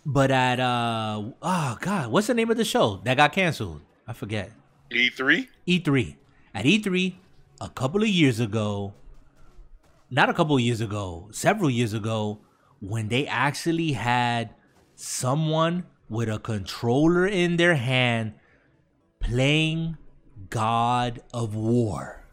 [0.06, 4.14] but at uh oh god what's the name of the show that got canceled I
[4.14, 4.52] forget
[4.90, 5.48] E3?
[5.68, 6.16] E3.
[6.56, 7.16] At E3,
[7.60, 8.94] a couple of years ago,
[10.10, 12.40] not a couple of years ago, several years ago,
[12.80, 14.56] when they actually had
[14.96, 18.34] someone with a controller in their hand
[19.20, 19.98] playing
[20.50, 22.24] God of War.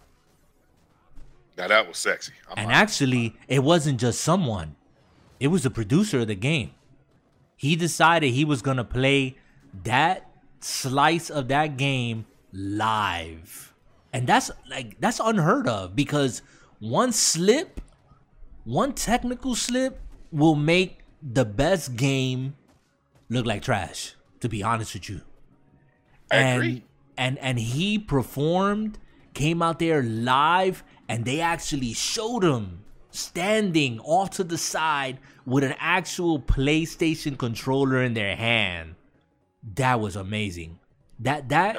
[1.57, 2.33] Now that was sexy.
[2.49, 4.77] I'm And actually, it wasn't just someone,
[5.39, 6.73] it was the producer of the game.
[7.57, 9.37] He decided he was going to play
[9.85, 10.29] that
[10.61, 13.75] slice of that game live.
[14.13, 16.43] And that's like that's unheard of because
[16.79, 17.81] one slip,
[18.65, 20.01] one technical slip
[20.31, 22.57] will make the best game
[23.29, 25.23] look like trash, to be honest with you
[26.31, 26.85] I and agree.
[27.17, 28.99] And and he performed
[29.35, 35.63] came out there live and they actually showed him standing off to the side with
[35.63, 38.95] an actual PlayStation controller in their hand
[39.75, 40.79] that was amazing
[41.19, 41.77] that that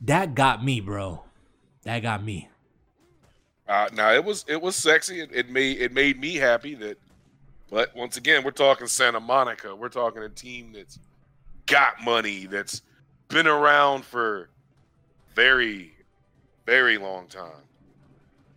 [0.00, 1.22] that got me bro
[1.82, 2.48] that got me
[3.66, 5.20] uh, now it was it was sexy.
[5.20, 6.98] It, it made it made me happy that.
[7.70, 9.74] But once again, we're talking Santa Monica.
[9.74, 10.98] We're talking a team that's
[11.66, 12.82] got money, that's
[13.28, 14.48] been around for
[15.34, 15.92] very,
[16.66, 17.64] very long time,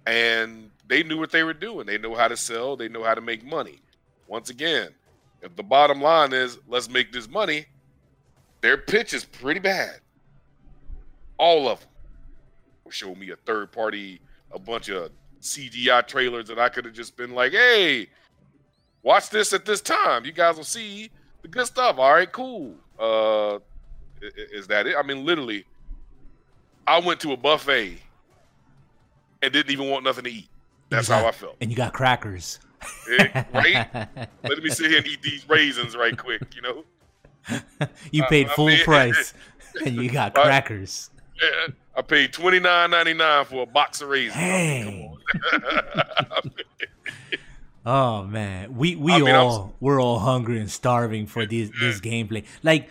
[0.05, 1.85] and they knew what they were doing.
[1.85, 2.75] They know how to sell.
[2.75, 3.79] They know how to make money.
[4.27, 4.89] Once again,
[5.41, 7.65] if the bottom line is let's make this money,
[8.61, 9.99] their pitch is pretty bad.
[11.37, 11.89] All of them.
[12.89, 15.11] Show me a third party, a bunch of
[15.41, 18.07] CGI trailers that I could have just been like, hey,
[19.03, 20.25] watch this at this time.
[20.25, 21.09] You guys will see
[21.41, 21.97] the good stuff.
[21.97, 22.75] All right, cool.
[22.97, 23.59] Uh,
[24.21, 24.95] is that it?
[24.97, 25.65] I mean, literally,
[26.85, 27.97] I went to a buffet
[29.41, 30.49] and didn't even want nothing to eat.
[30.89, 31.57] That's how I felt.
[31.61, 32.59] and you got crackers
[33.19, 33.87] Eh, right?
[34.43, 36.83] Let me sit here and eat these raisins right quick, you know?
[38.11, 39.33] you paid I full mean- price
[39.85, 40.45] and you got Right.
[40.45, 41.09] crackers
[41.41, 44.37] Yeah, I paid twenty nine ninety nine for a box of raisins.
[44.37, 45.17] I mean,
[45.51, 45.61] come
[46.31, 46.51] on.
[47.85, 51.69] Oh man, we we I mean, I'm all we're all hungry and starving for this
[51.79, 52.43] this gameplay.
[52.61, 52.89] Like,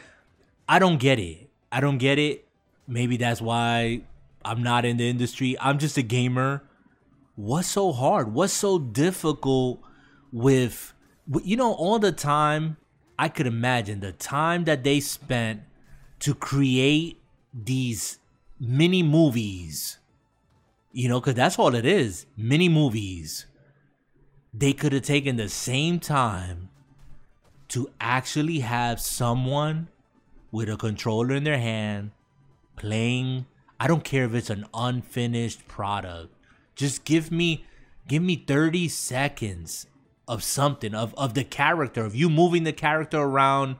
[0.68, 1.50] I don't get it.
[1.70, 2.46] I don't get it.
[2.88, 4.02] Maybe that's why
[4.44, 5.56] I'm not in the industry.
[5.60, 6.62] I'm just a gamer.
[7.34, 8.32] What's so hard?
[8.32, 9.80] What's so difficult
[10.32, 10.92] with
[11.42, 12.76] you know all the time?
[13.18, 15.62] I could imagine the time that they spent
[16.20, 17.20] to create
[17.52, 18.18] these
[18.60, 19.98] mini movies.
[20.92, 23.46] You know, because that's all it is mini movies
[24.58, 26.70] they could have taken the same time
[27.68, 29.88] to actually have someone
[30.50, 32.10] with a controller in their hand
[32.76, 33.46] playing
[33.78, 36.34] I don't care if it's an unfinished product.
[36.74, 37.64] Just give me
[38.08, 39.86] give me 30 seconds
[40.28, 43.76] of something of of the character of you moving the character around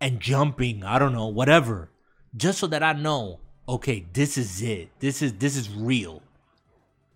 [0.00, 1.90] and jumping, I don't know, whatever.
[2.36, 4.90] Just so that I know, okay, this is it.
[4.98, 6.22] This is this is real.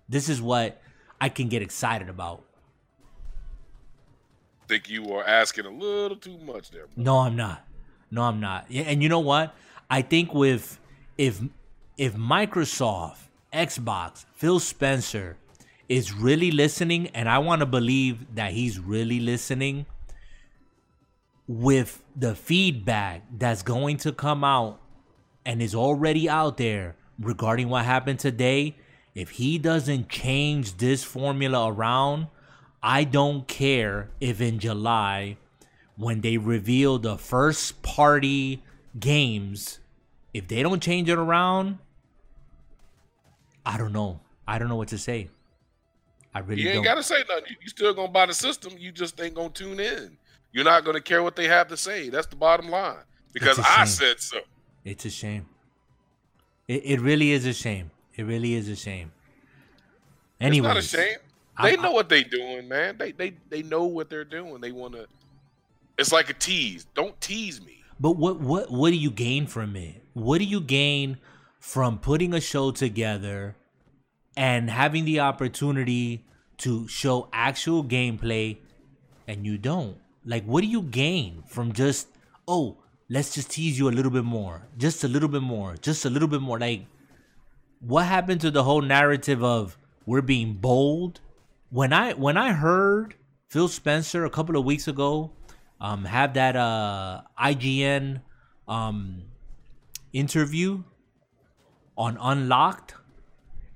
[0.08, 0.80] This is what
[1.20, 2.44] I can get excited about.
[4.68, 6.86] think you are asking a little too much there.
[6.86, 7.04] bro.
[7.04, 7.64] No, I'm not.
[8.10, 8.66] No, I'm not.
[8.70, 9.54] And you know what?
[9.88, 10.78] I think with
[11.18, 11.40] if
[11.96, 13.18] if Microsoft,
[13.52, 15.36] Xbox, Phil Spencer
[15.88, 19.86] is really listening, and I want to believe that he's really listening
[21.46, 24.80] with the feedback that's going to come out
[25.44, 28.76] and is already out there regarding what happened today,
[29.14, 32.28] if he doesn't change this formula around,
[32.82, 35.36] I don't care if in July,
[36.00, 38.62] when they reveal the first party
[38.98, 39.80] games,
[40.32, 41.78] if they don't change it around,
[43.66, 44.20] I don't know.
[44.48, 45.28] I don't know what to say.
[46.34, 46.84] I really You ain't don't.
[46.84, 47.44] gotta say nothing.
[47.60, 48.72] You, still gonna buy the system.
[48.78, 50.16] You just ain't gonna tune in.
[50.52, 52.08] You're not gonna care what they have to say.
[52.08, 52.96] That's the bottom line.
[53.32, 54.38] Because I said so.
[54.84, 55.46] It's a shame.
[56.66, 57.90] It, it really is a shame.
[58.16, 59.12] It really is a shame.
[60.40, 61.18] Anyways, It's not a shame.
[61.62, 62.96] They I- know what they're doing, man.
[62.96, 64.60] They they they know what they're doing.
[64.62, 65.04] They wanna
[66.00, 66.86] it's like a tease.
[66.94, 67.84] Don't tease me.
[68.00, 70.02] But what what what do you gain from it?
[70.14, 71.18] What do you gain
[71.60, 73.54] from putting a show together
[74.36, 76.24] and having the opportunity
[76.58, 78.56] to show actual gameplay
[79.28, 79.98] and you don't?
[80.24, 82.08] Like what do you gain from just
[82.48, 82.78] oh,
[83.10, 84.66] let's just tease you a little bit more.
[84.78, 85.76] Just a little bit more.
[85.76, 86.86] Just a little bit more like
[87.80, 89.76] what happened to the whole narrative of
[90.06, 91.20] we're being bold?
[91.68, 93.16] When I when I heard
[93.50, 95.32] Phil Spencer a couple of weeks ago
[95.80, 98.20] um, have that uh, IGN
[98.68, 99.22] um,
[100.12, 100.82] interview
[101.96, 102.94] on Unlocked,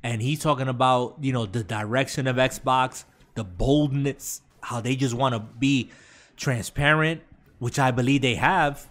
[0.03, 5.15] and he's talking about you know the direction of Xbox, the boldness, how they just
[5.15, 5.91] want to be
[6.37, 7.23] transparent,
[7.59, 8.89] which I believe they have,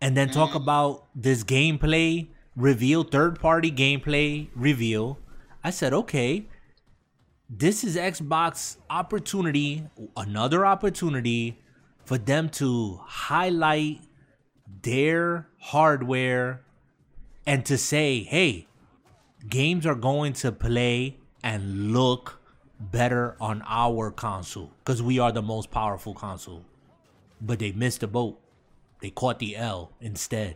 [0.00, 5.18] and then talk about this gameplay reveal, third party gameplay reveal.
[5.62, 6.46] I said, okay,
[7.50, 9.84] this is Xbox opportunity,
[10.16, 11.58] another opportunity
[12.04, 14.00] for them to highlight
[14.82, 16.62] their hardware
[17.46, 18.68] and to say, hey,
[19.48, 22.40] games are going to play and look
[22.78, 26.64] better on our console because we are the most powerful console.
[27.40, 28.38] But they missed the boat.
[29.00, 30.54] They caught the L instead.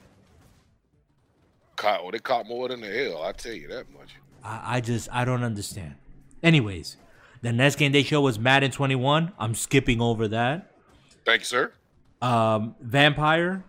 [1.75, 3.23] Caught, oh, they caught more than the L.
[3.23, 4.11] I tell you that much.
[4.45, 5.97] I, I just I don't understand.
[6.45, 6.99] Anyways,
[7.41, 9.33] the next game they show was Madden 21.
[9.39, 10.71] I'm skipping over that.
[11.25, 11.73] Thank you, sir.
[12.21, 13.65] Um, Vampire,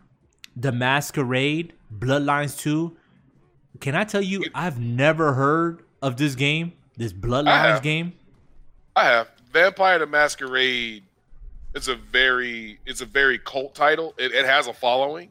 [0.58, 2.96] The Masquerade, Bloodlines 2.
[3.80, 8.14] Can I tell you, I've never heard of this game, this Bloodlines game.
[8.96, 11.04] I have Vampire the Masquerade.
[11.74, 14.14] It's a very it's a very cult title.
[14.18, 15.30] It, it has a following,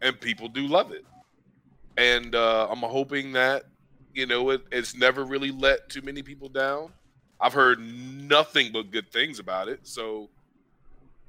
[0.00, 1.04] and people do love it.
[1.98, 3.64] And uh, I'm hoping that
[4.14, 6.92] you know it, it's never really let too many people down.
[7.40, 9.80] I've heard nothing but good things about it.
[9.82, 10.30] So,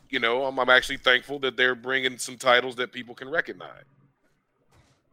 [0.09, 3.83] you know, I'm, I'm actually thankful that they're bringing some titles that people can recognize.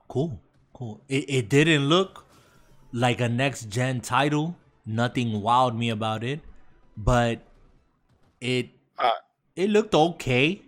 [0.08, 0.38] Cool,
[0.74, 1.00] cool.
[1.08, 2.26] It, it didn't look
[2.92, 4.56] like a next gen title.
[4.84, 6.40] Nothing wowed me about it,
[6.96, 7.40] but
[8.40, 8.68] it
[8.98, 9.10] uh,
[9.56, 10.62] it looked okay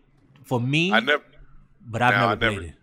[0.45, 0.93] for me.
[0.93, 1.25] I never,
[1.87, 2.75] but I've never I played it.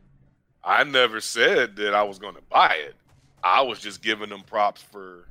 [0.64, 2.96] I never said that I was going to buy it.
[3.44, 5.28] I was just giving them props for,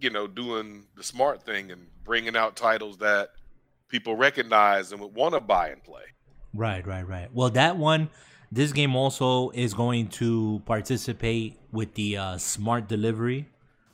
[0.00, 3.30] you know, doing the smart thing and bringing out titles that
[3.88, 6.02] people recognize and would want to buy and play.
[6.54, 7.28] Right, right, right.
[7.32, 8.10] Well, that one,
[8.50, 13.46] this game also is going to participate with the uh, smart delivery.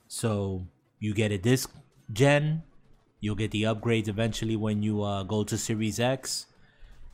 [0.08, 0.66] So
[0.98, 1.70] you get a disc
[2.12, 2.62] gen,
[3.20, 6.46] you'll get the upgrades eventually when you uh, go to Series X,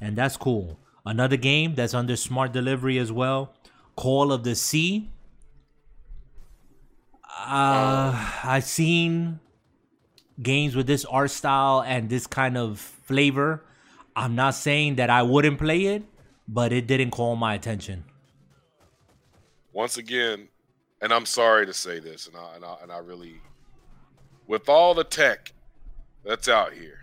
[0.01, 0.79] and that's cool.
[1.05, 3.55] Another game that's under smart delivery as well,
[3.97, 5.11] Call of the Sea.
[7.25, 9.41] Uh, I've seen
[10.41, 13.65] games with this art style and this kind of flavor.
[14.15, 16.05] I'm not saying that I wouldn't play it,
[16.47, 18.05] but it didn't call my attention.
[19.73, 20.49] Once again,
[21.01, 23.41] and I'm sorry to say this, and I, and I, and I really,
[24.47, 25.53] with all the tech
[26.25, 27.01] that's out here,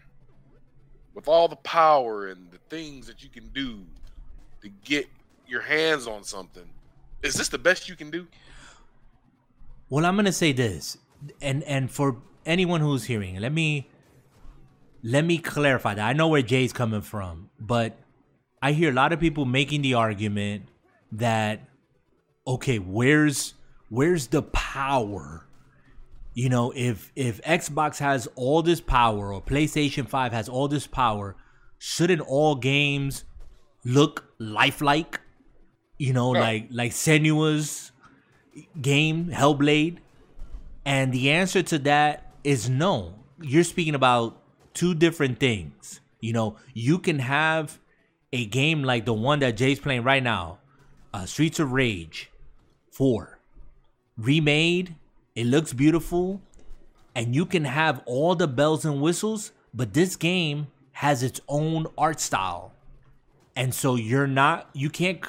[1.13, 3.83] with all the power and the things that you can do
[4.61, 5.07] to get
[5.47, 6.69] your hands on something,
[7.23, 8.27] is this the best you can do?
[9.89, 10.97] Well, I'm gonna say this,
[11.41, 13.89] and and for anyone who's hearing, let me
[15.03, 16.07] let me clarify that.
[16.07, 17.97] I know where Jay's coming from, but
[18.61, 20.65] I hear a lot of people making the argument
[21.11, 21.67] that
[22.47, 23.53] okay, where's
[23.89, 25.47] where's the power?
[26.33, 30.87] You know, if if Xbox has all this power or PlayStation 5 has all this
[30.87, 31.35] power,
[31.77, 33.23] shouldn't all games
[33.83, 35.19] look lifelike?
[35.99, 36.39] You know, Yeah.
[36.41, 37.91] like like Senua's
[38.81, 39.97] game, Hellblade?
[40.85, 43.13] And the answer to that is no.
[43.41, 44.41] You're speaking about
[44.73, 45.99] two different things.
[46.19, 47.79] You know, you can have
[48.33, 50.59] a game like the one that Jay's playing right now,
[51.13, 52.29] uh, Streets of Rage
[52.91, 53.39] 4,
[54.17, 54.95] remade.
[55.35, 56.41] It looks beautiful,
[57.15, 61.87] and you can have all the bells and whistles, but this game has its own
[61.97, 62.73] art style.
[63.55, 65.19] And so you're not, you can't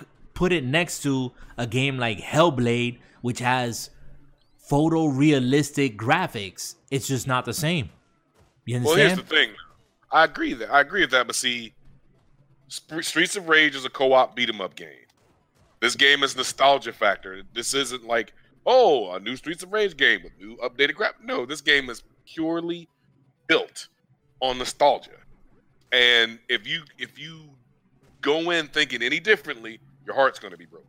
[0.40, 3.90] put it next to a game like Hellblade, which has
[4.70, 6.76] photorealistic graphics.
[6.90, 7.90] It's just not the same.
[8.64, 9.50] You Well, here's the thing.
[10.10, 11.74] I agree that I agree with that, but see,
[12.68, 15.04] Streets of Rage is a co-op beat 'em up game.
[15.80, 17.42] This game is nostalgia factor.
[17.52, 18.32] This isn't like,
[18.64, 21.20] oh, a new Streets of Rage game with new updated graph.
[21.22, 22.88] No, this game is purely
[23.46, 23.88] built
[24.40, 25.18] on nostalgia.
[25.92, 27.50] And if you if you
[28.22, 29.80] go in thinking any differently,
[30.10, 30.88] your heart's going to be broken.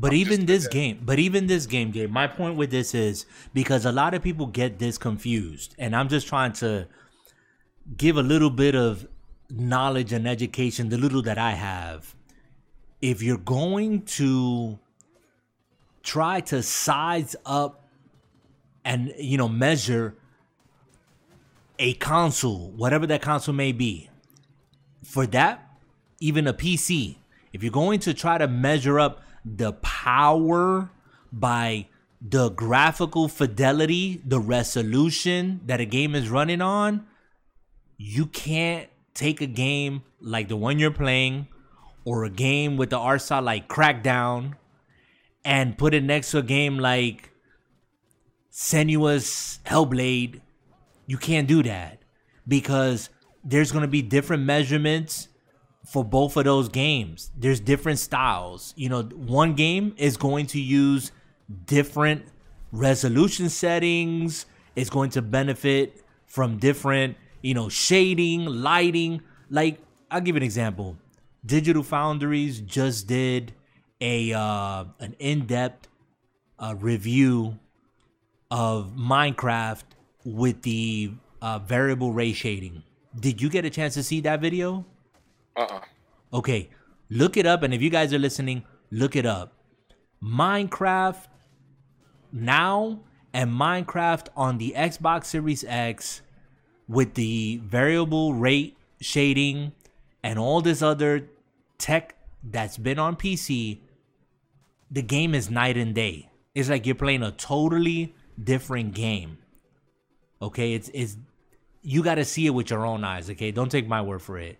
[0.00, 2.12] But I'm even this game, but even this game, game.
[2.12, 6.08] My point with this is because a lot of people get this confused, and I'm
[6.08, 6.86] just trying to
[7.96, 9.08] give a little bit of
[9.50, 12.14] knowledge and education, the little that I have.
[13.02, 14.78] If you're going to
[16.04, 17.88] try to size up
[18.84, 20.14] and you know measure
[21.80, 24.10] a console, whatever that console may be,
[25.02, 25.67] for that,
[26.20, 27.16] even a PC,
[27.52, 30.90] if you're going to try to measure up the power
[31.32, 31.86] by
[32.20, 37.06] the graphical fidelity, the resolution that a game is running on,
[37.96, 41.48] you can't take a game like the one you're playing
[42.04, 44.54] or a game with the art style like Crackdown
[45.44, 47.30] and put it next to a game like
[48.52, 50.40] Senua's Hellblade.
[51.06, 52.02] You can't do that
[52.46, 53.10] because
[53.44, 55.28] there's going to be different measurements
[55.88, 57.30] for both of those games.
[57.34, 58.74] There's different styles.
[58.76, 61.12] You know, one game is going to use
[61.64, 62.26] different
[62.72, 64.44] resolution settings.
[64.76, 69.22] It's going to benefit from different, you know, shading, lighting.
[69.48, 69.80] Like,
[70.10, 70.98] I'll give you an example.
[71.46, 73.54] Digital Foundries just did
[74.00, 75.88] a uh, an in-depth
[76.58, 77.58] uh, review
[78.50, 79.84] of Minecraft
[80.24, 82.82] with the uh, variable rate shading.
[83.18, 84.84] Did you get a chance to see that video?
[85.58, 85.80] Uh-uh.
[86.32, 86.70] Okay,
[87.10, 89.54] look it up, and if you guys are listening, look it up.
[90.22, 91.26] Minecraft
[92.32, 93.00] now
[93.32, 96.22] and Minecraft on the Xbox Series X
[96.88, 99.72] with the variable rate shading
[100.22, 101.28] and all this other
[101.76, 103.78] tech that's been on PC,
[104.90, 106.30] the game is night and day.
[106.54, 109.38] It's like you're playing a totally different game.
[110.40, 111.16] Okay, it's it's
[111.82, 113.50] you got to see it with your own eyes, okay?
[113.50, 114.58] Don't take my word for it.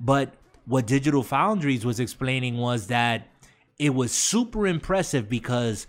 [0.00, 0.34] But
[0.66, 3.26] what Digital Foundries was explaining was that
[3.78, 5.86] it was super impressive because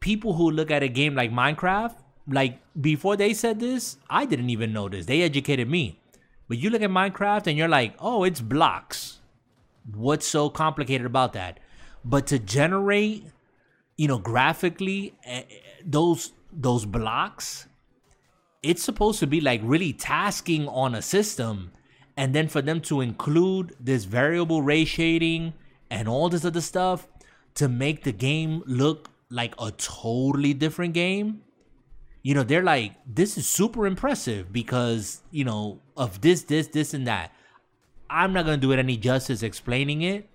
[0.00, 1.94] people who look at a game like Minecraft,
[2.26, 5.06] like before they said this, I didn't even know this.
[5.06, 6.00] They educated me.
[6.48, 9.20] But you look at Minecraft and you're like, oh, it's blocks.
[9.94, 11.60] What's so complicated about that?
[12.04, 13.26] But to generate,
[13.96, 15.42] you know, graphically, uh,
[15.84, 17.68] those those blocks,
[18.62, 21.70] it's supposed to be like really tasking on a system,
[22.20, 25.54] and then for them to include this variable rate shading
[25.90, 27.08] and all this other stuff
[27.54, 31.40] to make the game look like a totally different game
[32.22, 36.92] you know they're like this is super impressive because you know of this this this
[36.92, 37.32] and that.
[38.10, 40.28] I'm not gonna do it any justice explaining it.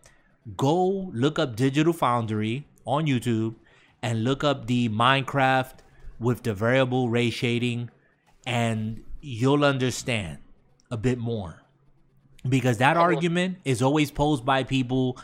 [0.58, 3.56] Go look up digital foundry on youtube
[4.02, 5.78] and look up the minecraft
[6.20, 7.90] with the variable ray shading
[8.46, 10.38] and you'll understand
[10.92, 11.65] a bit more
[12.48, 15.18] because that argument is always posed by people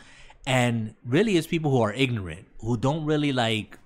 [0.46, 3.78] and really it's people who are ignorant who don't really like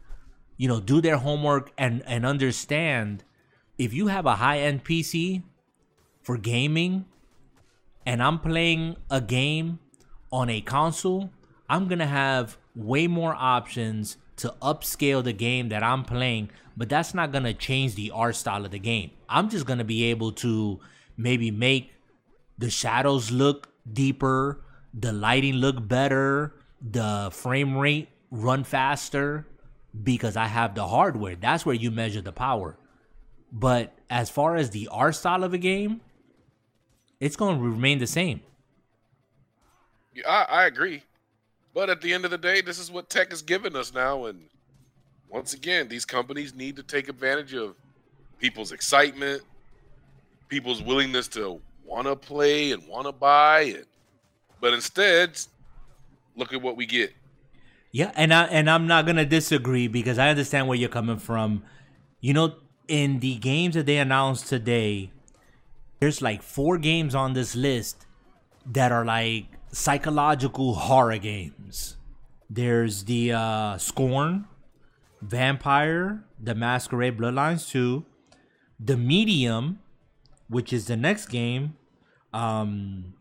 [0.57, 3.25] you know do their homework and and understand.
[3.79, 5.43] If you have a high end pc
[6.23, 7.05] for gaming
[8.07, 9.79] and i'm playing a game
[10.33, 11.31] on a console
[11.69, 17.15] i'm gonna have way more options to upscale the game that i'm playing but that's
[17.15, 19.11] not gonna change the art style of the game.
[19.29, 20.79] I'm just gonna be able to
[21.17, 21.93] maybe make
[22.59, 24.61] the shadows look deeper
[24.97, 29.47] the lighting look better, the frame rate run faster
[30.03, 31.37] because I have the hardware.
[31.37, 32.79] That's where you measure the power.
[33.53, 36.01] But as far as the art style of a game,
[37.21, 38.41] it's going to remain the same.
[40.15, 41.03] Yeah, I, I agree.
[41.75, 44.27] But at the end of the day, this is what tech is giving us now.
[44.27, 44.49] And
[45.29, 47.75] once again, these companies need to take advantage of
[48.39, 49.43] people's excitement,
[50.49, 53.87] people's willingness to want to play and want to buy and
[54.61, 55.39] but instead,
[56.35, 57.15] look at what we get.
[57.93, 61.63] Yeah, and I and I'm not gonna disagree because I understand where you're coming from.
[62.21, 62.55] You know,
[62.89, 65.13] in the games that they announced today,
[66.01, 68.07] there's like four games on this list
[68.67, 71.97] that are like psychological horror games.
[72.49, 74.47] There's the uh, Scorn,
[75.21, 78.05] Vampire, The Masquerade Bloodlines 2,
[78.79, 79.81] The Medium,
[80.49, 81.77] which is the next game,
[82.33, 83.15] um,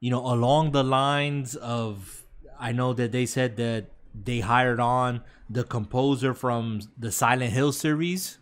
[0.00, 2.24] you know, along the lines of,
[2.58, 7.72] I know that they said that they hired on the composer from the Silent Hill
[7.72, 8.38] series.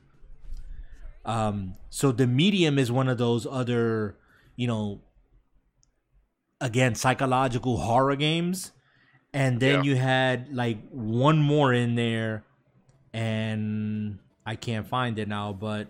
[1.24, 4.16] Um, so the medium is one of those other,
[4.54, 5.00] you know,
[6.60, 8.72] again psychological horror games,
[9.32, 9.90] and then yeah.
[9.90, 12.44] you had like one more in there,
[13.12, 15.88] and I can't find it now, but,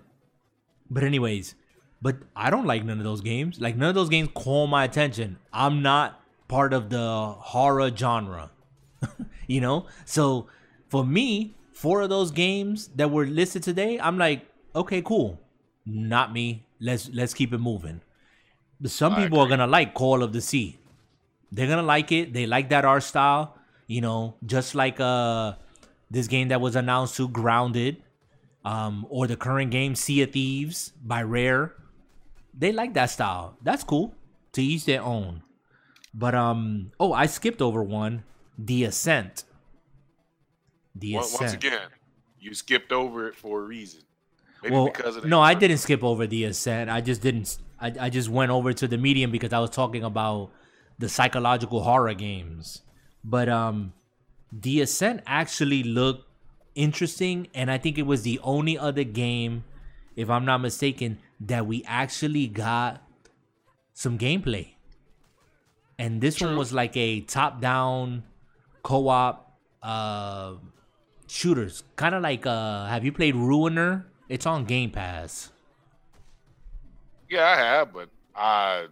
[0.91, 1.55] but anyways,
[2.03, 3.61] but I don't like none of those games.
[3.61, 5.39] Like none of those games call my attention.
[5.53, 8.51] I'm not part of the horror genre.
[9.47, 9.87] you know?
[10.05, 10.49] So
[10.89, 15.41] for me, four of those games that were listed today, I'm like, okay, cool.
[15.85, 16.67] Not me.
[16.81, 18.01] Let's let's keep it moving.
[18.81, 19.55] But some I people agree.
[19.55, 20.79] are gonna like Call of the Sea.
[21.53, 22.33] They're gonna like it.
[22.33, 23.57] They like that art style.
[23.87, 25.55] You know, just like uh
[26.11, 28.03] this game that was announced to Grounded,
[28.65, 31.73] um, or the current game Sea of Thieves by Rare
[32.57, 33.57] they like that style.
[33.63, 34.15] That's cool.
[34.53, 35.43] To each their own.
[36.15, 38.25] But um oh, I skipped over one.
[38.59, 39.45] The Ascent.
[40.95, 41.89] The Once, once again,
[42.41, 44.01] you skipped over it for a reason.
[44.63, 46.89] Maybe well, because of the no, I didn't skip over the Ascent.
[46.89, 47.59] I just didn't.
[47.79, 50.51] I, I just went over to the medium because I was talking about
[50.99, 52.81] the psychological horror games.
[53.23, 53.93] But um,
[54.51, 56.25] the Ascent actually looked
[56.75, 59.65] interesting, and I think it was the only other game,
[60.15, 63.03] if I'm not mistaken, that we actually got
[63.93, 64.75] some gameplay.
[65.99, 68.25] And this one was like a top-down
[68.83, 69.43] co-op
[69.83, 70.55] uh
[71.29, 74.07] shooters, kind of like uh have you played Ruiner?
[74.29, 75.51] It's on Game Pass.
[77.29, 78.87] Yeah, I have, but I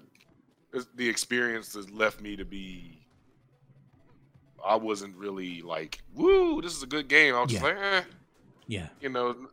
[0.72, 3.06] it's- the experience has left me to be.
[4.64, 7.68] I wasn't really like, "Woo, this is a good game." I was just Yeah.
[7.68, 8.02] like, "Eh,"
[8.66, 8.88] Yeah.
[9.00, 9.48] you know,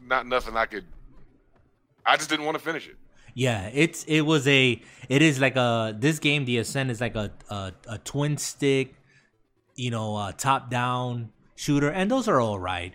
[0.00, 0.84] not nothing I could.
[2.06, 2.96] I just didn't want to finish it.
[3.34, 7.16] Yeah, it's it was a it is like a this game the Ascent is like
[7.16, 8.94] a a, a twin stick,
[9.74, 12.94] you know, uh, top down shooter, and those are all right.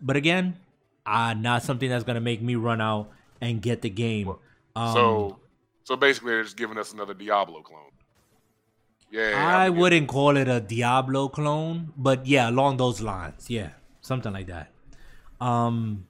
[0.00, 0.58] But again,
[1.04, 4.28] uh not something that's gonna make me run out and get the game.
[4.76, 5.38] Um, so,
[5.84, 7.90] so basically, they're just giving us another Diablo clone.
[9.10, 13.70] Yeah, I I'm- wouldn't call it a Diablo clone, but yeah, along those lines, yeah,
[14.00, 14.70] something like that.
[15.40, 16.06] Um,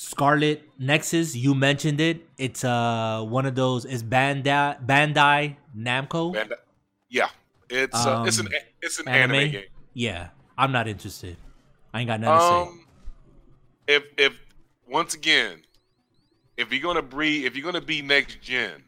[0.00, 2.24] Scarlet Nexus, you mentioned it.
[2.38, 3.84] It's uh one of those.
[3.84, 6.32] Is Bandai Bandai Namco?
[6.32, 6.54] Band-
[7.08, 7.30] yeah,
[7.68, 9.50] it's uh, it's an Um, it's an anime, anime?
[9.50, 9.64] game.
[9.94, 11.36] Yeah, I'm not interested.
[11.92, 12.60] I ain't got nothing to say.
[12.70, 12.86] Um,
[13.88, 14.40] if if
[14.88, 15.62] once again,
[16.56, 18.84] if you're gonna be if you're gonna be next gen,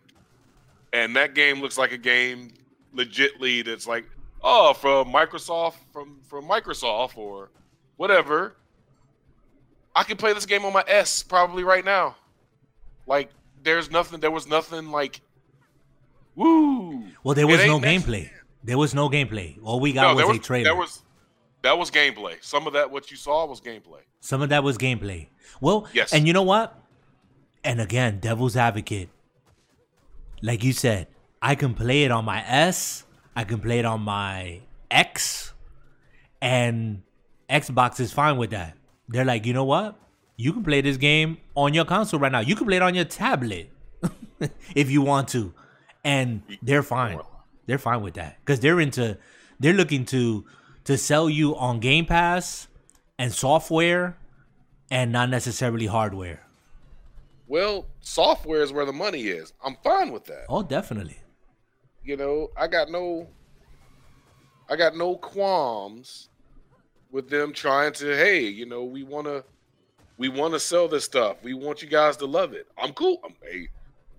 [0.93, 2.53] and that game looks like a game
[2.95, 4.05] legitly that's like
[4.45, 7.51] oh from Microsoft from from Microsoft or
[7.97, 8.55] whatever,
[9.95, 12.17] I can play this game on my S probably right now.
[13.07, 13.31] Like
[13.63, 14.21] there's nothing.
[14.21, 15.21] There was nothing like.
[16.37, 17.05] Woo!
[17.25, 18.31] Well, there was no next gameplay.
[18.63, 19.59] There was no gameplay.
[19.63, 20.65] All we got was, was a trailer.
[20.65, 21.03] That was
[21.63, 22.43] that was gameplay.
[22.43, 24.01] Some of that what you saw was gameplay.
[24.21, 25.29] Some of that was gameplay.
[25.61, 26.13] Well, Yes.
[26.13, 26.79] and you know what?
[27.65, 29.09] And again, devil's advocate.
[30.43, 31.09] Like you said,
[31.43, 33.05] I can play it on my S,
[33.37, 34.61] I can play it on my
[34.91, 35.53] X,
[36.41, 37.03] and
[37.49, 38.77] Xbox is fine with that.
[39.11, 39.99] They're like, you know what?
[40.37, 42.41] You can play this game on your console right now.
[42.41, 43.71] You can play it on your tablet
[44.75, 45.53] if you want to.
[46.05, 47.21] And they're fine.
[47.67, 48.39] They're fine with that.
[48.41, 49.19] Because they're into
[49.59, 50.47] they're looking to
[50.85, 52.69] to sell you on Game Pass
[53.19, 54.17] and software
[54.91, 56.47] and not necessarily hardware.
[57.47, 59.53] Well, software is where the money is.
[59.63, 60.47] I'm fine with that.
[60.49, 61.19] Oh, definitely.
[62.03, 63.29] You know, I got no
[64.71, 66.30] I got no qualms
[67.11, 69.45] with them trying to, hey, you know, we want to
[70.17, 71.39] we want to sell this stuff.
[71.43, 72.67] We want you guys to love it.
[72.77, 73.21] I'm cool.
[73.25, 73.69] I'm hey,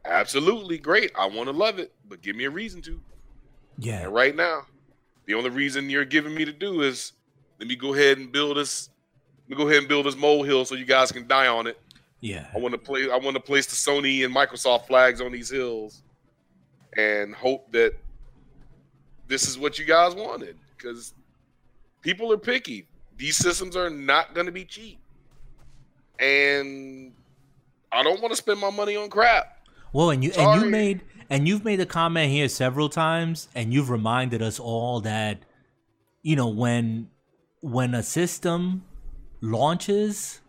[0.06, 1.12] absolutely great.
[1.18, 3.00] I want to love it, but give me a reason to.
[3.78, 4.04] Yeah.
[4.04, 4.66] And right now,
[5.26, 7.14] the only reason you're giving me to do is
[7.60, 8.90] let me go ahead and build this
[9.48, 11.78] let me go ahead and build this molehill so you guys can die on it.
[12.22, 12.46] Yeah.
[12.56, 13.12] I want to play.
[13.12, 16.04] I want to place the Sony and Microsoft flags on these hills,
[16.98, 17.94] and hope that
[19.28, 20.58] this is what you guys wanted.
[20.78, 21.14] Because
[22.02, 22.88] people are picky.
[23.18, 25.00] These systems are not going to be cheap,
[26.20, 27.14] and
[27.92, 29.68] I don't want to spend my money on crap.
[29.94, 33.74] Well, and you and you made and you've made the comment here several times, and
[33.74, 35.40] you've reminded us all that
[36.24, 37.10] you know when
[37.62, 38.84] when a system
[39.40, 40.42] launches,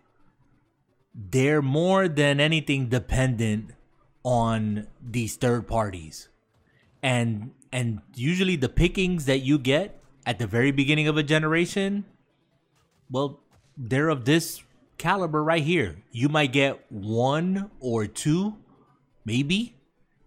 [1.14, 3.72] they're more than anything dependent
[4.24, 6.28] on these third parties,
[7.02, 12.04] and and usually the pickings that you get at the very beginning of a generation,
[13.10, 13.40] well,
[13.76, 14.62] they're of this
[14.98, 15.96] caliber right here.
[16.10, 18.56] You might get one or two
[19.24, 19.74] maybe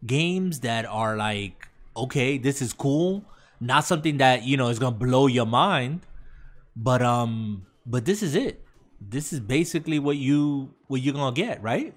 [0.06, 3.24] games that are like okay this is cool.
[3.60, 6.02] Not something that you know is gonna blow your mind
[6.76, 8.64] but um but this is it.
[9.00, 11.94] This is basically what you what you're gonna get right?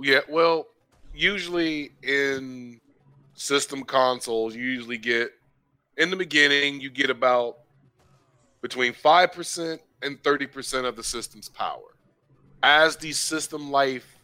[0.00, 0.66] Yeah, well,
[1.12, 2.80] usually in
[3.34, 5.32] system consoles, you usually get
[5.98, 7.58] in the beginning, you get about
[8.62, 11.94] between 5% and 30% of the system's power.
[12.62, 14.16] As the system life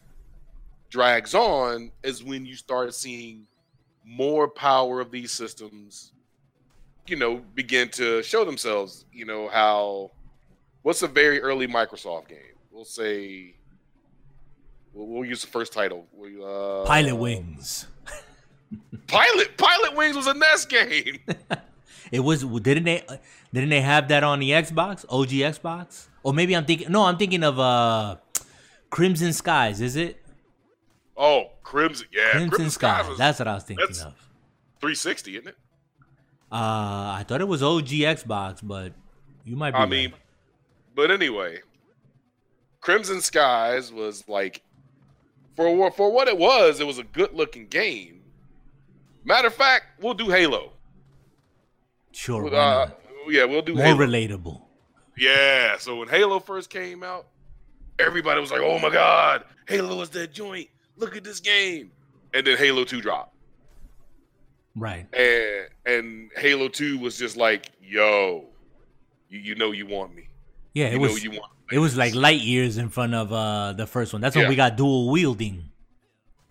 [0.89, 3.45] drags on, is when you start seeing
[4.03, 6.11] more power of these systems,
[7.07, 9.05] you know, begin to show themselves.
[9.11, 10.11] You know, how
[10.81, 12.55] what's a very early Microsoft game?
[12.71, 13.55] We'll say
[14.95, 16.07] We'll, we'll use the first title.
[16.13, 17.85] We, uh, Pilotwings
[19.07, 21.19] Pilot Pilotwings was a NES game.
[22.11, 23.03] it was didn't they
[23.53, 27.17] didn't they have that on the xbox og xbox or maybe i'm thinking no i'm
[27.17, 28.15] thinking of uh
[28.91, 30.21] crimson skies is it
[31.17, 34.13] oh, Crimson, yeah, crimson, skies was that's what i was thinking of
[34.79, 35.57] 360, isn't it?
[36.51, 38.93] uh i thought it was og xbox but
[39.45, 39.77] You might be.
[39.77, 39.89] I right.
[39.89, 40.13] mean,
[40.95, 41.59] but anyway,
[42.81, 44.63] Crimson Skies was like
[45.55, 46.79] for for what it was.
[46.79, 48.21] It was a good looking game.
[49.25, 50.71] Matter of fact, we'll do Halo.
[52.11, 52.53] sure.
[52.53, 52.89] Uh,
[53.29, 53.97] yeah, we'll do More Halo.
[54.05, 54.61] relatable.
[55.17, 55.77] Yeah.
[55.77, 57.27] So when Halo first came out,
[57.99, 60.67] everybody was like, "Oh my god, Halo is that joint!
[60.97, 61.91] Look at this game!"
[62.33, 63.33] And then Halo Two dropped,
[64.75, 65.07] Right.
[65.13, 68.45] and and Halo Two was just like, "Yo,
[69.29, 70.27] you, you know you want me.
[70.73, 71.27] Yeah, You it was.
[71.27, 74.21] want." It was like light years in front of uh the first one.
[74.21, 74.49] That's when Yeah.
[74.49, 75.71] we got dual wielding.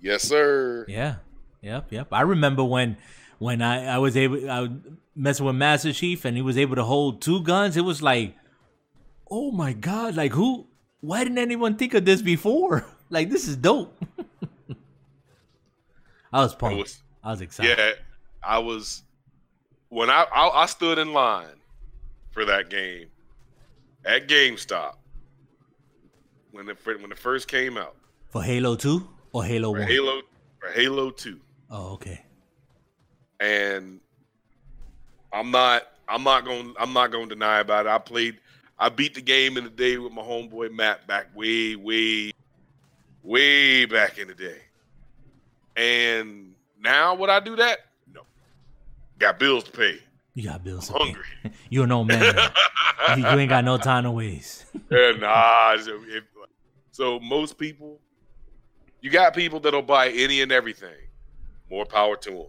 [0.01, 0.84] Yes, sir.
[0.88, 1.16] Yeah.
[1.64, 1.92] Yep.
[1.92, 2.08] Yep.
[2.12, 2.96] I remember when
[3.38, 4.70] when I I was able I was
[5.16, 7.76] messing with Master Chief and he was able to hold two guns.
[7.76, 8.34] It was like,
[9.30, 10.14] oh my god!
[10.14, 10.66] Like who?
[11.00, 12.86] Why didn't anyone think of this before?
[13.10, 13.94] Like this is dope.
[16.32, 16.78] I was pumped.
[16.78, 17.78] was- I was excited.
[17.78, 17.90] Yeah,
[18.42, 19.02] I was
[19.88, 21.56] when I, I I stood in line
[22.32, 23.06] for that game
[24.04, 24.94] at GameStop
[26.50, 27.94] when it when it first came out
[28.30, 29.88] For Halo Two or Halo for One?
[29.88, 30.20] Halo
[30.60, 31.40] for Halo Two,
[31.76, 32.24] Oh, okay.
[33.40, 33.98] and
[35.32, 37.88] I'm not I'm not going I'm not going to deny about it.
[37.88, 38.38] I played
[38.78, 42.30] I beat the game in the day with my homeboy Matt back way way
[43.24, 44.59] way back in the day,
[45.74, 47.78] and now would I do that?
[48.14, 48.20] No,
[49.18, 49.98] got bills to pay.
[50.34, 50.90] You got bills.
[50.90, 51.05] I'm to pay.
[51.12, 51.52] hungry.
[51.70, 52.36] You an old man.
[53.16, 54.66] you, you ain't got no time to waste.
[54.90, 55.76] Yeah, nah.
[55.78, 56.22] So, if,
[56.92, 57.98] so most people,
[59.01, 60.94] you got people that'll buy any and everything.
[61.70, 62.46] More power to them.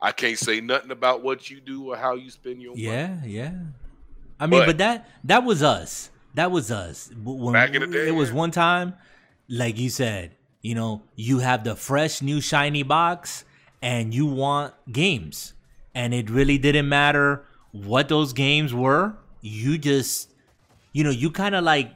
[0.00, 2.82] I can't say nothing about what you do or how you spend your money.
[2.84, 3.52] Yeah, yeah.
[4.38, 6.10] I mean, But- but, that that was us.
[6.34, 7.10] That was us.
[7.24, 8.94] When Back in the day, it was one time,
[9.48, 13.44] like you said, you know, you have the fresh new shiny box,
[13.82, 15.54] and you want games,
[15.94, 19.14] and it really didn't matter what those games were.
[19.40, 20.30] You just,
[20.92, 21.90] you know, you kind of like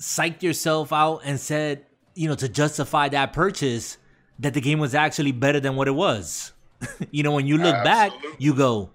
[0.00, 1.84] psyched yourself out and said,
[2.14, 3.98] you know, to justify that purchase,
[4.38, 6.52] that the game was actually better than what it was.
[7.10, 8.90] you know, when you look back, you go,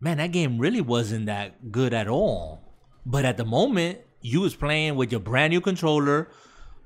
[0.00, 2.60] man, that game really wasn't that good at all.
[3.06, 6.28] But at the moment, you was playing with your brand new controller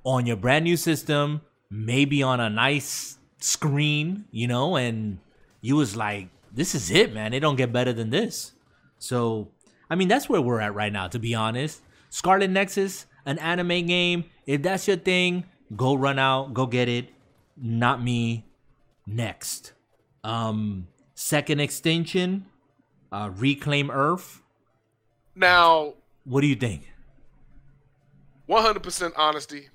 [0.04, 1.40] on your brand new system,
[1.70, 5.18] maybe on a nice screen, you know, and
[5.60, 7.32] you was like, this is it, man.
[7.32, 8.52] It don't get better than this.
[8.98, 9.48] So,
[9.88, 11.80] I mean, that's where we're at right now, to be honest.
[12.10, 14.24] Scarlet Nexus, an anime game.
[14.46, 15.44] If that's your thing,
[15.74, 17.08] go run out, go get it.
[17.62, 18.44] Not me.
[19.06, 19.72] Next.
[20.24, 22.46] Um, Second Extinction,
[23.12, 24.42] uh, Reclaim Earth.
[25.34, 25.94] Now,
[26.24, 26.92] What do you think?
[28.48, 29.68] 100% honesty.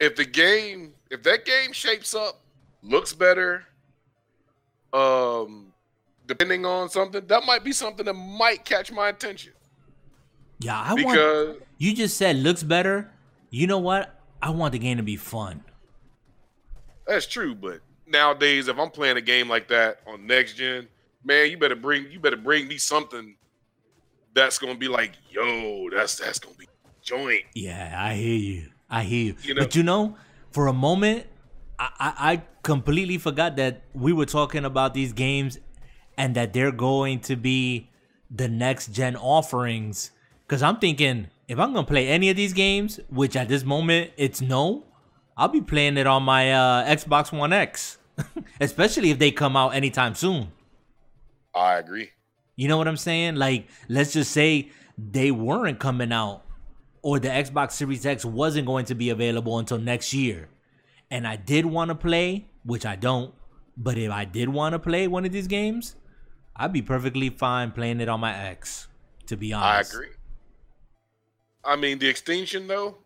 [0.00, 2.40] If the game, if that game shapes up,
[2.82, 3.64] looks better,
[4.92, 5.72] um,
[6.26, 9.52] depending on something, that might be something that might catch my attention.
[10.58, 11.06] Yeah, I want.
[11.08, 13.10] Because You just said looks better.
[13.50, 14.18] You know what?
[14.42, 15.62] I want the game to be fun.
[17.06, 20.88] That's true, but nowadays, if I'm playing a game like that on next gen,
[21.24, 23.36] man, you better bring you better bring me something
[24.34, 26.68] that's gonna be like, yo, that's that's gonna be
[27.02, 27.44] joint.
[27.54, 28.68] Yeah, I hear you.
[28.90, 29.36] I hear you.
[29.42, 30.16] You know- but you know,
[30.50, 31.26] for a moment,
[31.78, 35.58] I, I, I completely forgot that we were talking about these games
[36.18, 37.90] and that they're going to be
[38.30, 40.10] the next gen offerings.
[40.46, 44.12] Because I'm thinking, if I'm gonna play any of these games, which at this moment
[44.16, 44.84] it's no,
[45.36, 47.98] I'll be playing it on my uh, Xbox One X,
[48.60, 50.52] especially if they come out anytime soon.
[51.54, 52.10] I agree.
[52.56, 53.36] You know what I'm saying?
[53.36, 56.42] Like, let's just say they weren't coming out,
[57.02, 60.48] or the Xbox Series X wasn't going to be available until next year.
[61.10, 63.34] And I did want to play, which I don't,
[63.76, 65.96] but if I did want to play one of these games,
[66.56, 68.88] I'd be perfectly fine playing it on my X,
[69.26, 69.94] to be honest.
[69.94, 70.12] I agree.
[71.62, 72.96] I mean, the extinction though,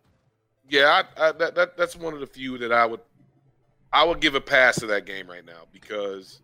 [0.70, 3.00] yeah, I, I, that, that that's one of the few that I would
[3.92, 6.40] I would give a pass to that game right now because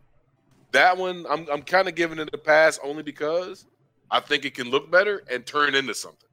[0.73, 3.67] that one I'm I'm kind of giving it a pass only because
[4.11, 6.29] I think it can look better and turn into something.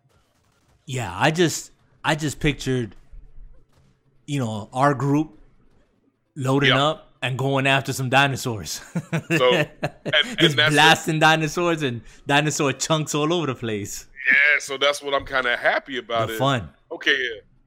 [0.85, 1.71] Yeah, I just
[2.03, 2.95] I just pictured,
[4.25, 5.37] you know, our group
[6.35, 6.83] loading Yeah.
[6.83, 8.81] up and going after some dinosaurs.
[9.37, 9.69] So, and-
[10.05, 14.07] and just that's- blasting dinosaurs and dinosaur chunks all over the place.
[14.27, 16.37] Yeah, so that's what I'm kind of happy about The it.
[16.37, 16.69] fun.
[16.91, 17.17] Okay,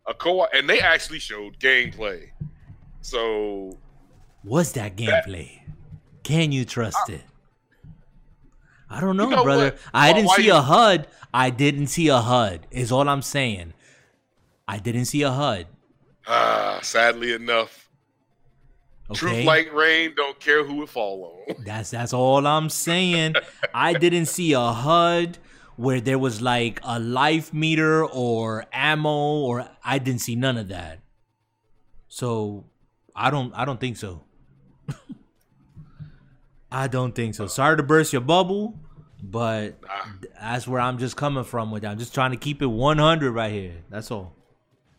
[0.08, 2.30] a co-op, and they actually showed gameplay.
[3.00, 3.78] So
[4.44, 5.60] Was that gameplay?
[6.22, 7.22] Can you trust it?
[8.88, 9.64] I don't know, know brother.
[9.70, 9.78] what?
[9.92, 11.08] I didn't why see you- a HUD.
[11.34, 12.66] I didn't see a HUD.
[12.70, 13.72] Is all I'm saying.
[14.68, 15.66] I didn't see a HUD.
[16.26, 17.88] ah, sadly enough,
[19.10, 19.18] Okay.
[19.18, 21.64] truth like rain, don't care who it fall on.
[21.64, 23.34] That's that's all I'm saying.
[23.74, 25.38] I didn't see a HUD.
[25.76, 30.68] Where there was like a life meter or ammo or I didn't see none of
[30.68, 31.00] that.
[32.08, 32.64] So
[33.14, 34.22] I don't I don't think so.
[36.72, 37.46] I don't think so.
[37.46, 38.74] Sorry to burst your bubble,
[39.22, 40.12] but ah.
[40.40, 41.90] that's where I'm just coming from with that.
[41.90, 43.74] I'm just trying to keep it 100 right here.
[43.90, 44.34] That's all.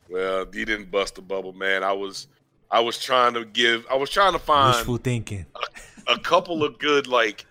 [0.10, 1.84] Well, you didn't bust the bubble, man.
[1.84, 2.28] I was
[2.70, 5.46] I was trying to give I was trying to find wishful thinking.
[6.08, 7.46] A, a couple of good like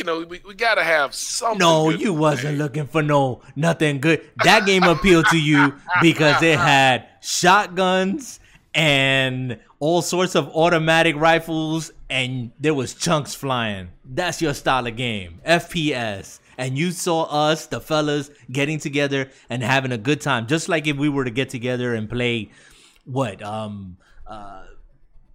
[0.00, 1.58] you know, we, we gotta have something.
[1.58, 4.26] No, you wasn't looking for no nothing good.
[4.44, 8.40] That game appealed to you because it had shotguns
[8.74, 13.90] and all sorts of automatic rifles and there was chunks flying.
[14.06, 15.42] That's your style of game.
[15.46, 16.40] FPS.
[16.56, 20.46] And you saw us, the fellas, getting together and having a good time.
[20.46, 22.50] Just like if we were to get together and play
[23.04, 23.42] what?
[23.42, 24.62] Um uh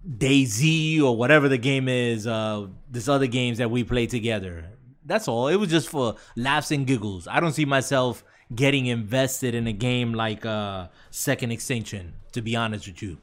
[0.07, 4.65] DayZ or whatever the game is, uh this other games that we play together.
[5.05, 5.47] That's all.
[5.47, 7.27] It was just for laughs and giggles.
[7.27, 8.23] I don't see myself
[8.53, 13.17] getting invested in a game like uh Second Extinction, to be honest with you.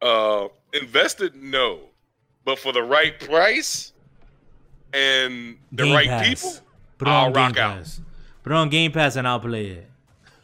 [0.00, 1.80] Uh invested no.
[2.44, 3.92] But for the right price
[4.94, 6.28] and the game right Pass.
[6.28, 6.66] people,
[6.96, 7.98] Put I'll rock Pass.
[8.00, 8.04] out.
[8.42, 9.90] Put on Game Pass and I'll play it.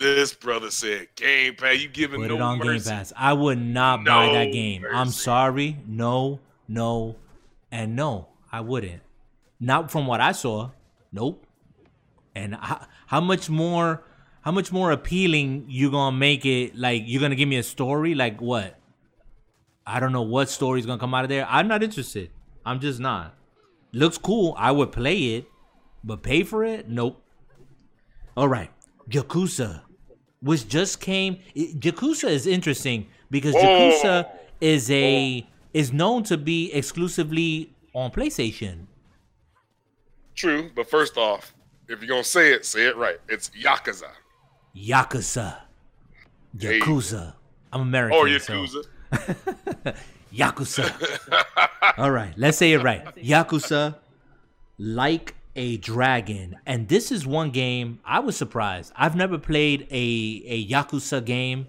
[0.05, 1.81] This brother said Game Pass.
[1.81, 2.91] You giving Put no it on mercy.
[2.91, 3.13] Game Pass.
[3.17, 4.83] I would not no buy that game.
[4.83, 4.95] Mercy.
[4.95, 5.79] I'm sorry.
[5.87, 7.17] No, no,
[7.73, 8.29] and no.
[8.53, 9.01] I wouldn't.
[9.59, 10.73] Not from what I saw.
[11.11, 11.47] Nope.
[12.35, 14.05] And how, how much more?
[14.43, 16.77] How much more appealing you gonna make it?
[16.77, 18.15] Like you're gonna give me a story?
[18.15, 18.79] Like what?
[19.87, 21.47] I don't know what story's gonna come out of there.
[21.49, 22.31] I'm not interested.
[22.67, 23.35] I'm just not.
[23.93, 24.55] Looks cool.
[24.59, 25.47] I would play it,
[26.05, 26.91] but pay for it?
[26.91, 27.23] Nope.
[28.37, 28.71] All right.
[29.09, 29.83] Yakuza,
[30.45, 31.39] which just came.
[31.57, 34.31] Yakuza is interesting because Yakuza
[34.61, 38.87] is a is known to be exclusively on PlayStation.
[40.35, 41.55] True, but first off,
[41.89, 43.17] if you're gonna say it, say it right.
[43.29, 44.11] It's Yakuza.
[44.77, 45.57] Yakuza.
[46.57, 47.35] Yakuza.
[47.73, 48.19] I'm American.
[48.19, 48.85] Or Yakuza.
[48.85, 49.95] So.
[50.33, 51.59] Yakuza.
[51.99, 53.05] All right, let's say it right.
[53.17, 53.97] Yakuza,
[54.77, 58.93] like a dragon, and this is one game I was surprised.
[58.97, 61.69] I've never played a a Yakuza game,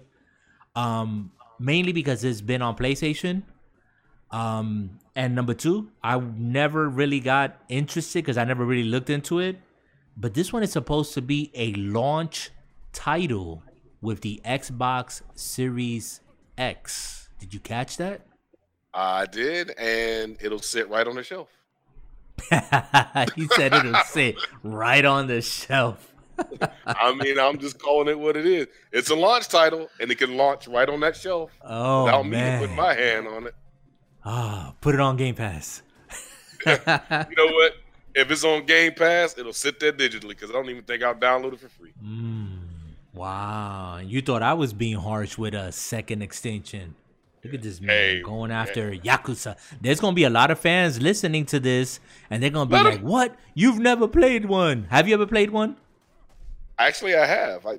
[0.74, 3.42] um, mainly because it's been on PlayStation.
[4.30, 9.38] Um, and number two, I never really got interested because I never really looked into
[9.38, 9.56] it.
[10.16, 12.50] But this one is supposed to be a launch
[12.92, 13.62] title
[14.00, 16.20] with the Xbox Series
[16.58, 17.28] X.
[17.38, 18.22] Did you catch that?
[18.94, 21.48] I did, and it'll sit right on the shelf.
[23.36, 26.12] he said it'll sit right on the shelf.
[26.86, 28.66] I mean, I'm just calling it what it is.
[28.92, 31.50] It's a launch title, and it can launch right on that shelf.
[31.62, 32.60] Oh without man.
[32.60, 33.54] me putting my hand on it.
[34.24, 35.82] Ah, oh, put it on Game Pass.
[36.66, 37.74] you know what?
[38.14, 41.14] If it's on Game Pass, it'll sit there digitally because I don't even think I'll
[41.14, 41.92] download it for free.
[42.04, 42.58] Mm,
[43.14, 46.96] wow, you thought I was being harsh with a Second Extinction.
[47.46, 49.00] Look at this man hey, going after man.
[49.00, 49.56] Yakuza.
[49.80, 52.84] There's gonna be a lot of fans listening to this, and they're gonna be Let
[52.84, 53.02] like, him.
[53.02, 53.36] "What?
[53.54, 54.86] You've never played one?
[54.90, 55.76] Have you ever played one?"
[56.78, 57.64] Actually, I have.
[57.64, 57.78] I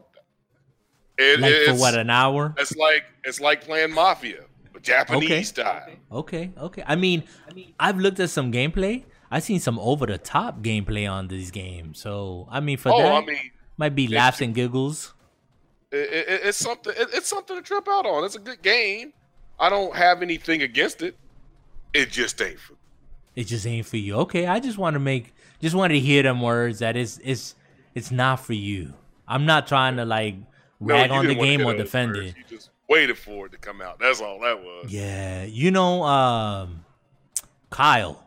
[1.17, 2.53] it, like for what an hour?
[2.57, 5.43] It's like it's like playing Mafia, but Japanese okay.
[5.43, 5.89] style.
[6.11, 6.83] Okay, okay.
[6.85, 9.03] I mean, I mean, I've looked at some gameplay.
[9.29, 11.99] I've seen some over the top gameplay on these games.
[11.99, 15.13] So I mean, for oh, that, I mean, might be laughs and giggles.
[15.91, 16.93] It, it's something.
[16.95, 18.23] it's something to trip out on.
[18.23, 19.13] It's a good game.
[19.59, 21.15] I don't have anything against it.
[21.93, 22.73] It just ain't for.
[23.35, 24.15] It just ain't for you.
[24.15, 27.55] Okay, I just want to make, just wanted to hear them words that it's it's
[27.93, 28.93] it's not for you.
[29.27, 30.35] I'm not trying to like
[30.79, 32.35] rag no, on the game or defend it.
[32.37, 33.99] You just waited for it to come out.
[33.99, 34.91] That's all that was.
[34.91, 36.85] Yeah, you know, um,
[37.69, 38.23] Kyle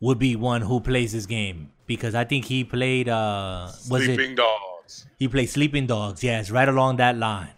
[0.00, 3.08] would be one who plays this game because I think he played.
[3.08, 5.06] uh was Sleeping it, Dogs.
[5.18, 6.24] He played Sleeping Dogs.
[6.24, 7.52] Yes, right along that line.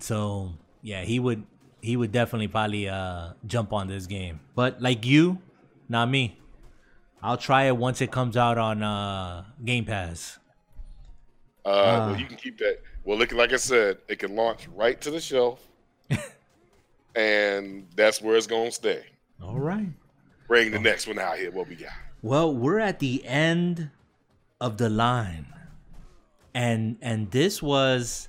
[0.00, 0.52] So
[0.82, 1.44] yeah, he would
[1.80, 4.40] he would definitely probably uh, jump on this game.
[4.54, 5.38] But like you,
[5.88, 6.38] not me.
[7.22, 10.38] I'll try it once it comes out on uh, Game Pass.
[11.64, 12.78] Uh, uh, well, you can keep that.
[13.04, 15.66] Well, look, like I said, it can launch right to the shelf,
[17.14, 19.04] and that's where it's gonna stay.
[19.42, 19.88] All right.
[20.46, 21.50] Bring the next one out here.
[21.50, 21.92] What we got?
[22.22, 23.90] Well, we're at the end
[24.60, 25.46] of the line,
[26.54, 28.28] and and this was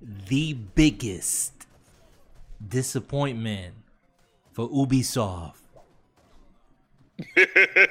[0.00, 1.59] the biggest
[2.66, 3.74] disappointment
[4.52, 5.54] for Ubisoft.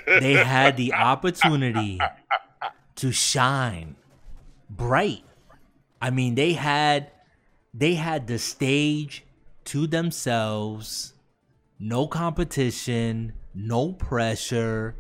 [0.06, 2.00] they had the opportunity
[2.96, 3.96] to shine
[4.70, 5.24] bright.
[6.02, 7.12] I mean, they had
[7.74, 9.24] they had the stage
[9.66, 11.14] to themselves,
[11.78, 14.96] no competition, no pressure.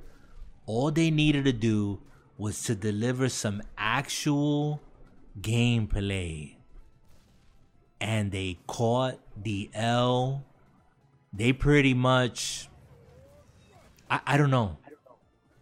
[0.66, 2.02] All they needed to do
[2.38, 4.82] was to deliver some actual
[5.42, 6.56] gameplay.
[8.00, 10.44] And they caught the L.
[11.34, 12.68] They pretty much
[14.10, 14.78] I, I don't know.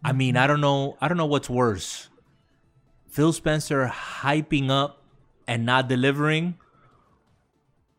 [0.04, 2.10] I mean, I don't know I don't know what's worse.
[3.10, 5.04] Phil Spencer hyping up
[5.48, 6.56] and not delivering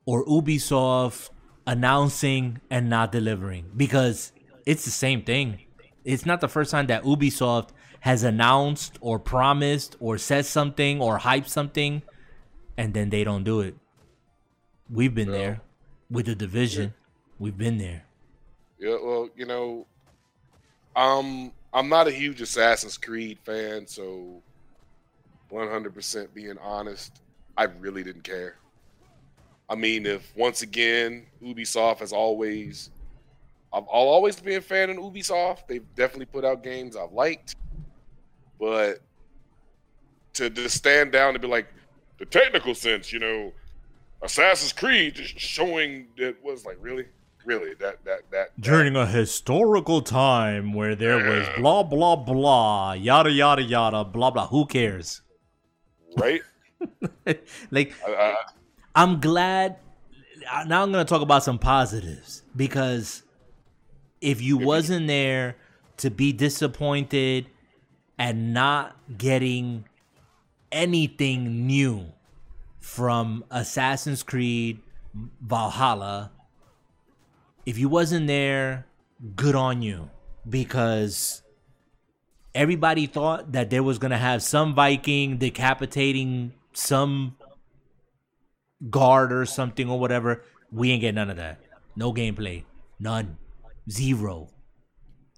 [0.06, 1.30] or Ubisoft
[1.66, 4.32] announcing and not delivering because
[4.64, 5.58] it's the same thing.
[6.04, 11.18] It's not the first time that Ubisoft has announced or promised or said something or
[11.18, 12.02] hyped something
[12.76, 13.74] and then they don't do it.
[14.88, 15.38] We've been Yeah.
[15.38, 15.60] there
[16.10, 16.94] with the division.
[17.38, 18.04] We've been there.
[18.78, 19.86] Yeah, well, you know,
[20.96, 24.42] um, I'm not a huge Assassin's Creed fan, so
[25.52, 27.20] 100% being honest,
[27.56, 28.56] I really didn't care.
[29.68, 32.90] I mean, if once again Ubisoft has always,
[33.72, 35.66] I've, I'll always be a fan of Ubisoft.
[35.66, 37.56] They've definitely put out games I've liked,
[38.58, 39.00] but
[40.34, 41.66] to just stand down and be like,
[42.18, 43.52] the technical sense, you know,
[44.22, 47.06] Assassin's Creed just showing that was like really,
[47.44, 53.30] really that that that During a historical time where there was blah blah blah, yada
[53.30, 54.48] yada yada, blah blah.
[54.48, 55.22] Who cares?
[56.16, 56.40] right.
[57.70, 58.34] like I,
[58.94, 59.76] I'm glad.
[60.50, 63.22] uh, Now I'm gonna talk about some positives because
[64.20, 65.56] if you If you- wasn't there
[65.98, 67.48] to be disappointed
[68.18, 69.84] and not getting
[70.72, 72.12] anything new
[72.88, 74.80] from Assassin's Creed
[75.42, 76.32] Valhalla,
[77.66, 78.86] if you wasn't there,
[79.36, 80.08] good on you
[80.48, 81.42] because
[82.54, 87.36] everybody thought that there was gonna have some Viking decapitating some
[88.88, 90.42] guard or something or whatever.
[90.72, 91.60] We ain't get none of that.
[91.94, 92.64] No gameplay.
[92.98, 93.36] None.
[93.90, 94.48] Zero.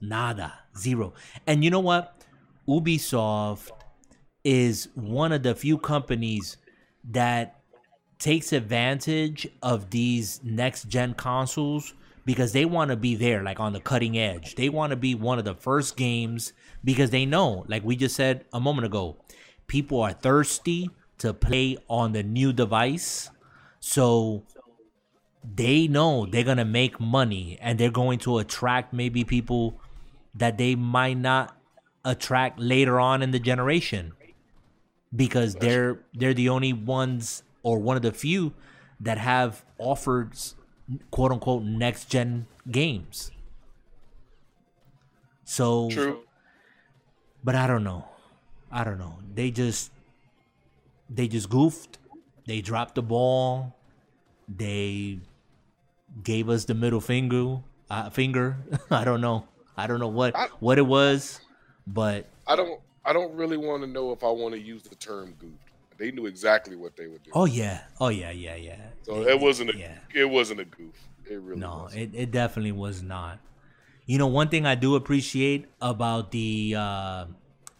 [0.01, 0.55] Nada.
[0.78, 1.14] Zero.
[1.48, 2.14] And you know what?
[2.68, 3.70] Ubisoft
[4.44, 6.56] is one of the few companies
[7.05, 7.60] that
[8.18, 11.94] takes advantage of these next gen consoles
[12.24, 14.55] because they want to be there like on the cutting edge.
[14.55, 16.52] They want to be one of the first games
[16.85, 19.16] because they know, like we just said a moment ago,
[19.66, 23.31] people are thirsty to play on the new device.
[23.81, 24.44] So
[25.43, 29.81] they know they're going to make money and they're going to attract maybe people
[30.35, 31.56] that they might not
[32.05, 34.12] attract later on in the generation
[35.15, 38.53] because they're they're the only ones or one of the few
[39.01, 40.32] that have offered
[41.11, 43.31] quote unquote next gen games.
[45.45, 46.20] So true.
[47.43, 48.05] but I don't know.
[48.70, 49.19] I don't know.
[49.35, 49.91] They just
[51.09, 51.99] they just goofed.
[52.47, 53.77] They dropped the ball.
[54.49, 55.19] They
[56.23, 57.59] gave us the middle finger.
[57.89, 58.57] Uh, finger.
[58.91, 59.47] I don't know.
[59.77, 61.41] I don't know what I- what it was,
[61.87, 62.81] but I don't.
[63.05, 65.56] I don't really want to know if I want to use the term goofed.
[65.98, 67.31] They knew exactly what they would do.
[67.35, 68.77] oh yeah, oh yeah, yeah, yeah.
[69.02, 69.77] so it wasn't a.
[69.78, 69.98] yeah.
[70.14, 70.94] It wasn't a goof.
[71.31, 72.14] It really No, wasn't.
[72.14, 73.39] it, it definitely was not.
[74.06, 77.27] You know, one thing I do appreciate about the uh,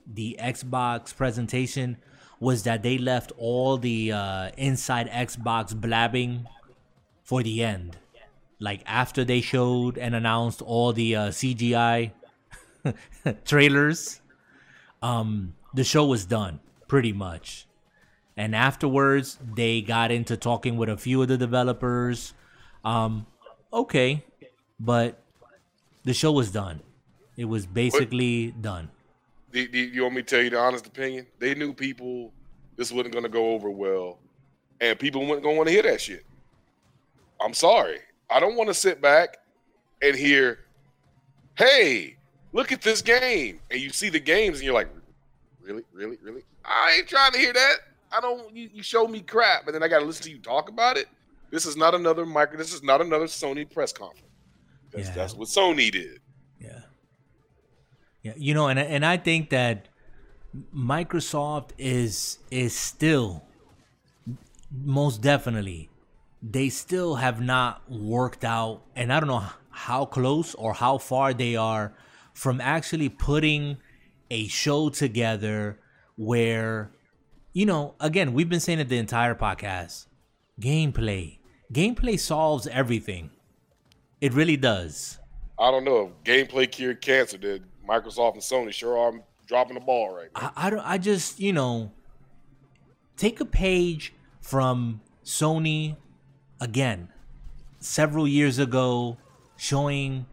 [0.07, 1.97] the Xbox presentation
[2.41, 6.47] was that they left all the uh, inside Xbox blabbing
[7.23, 7.97] for the end.
[8.59, 12.13] Like after they showed and announced all the uh, CGI
[13.45, 14.21] trailers,
[15.03, 17.67] um, the show was done pretty much.
[18.37, 22.33] And afterwards, they got into talking with a few of the developers.
[22.85, 23.27] Um,
[23.73, 24.25] okay,
[24.79, 25.23] but
[26.05, 26.81] the show was done.
[27.37, 28.91] It was basically done.
[29.53, 31.27] Do, do you want me to tell you the honest opinion?
[31.39, 32.33] They knew people.
[32.77, 34.19] This wasn't going to go over well,
[34.81, 36.25] and people weren't going to want to hear that shit.
[37.41, 37.99] I'm sorry.
[38.31, 39.39] I don't want to sit back
[40.03, 40.61] and hear,
[41.57, 42.17] "Hey,
[42.53, 44.89] look at this game," and you see the games, and you're like,
[45.61, 46.43] "Really, really, really?
[46.65, 47.75] I ain't trying to hear that.
[48.13, 48.55] I don't.
[48.55, 50.97] You, you show me crap, and then I got to listen to you talk about
[50.97, 51.07] it.
[51.51, 52.57] This is not another micro.
[52.57, 54.27] This is not another Sony press conference.
[54.93, 55.15] That's, Yeah.
[55.15, 56.21] that's what Sony did.
[56.61, 56.81] Yeah.
[58.23, 59.89] Yeah, you know, and and I think that
[60.75, 63.45] Microsoft is is still
[64.73, 65.89] most definitely
[66.43, 71.35] they still have not worked out and I don't know how close or how far
[71.35, 71.93] they are
[72.35, 73.79] from actually putting
[74.31, 75.79] a show together
[76.17, 76.93] where
[77.53, 80.07] you know, again, we've been saying it the entire podcast.
[80.61, 81.39] Gameplay.
[81.73, 83.31] Gameplay solves everything.
[84.21, 85.19] It really does.
[85.59, 87.39] I don't know if gameplay cured cancer.
[87.39, 89.13] Did Microsoft and Sony sure are
[89.47, 90.53] dropping the ball right now.
[90.57, 91.93] I, I don't I just you know
[93.17, 95.97] take a page from Sony
[96.61, 97.09] again
[97.81, 99.19] several years ago
[99.57, 100.27] showing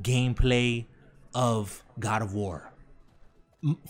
[0.00, 0.86] gameplay
[1.34, 2.70] of God of War.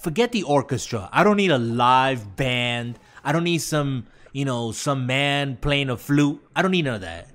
[0.00, 1.08] forget the orchestra.
[1.12, 2.98] I don't need a live band.
[3.24, 6.40] I don't need some, you know, some man playing a flute.
[6.54, 7.28] I don't need none of that.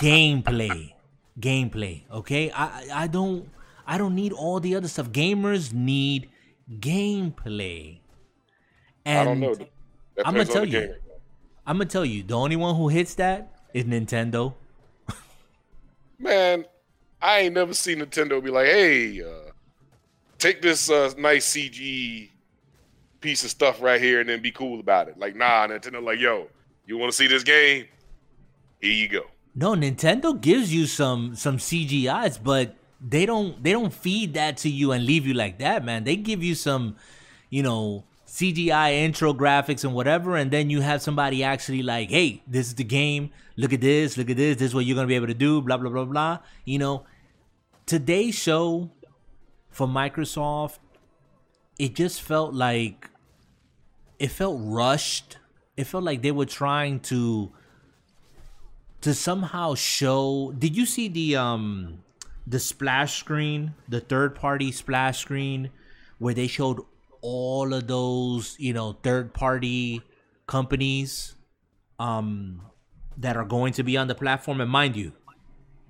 [0.00, 0.92] Gameplay.
[1.38, 2.02] Gameplay.
[2.10, 2.50] Okay?
[2.50, 3.48] I I don't
[3.86, 5.10] I don't need all the other stuff.
[5.10, 6.30] Gamers need
[6.70, 8.00] gameplay.
[9.04, 9.54] And I don't know.
[9.54, 9.68] That
[10.24, 10.94] I'm gonna tell you.
[11.66, 14.54] I'm gonna tell you, the only one who hits that is Nintendo.
[16.18, 16.64] Man,
[17.22, 19.52] I ain't never seen Nintendo be like, "Hey, uh,
[20.38, 22.30] take this uh, nice CG
[23.20, 26.18] piece of stuff right here and then be cool about it." Like, nah, Nintendo, like,
[26.18, 26.48] yo,
[26.86, 27.86] you want to see this game?
[28.80, 29.22] Here you go.
[29.54, 34.68] No, Nintendo gives you some some CGIs, but they don't they don't feed that to
[34.68, 36.04] you and leave you like that, man.
[36.04, 36.96] They give you some,
[37.50, 42.42] you know, CGI intro graphics and whatever, and then you have somebody actually like, hey,
[42.46, 43.30] this is the game.
[43.56, 45.60] Look at this, look at this, this is what you're gonna be able to do,
[45.60, 46.38] blah blah blah blah.
[46.64, 47.04] You know,
[47.86, 48.90] today's show
[49.70, 50.78] for Microsoft,
[51.78, 53.10] it just felt like
[54.18, 55.38] it felt rushed.
[55.76, 57.52] It felt like they were trying to
[59.00, 61.98] to somehow show did you see the um
[62.46, 65.70] the splash screen the third party splash screen
[66.18, 66.80] where they showed
[67.20, 70.00] all of those you know third party
[70.46, 71.34] companies
[71.98, 72.62] um
[73.16, 75.12] that are going to be on the platform and mind you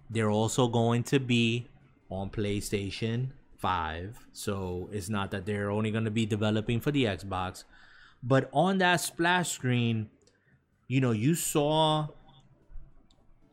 [0.09, 1.69] they're also going to be
[2.13, 7.05] on PlayStation 5 so it's not that they're only going to be developing for the
[7.05, 7.65] Xbox
[8.23, 10.11] but on that splash screen
[10.89, 12.09] you know you saw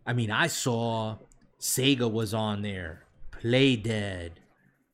[0.06, 1.18] I mean, I saw
[1.60, 4.32] Sega was on there, Playdead,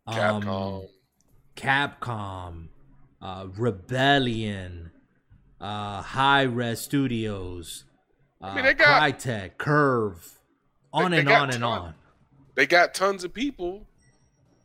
[0.06, 0.88] um, Capcom.
[1.56, 2.68] Capcom,
[3.22, 4.92] uh, Rebellion,
[5.62, 7.86] uh, Hi-Rez Studios,
[8.42, 10.40] uh, mean, got- Crytek, Curve,
[10.92, 11.94] on and on and ton- on.
[12.56, 13.86] They got tons of people,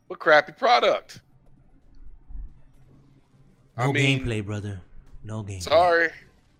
[0.07, 1.19] but crappy product.
[3.77, 4.81] No I mean, gameplay, brother.
[5.23, 5.63] No gameplay.
[5.63, 6.09] Sorry,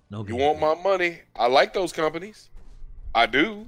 [0.09, 1.19] No you want my money?
[1.35, 2.49] I like those companies.
[3.15, 3.65] I do.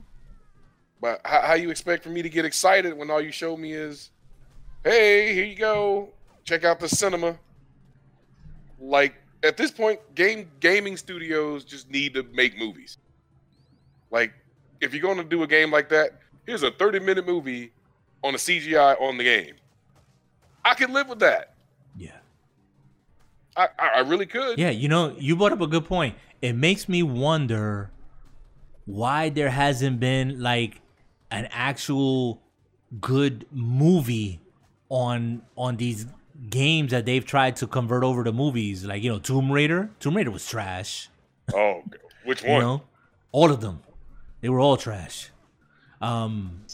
[1.02, 3.73] But how, how you expect for me to get excited when all you show me
[3.73, 4.11] is,
[4.84, 6.10] hey, here you go,
[6.45, 7.38] check out the cinema.
[8.80, 12.98] Like at this point, game gaming studios just need to make movies.
[14.11, 14.34] Like
[14.80, 17.72] if you're going to do a game like that, here's a 30 minute movie
[18.24, 19.56] on a CGI on the game.
[20.65, 21.53] I could live with that.
[21.98, 22.11] Yeah.
[23.56, 24.57] I, I, I really could.
[24.57, 26.15] Yeah, you know, you brought up a good point.
[26.41, 27.91] It makes me wonder
[28.86, 30.82] why there hasn't been like
[31.32, 32.41] an actual
[33.02, 34.40] good movie
[34.90, 36.06] on on these
[36.49, 38.84] games that they've tried to convert over to movies.
[38.86, 39.90] Like, you know, Tomb Raider.
[39.99, 41.10] Tomb Raider was trash.
[41.53, 41.84] Oh,
[42.26, 42.61] which You one?
[42.61, 42.82] know?
[43.32, 43.82] All of them.
[44.41, 45.30] They were all trash.
[46.04, 46.66] Um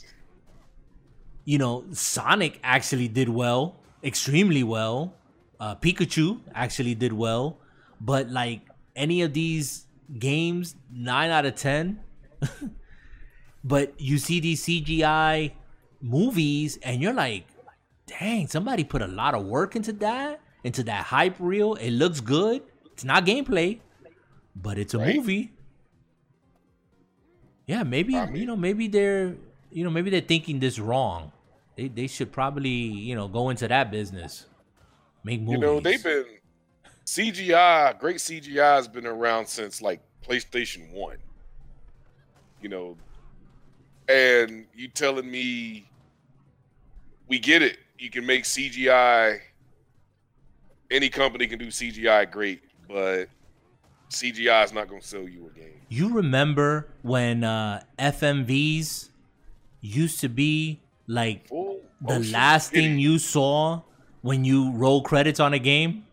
[1.46, 5.14] you know, Sonic actually did well, extremely well.
[5.60, 7.58] Uh Pikachu actually did well,
[8.02, 8.62] but like
[8.96, 9.86] any of these
[10.18, 12.00] games, 9 out of 10.
[13.64, 15.52] but you see these CGI
[16.02, 17.46] movies and you're like,
[18.08, 21.76] "Dang, somebody put a lot of work into that, into that hype reel.
[21.76, 22.62] It looks good.
[22.94, 23.80] It's not gameplay,
[24.56, 25.16] but it's a Right.
[25.16, 25.52] movie."
[27.70, 29.36] Yeah, maybe I mean- you know, maybe they're
[29.72, 31.32] you know, maybe they're thinking this wrong.
[31.76, 34.48] They they should probably, you know, go into that business.
[35.24, 35.54] Make movies.
[35.54, 36.26] You know, they've been
[37.06, 41.18] CGI, great CGI has been around since like PlayStation 1.
[42.60, 42.98] You know,
[44.08, 45.88] and you telling me
[47.28, 47.78] we get it.
[48.00, 49.42] You can make CGI
[50.90, 53.30] any company can do CGI great, but
[54.10, 55.82] CGI is not going to sell you a game.
[55.88, 59.10] You remember when uh, FMVs
[59.82, 63.82] used to be like Full the motion last thing you saw
[64.22, 66.06] when you roll credits on a game?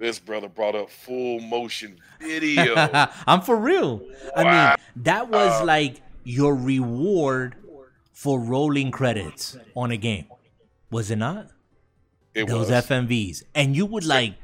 [0.00, 2.74] this brother brought up full motion video.
[3.26, 4.02] I'm for real.
[4.34, 7.54] I mean, that was like your reward
[8.12, 10.24] for rolling credits on a game.
[10.90, 11.48] Was it not?
[12.34, 12.86] It Those was.
[12.86, 13.44] FMVs.
[13.54, 14.34] And you would like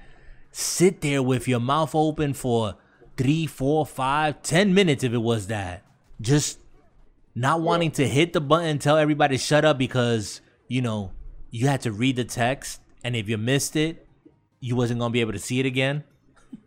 [0.59, 2.77] sit there with your mouth open for
[3.19, 5.85] three, four, five, ten minutes if it was that.
[6.19, 6.59] Just
[7.35, 11.12] not wanting to hit the button, tell everybody to shut up because, you know,
[11.51, 12.81] you had to read the text.
[13.05, 14.07] And if you missed it,
[14.59, 16.05] you wasn't gonna be able to see it again.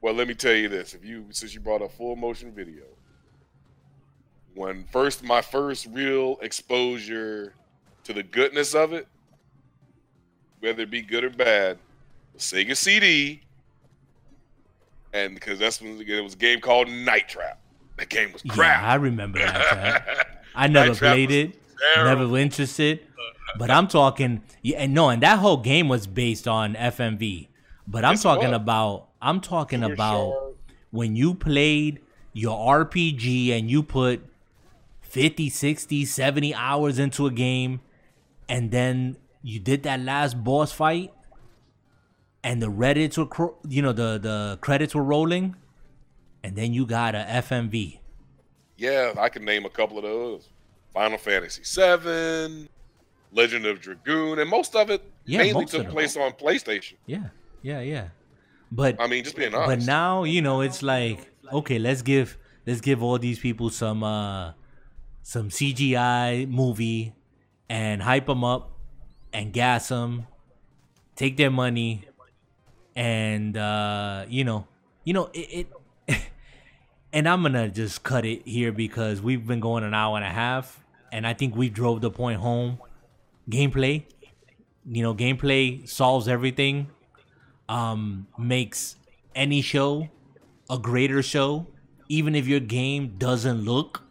[0.02, 2.84] Well, let me tell you this: if you since you brought a full motion video,
[4.53, 7.56] when first my first real exposure
[8.03, 9.07] to the goodness of it,
[10.60, 11.80] whether it be good or bad,
[12.38, 13.41] Sega CD,
[15.14, 17.60] and because that's when it was a game called Night Trap.
[17.98, 18.81] That game was crap.
[18.81, 18.91] Yeah.
[18.91, 20.44] I remember that.
[20.56, 21.61] I never played it.
[21.98, 23.02] never interested.
[23.57, 27.48] But I'm talking, yeah, and no, and that whole game was based on FMV.
[27.88, 30.57] But I'm talking about, I'm talking Super about sharp.
[30.91, 31.99] when you played
[32.31, 34.22] your RPG and you put
[35.02, 37.81] 50, 60, 70 hours into a game
[38.48, 41.11] and then you did that last boss fight
[42.44, 45.56] and the reddits were cro- you know the the credits were rolling
[46.44, 47.99] and then you got a FMV.
[48.78, 50.48] Yeah, I can name a couple of those.
[50.94, 52.70] Final Fantasy VII,
[53.32, 56.95] Legend of Dragoon, and most of it Yeah, mainly took place on PlayStation.
[57.06, 57.28] Yeah.
[57.61, 58.07] Yeah, yeah.
[58.72, 59.86] But I mean, just being honest.
[59.86, 62.38] but now you know it's like okay let's give
[62.68, 64.53] let's give all these people some uh
[65.24, 67.14] some cgi movie
[67.68, 68.72] and hype them up
[69.34, 70.28] and gas them
[71.16, 72.03] take their money
[72.99, 74.67] and uh you know
[75.05, 75.67] you know it,
[76.07, 76.21] it
[77.13, 80.30] and i'm gonna just cut it here because we've been going an hour and a
[80.30, 82.77] half and i think we drove the point home
[83.49, 84.03] gameplay
[84.85, 86.88] you know gameplay solves everything
[87.69, 88.95] um, makes
[89.35, 90.09] any show
[90.69, 91.67] a greater show,
[92.07, 94.03] even if your game doesn't look,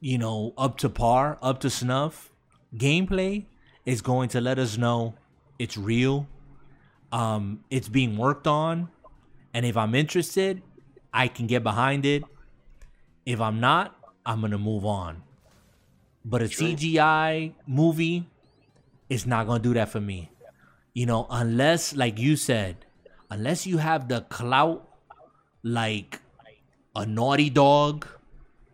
[0.00, 2.30] you know, up to par, up to snuff.
[2.74, 3.44] Gameplay
[3.84, 5.14] is going to let us know
[5.58, 6.26] it's real,
[7.12, 8.88] um, it's being worked on,
[9.54, 10.62] and if I'm interested,
[11.12, 12.22] I can get behind it.
[13.24, 15.22] If I'm not, I'm gonna move on.
[16.24, 16.68] But a True.
[16.68, 18.28] CGI movie
[19.08, 20.30] is not gonna do that for me
[20.96, 22.86] you know, unless like you said,
[23.30, 24.88] unless you have the clout
[25.62, 26.22] like
[26.94, 28.06] a Naughty Dog,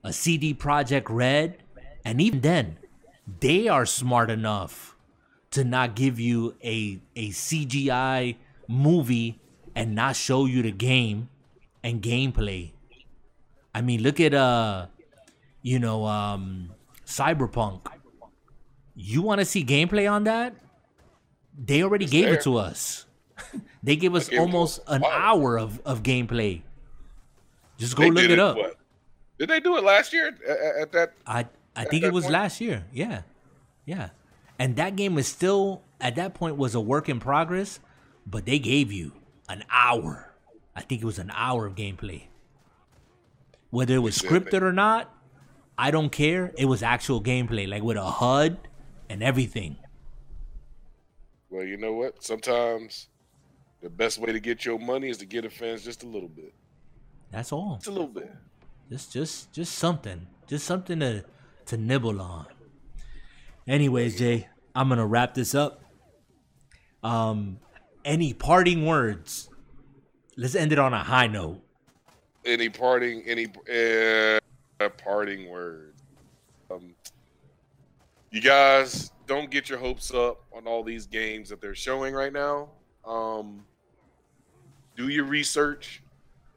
[0.05, 1.65] a CD Projekt Red,
[2.05, 2.79] and even then,
[3.41, 4.91] they are smart enough
[5.53, 8.37] to not give you a a CGI
[8.69, 9.41] movie
[9.74, 11.29] and not show you the game
[11.83, 12.73] and gameplay.
[13.74, 14.87] I mean, look at uh,
[15.62, 16.70] you know, um,
[17.07, 17.87] Cyberpunk.
[18.95, 20.55] You want to see gameplay on that?
[21.57, 22.35] They already gave there.
[22.39, 23.07] it to us.
[23.83, 26.62] they gave us almost an hour of, of gameplay.
[27.79, 28.57] Just go They look did it up.
[28.57, 28.77] what?
[29.39, 31.12] Did they do it last year at, at- at that?
[31.27, 32.33] I I think it was point?
[32.35, 32.85] last year.
[32.93, 33.23] Yeah,
[33.87, 34.11] yeah.
[34.63, 37.81] And that game is still at that point was a work in progress,
[38.25, 39.11] but they gave you
[39.49, 40.37] an hour.
[40.77, 42.29] I think it was an hour of gameplay.
[43.71, 45.13] Whether it was scripted or not,
[45.77, 46.53] I don't care.
[46.57, 48.69] It was actual gameplay, like with a HUD
[49.11, 49.79] and everything.
[51.51, 52.23] Well, you know what?
[52.23, 53.09] Sometimes
[53.81, 56.29] the best way to get your money is to get a fans just a little
[56.29, 56.55] bit,
[57.33, 57.79] That's all.
[57.79, 58.31] just a little bit.
[58.89, 60.29] Just just just something.
[60.47, 61.25] Just something to
[61.67, 62.47] to nibble on.
[63.67, 65.85] Anyways, Jay, I'm gonna wrap this up.
[67.03, 67.59] Um
[68.05, 69.49] any parting words?
[70.36, 71.61] Let's end it on a high note.
[72.44, 73.23] Any parting?
[73.27, 76.03] Any uh, parting words?
[76.70, 76.94] Um,
[78.31, 82.32] you guys don't get your hopes up on all these games that they're showing right
[82.32, 82.70] now.
[83.05, 83.65] Um,
[84.97, 86.03] do your research.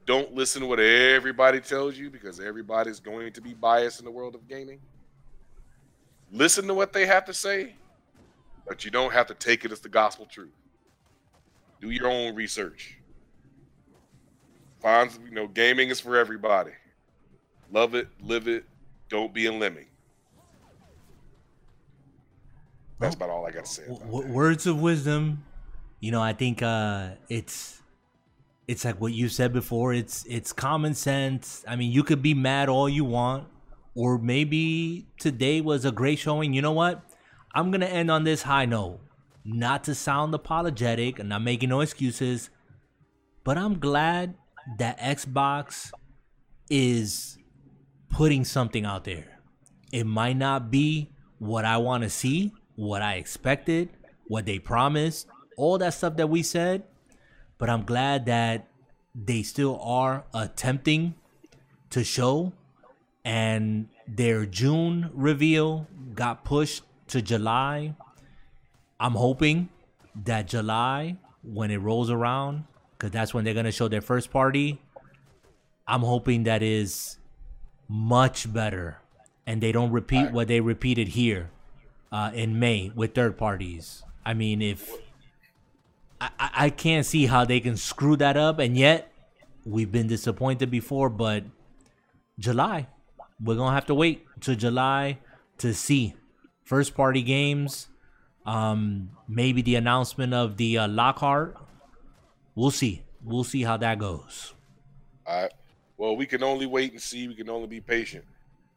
[0.06, 4.10] Don't listen to what everybody tells you because everybody's going to be biased in the
[4.10, 4.80] world of gaming.
[6.32, 7.74] Listen to what they have to say,
[8.66, 10.52] but you don't have to take it as the gospel truth.
[11.80, 12.98] Do your own research.
[14.80, 16.72] Find you know, gaming is for everybody.
[17.70, 18.64] Love it, live it.
[19.08, 19.86] Don't be a lemming.
[22.98, 23.84] That's about all I got to say.
[23.84, 24.32] About w- that.
[24.32, 25.44] words of wisdom.
[26.00, 27.82] You know, I think uh it's
[28.68, 29.92] it's like what you said before.
[29.94, 31.64] It's it's common sense.
[31.68, 33.48] I mean, you could be mad all you want,
[33.94, 36.52] or maybe today was a great showing.
[36.52, 37.02] You know what?
[37.56, 39.00] I'm gonna end on this high note.
[39.42, 42.50] Not to sound apologetic and not making no excuses,
[43.44, 44.34] but I'm glad
[44.76, 45.90] that Xbox
[46.68, 47.38] is
[48.10, 49.40] putting something out there.
[49.90, 53.88] It might not be what I want to see, what I expected,
[54.28, 55.26] what they promised,
[55.56, 56.82] all that stuff that we said,
[57.56, 58.68] but I'm glad that
[59.14, 61.14] they still are attempting
[61.88, 62.52] to show
[63.24, 67.94] and their June reveal got pushed to July.
[68.98, 69.68] I'm hoping
[70.24, 72.64] that July when it rolls around
[72.98, 74.80] cuz that's when they're going to show their first party.
[75.86, 77.18] I'm hoping that is
[77.88, 78.98] much better
[79.46, 81.50] and they don't repeat what they repeated here
[82.10, 84.02] uh, in May with third parties.
[84.24, 84.92] I mean, if
[86.20, 89.12] I, I I can't see how they can screw that up, and yet
[89.64, 91.08] we've been disappointed before.
[91.08, 91.44] But
[92.38, 92.88] July,
[93.40, 95.18] we're gonna have to wait to July
[95.58, 96.14] to see
[96.66, 97.88] first party games.
[98.44, 101.56] Um, maybe the announcement of the uh, Lockhart.
[102.54, 103.02] We'll see.
[103.24, 104.52] We'll see how that goes.
[105.26, 105.52] All right.
[105.96, 107.26] Well, we can only wait and see.
[107.26, 108.24] We can only be patient.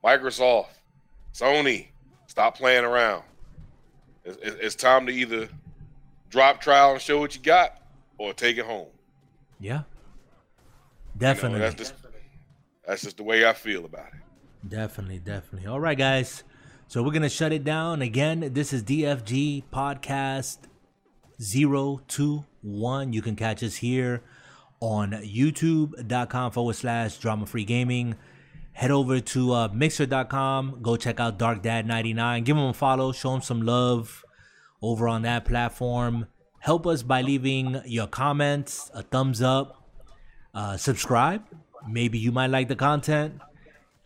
[0.03, 0.68] Microsoft,
[1.34, 1.90] Sony,
[2.28, 3.24] stop playing around.
[4.24, 5.49] It's, it's time to either
[6.30, 7.82] drop trial and show what you got,
[8.18, 8.88] or take it home.
[9.60, 9.82] Yeah.
[11.18, 11.60] Definitely.
[11.60, 11.94] You know, that's just
[12.88, 14.70] that's just the way I feel about it.
[14.70, 15.68] Definitely, definitely.
[15.68, 16.44] All right, guys.
[16.90, 18.49] So we're gonna shut it down again.
[18.53, 20.57] This is DFG Podcast
[21.40, 23.14] 021.
[23.14, 24.24] You can catch us here
[24.80, 28.16] on youtube.com forward slash drama free gaming.
[28.72, 30.80] Head over to uh, mixer.com.
[30.82, 32.44] Go check out Dark Dad 99.
[32.44, 33.11] Give him a follow.
[33.11, 34.26] Show him some love
[34.82, 36.26] over on that platform.
[36.57, 39.88] Help us by leaving your comments, a thumbs up,
[40.56, 41.44] uh, subscribe.
[41.88, 43.41] Maybe you might like the content.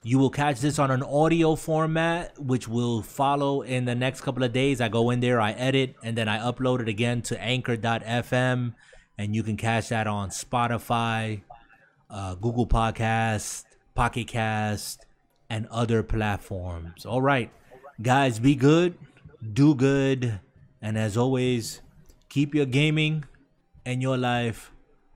[0.06, 4.44] You will catch this on an audio format, which will follow in the next couple
[4.44, 4.82] of days.
[4.82, 8.74] I go in there, I edit, and then I upload it again to anchor.fm.
[9.18, 11.44] And you can catch that on Spotify,
[12.10, 13.64] uh, Google Podcast,
[13.96, 15.06] Pocket Cast,
[15.50, 17.06] and other platforms.
[17.06, 17.50] All right,
[18.02, 18.98] guys, be good,
[19.54, 20.40] do good,
[20.82, 21.82] and as always,
[22.28, 23.24] keep your gaming
[23.86, 24.72] and your life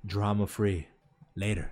[0.05, 0.88] drama free.
[1.35, 1.72] Later.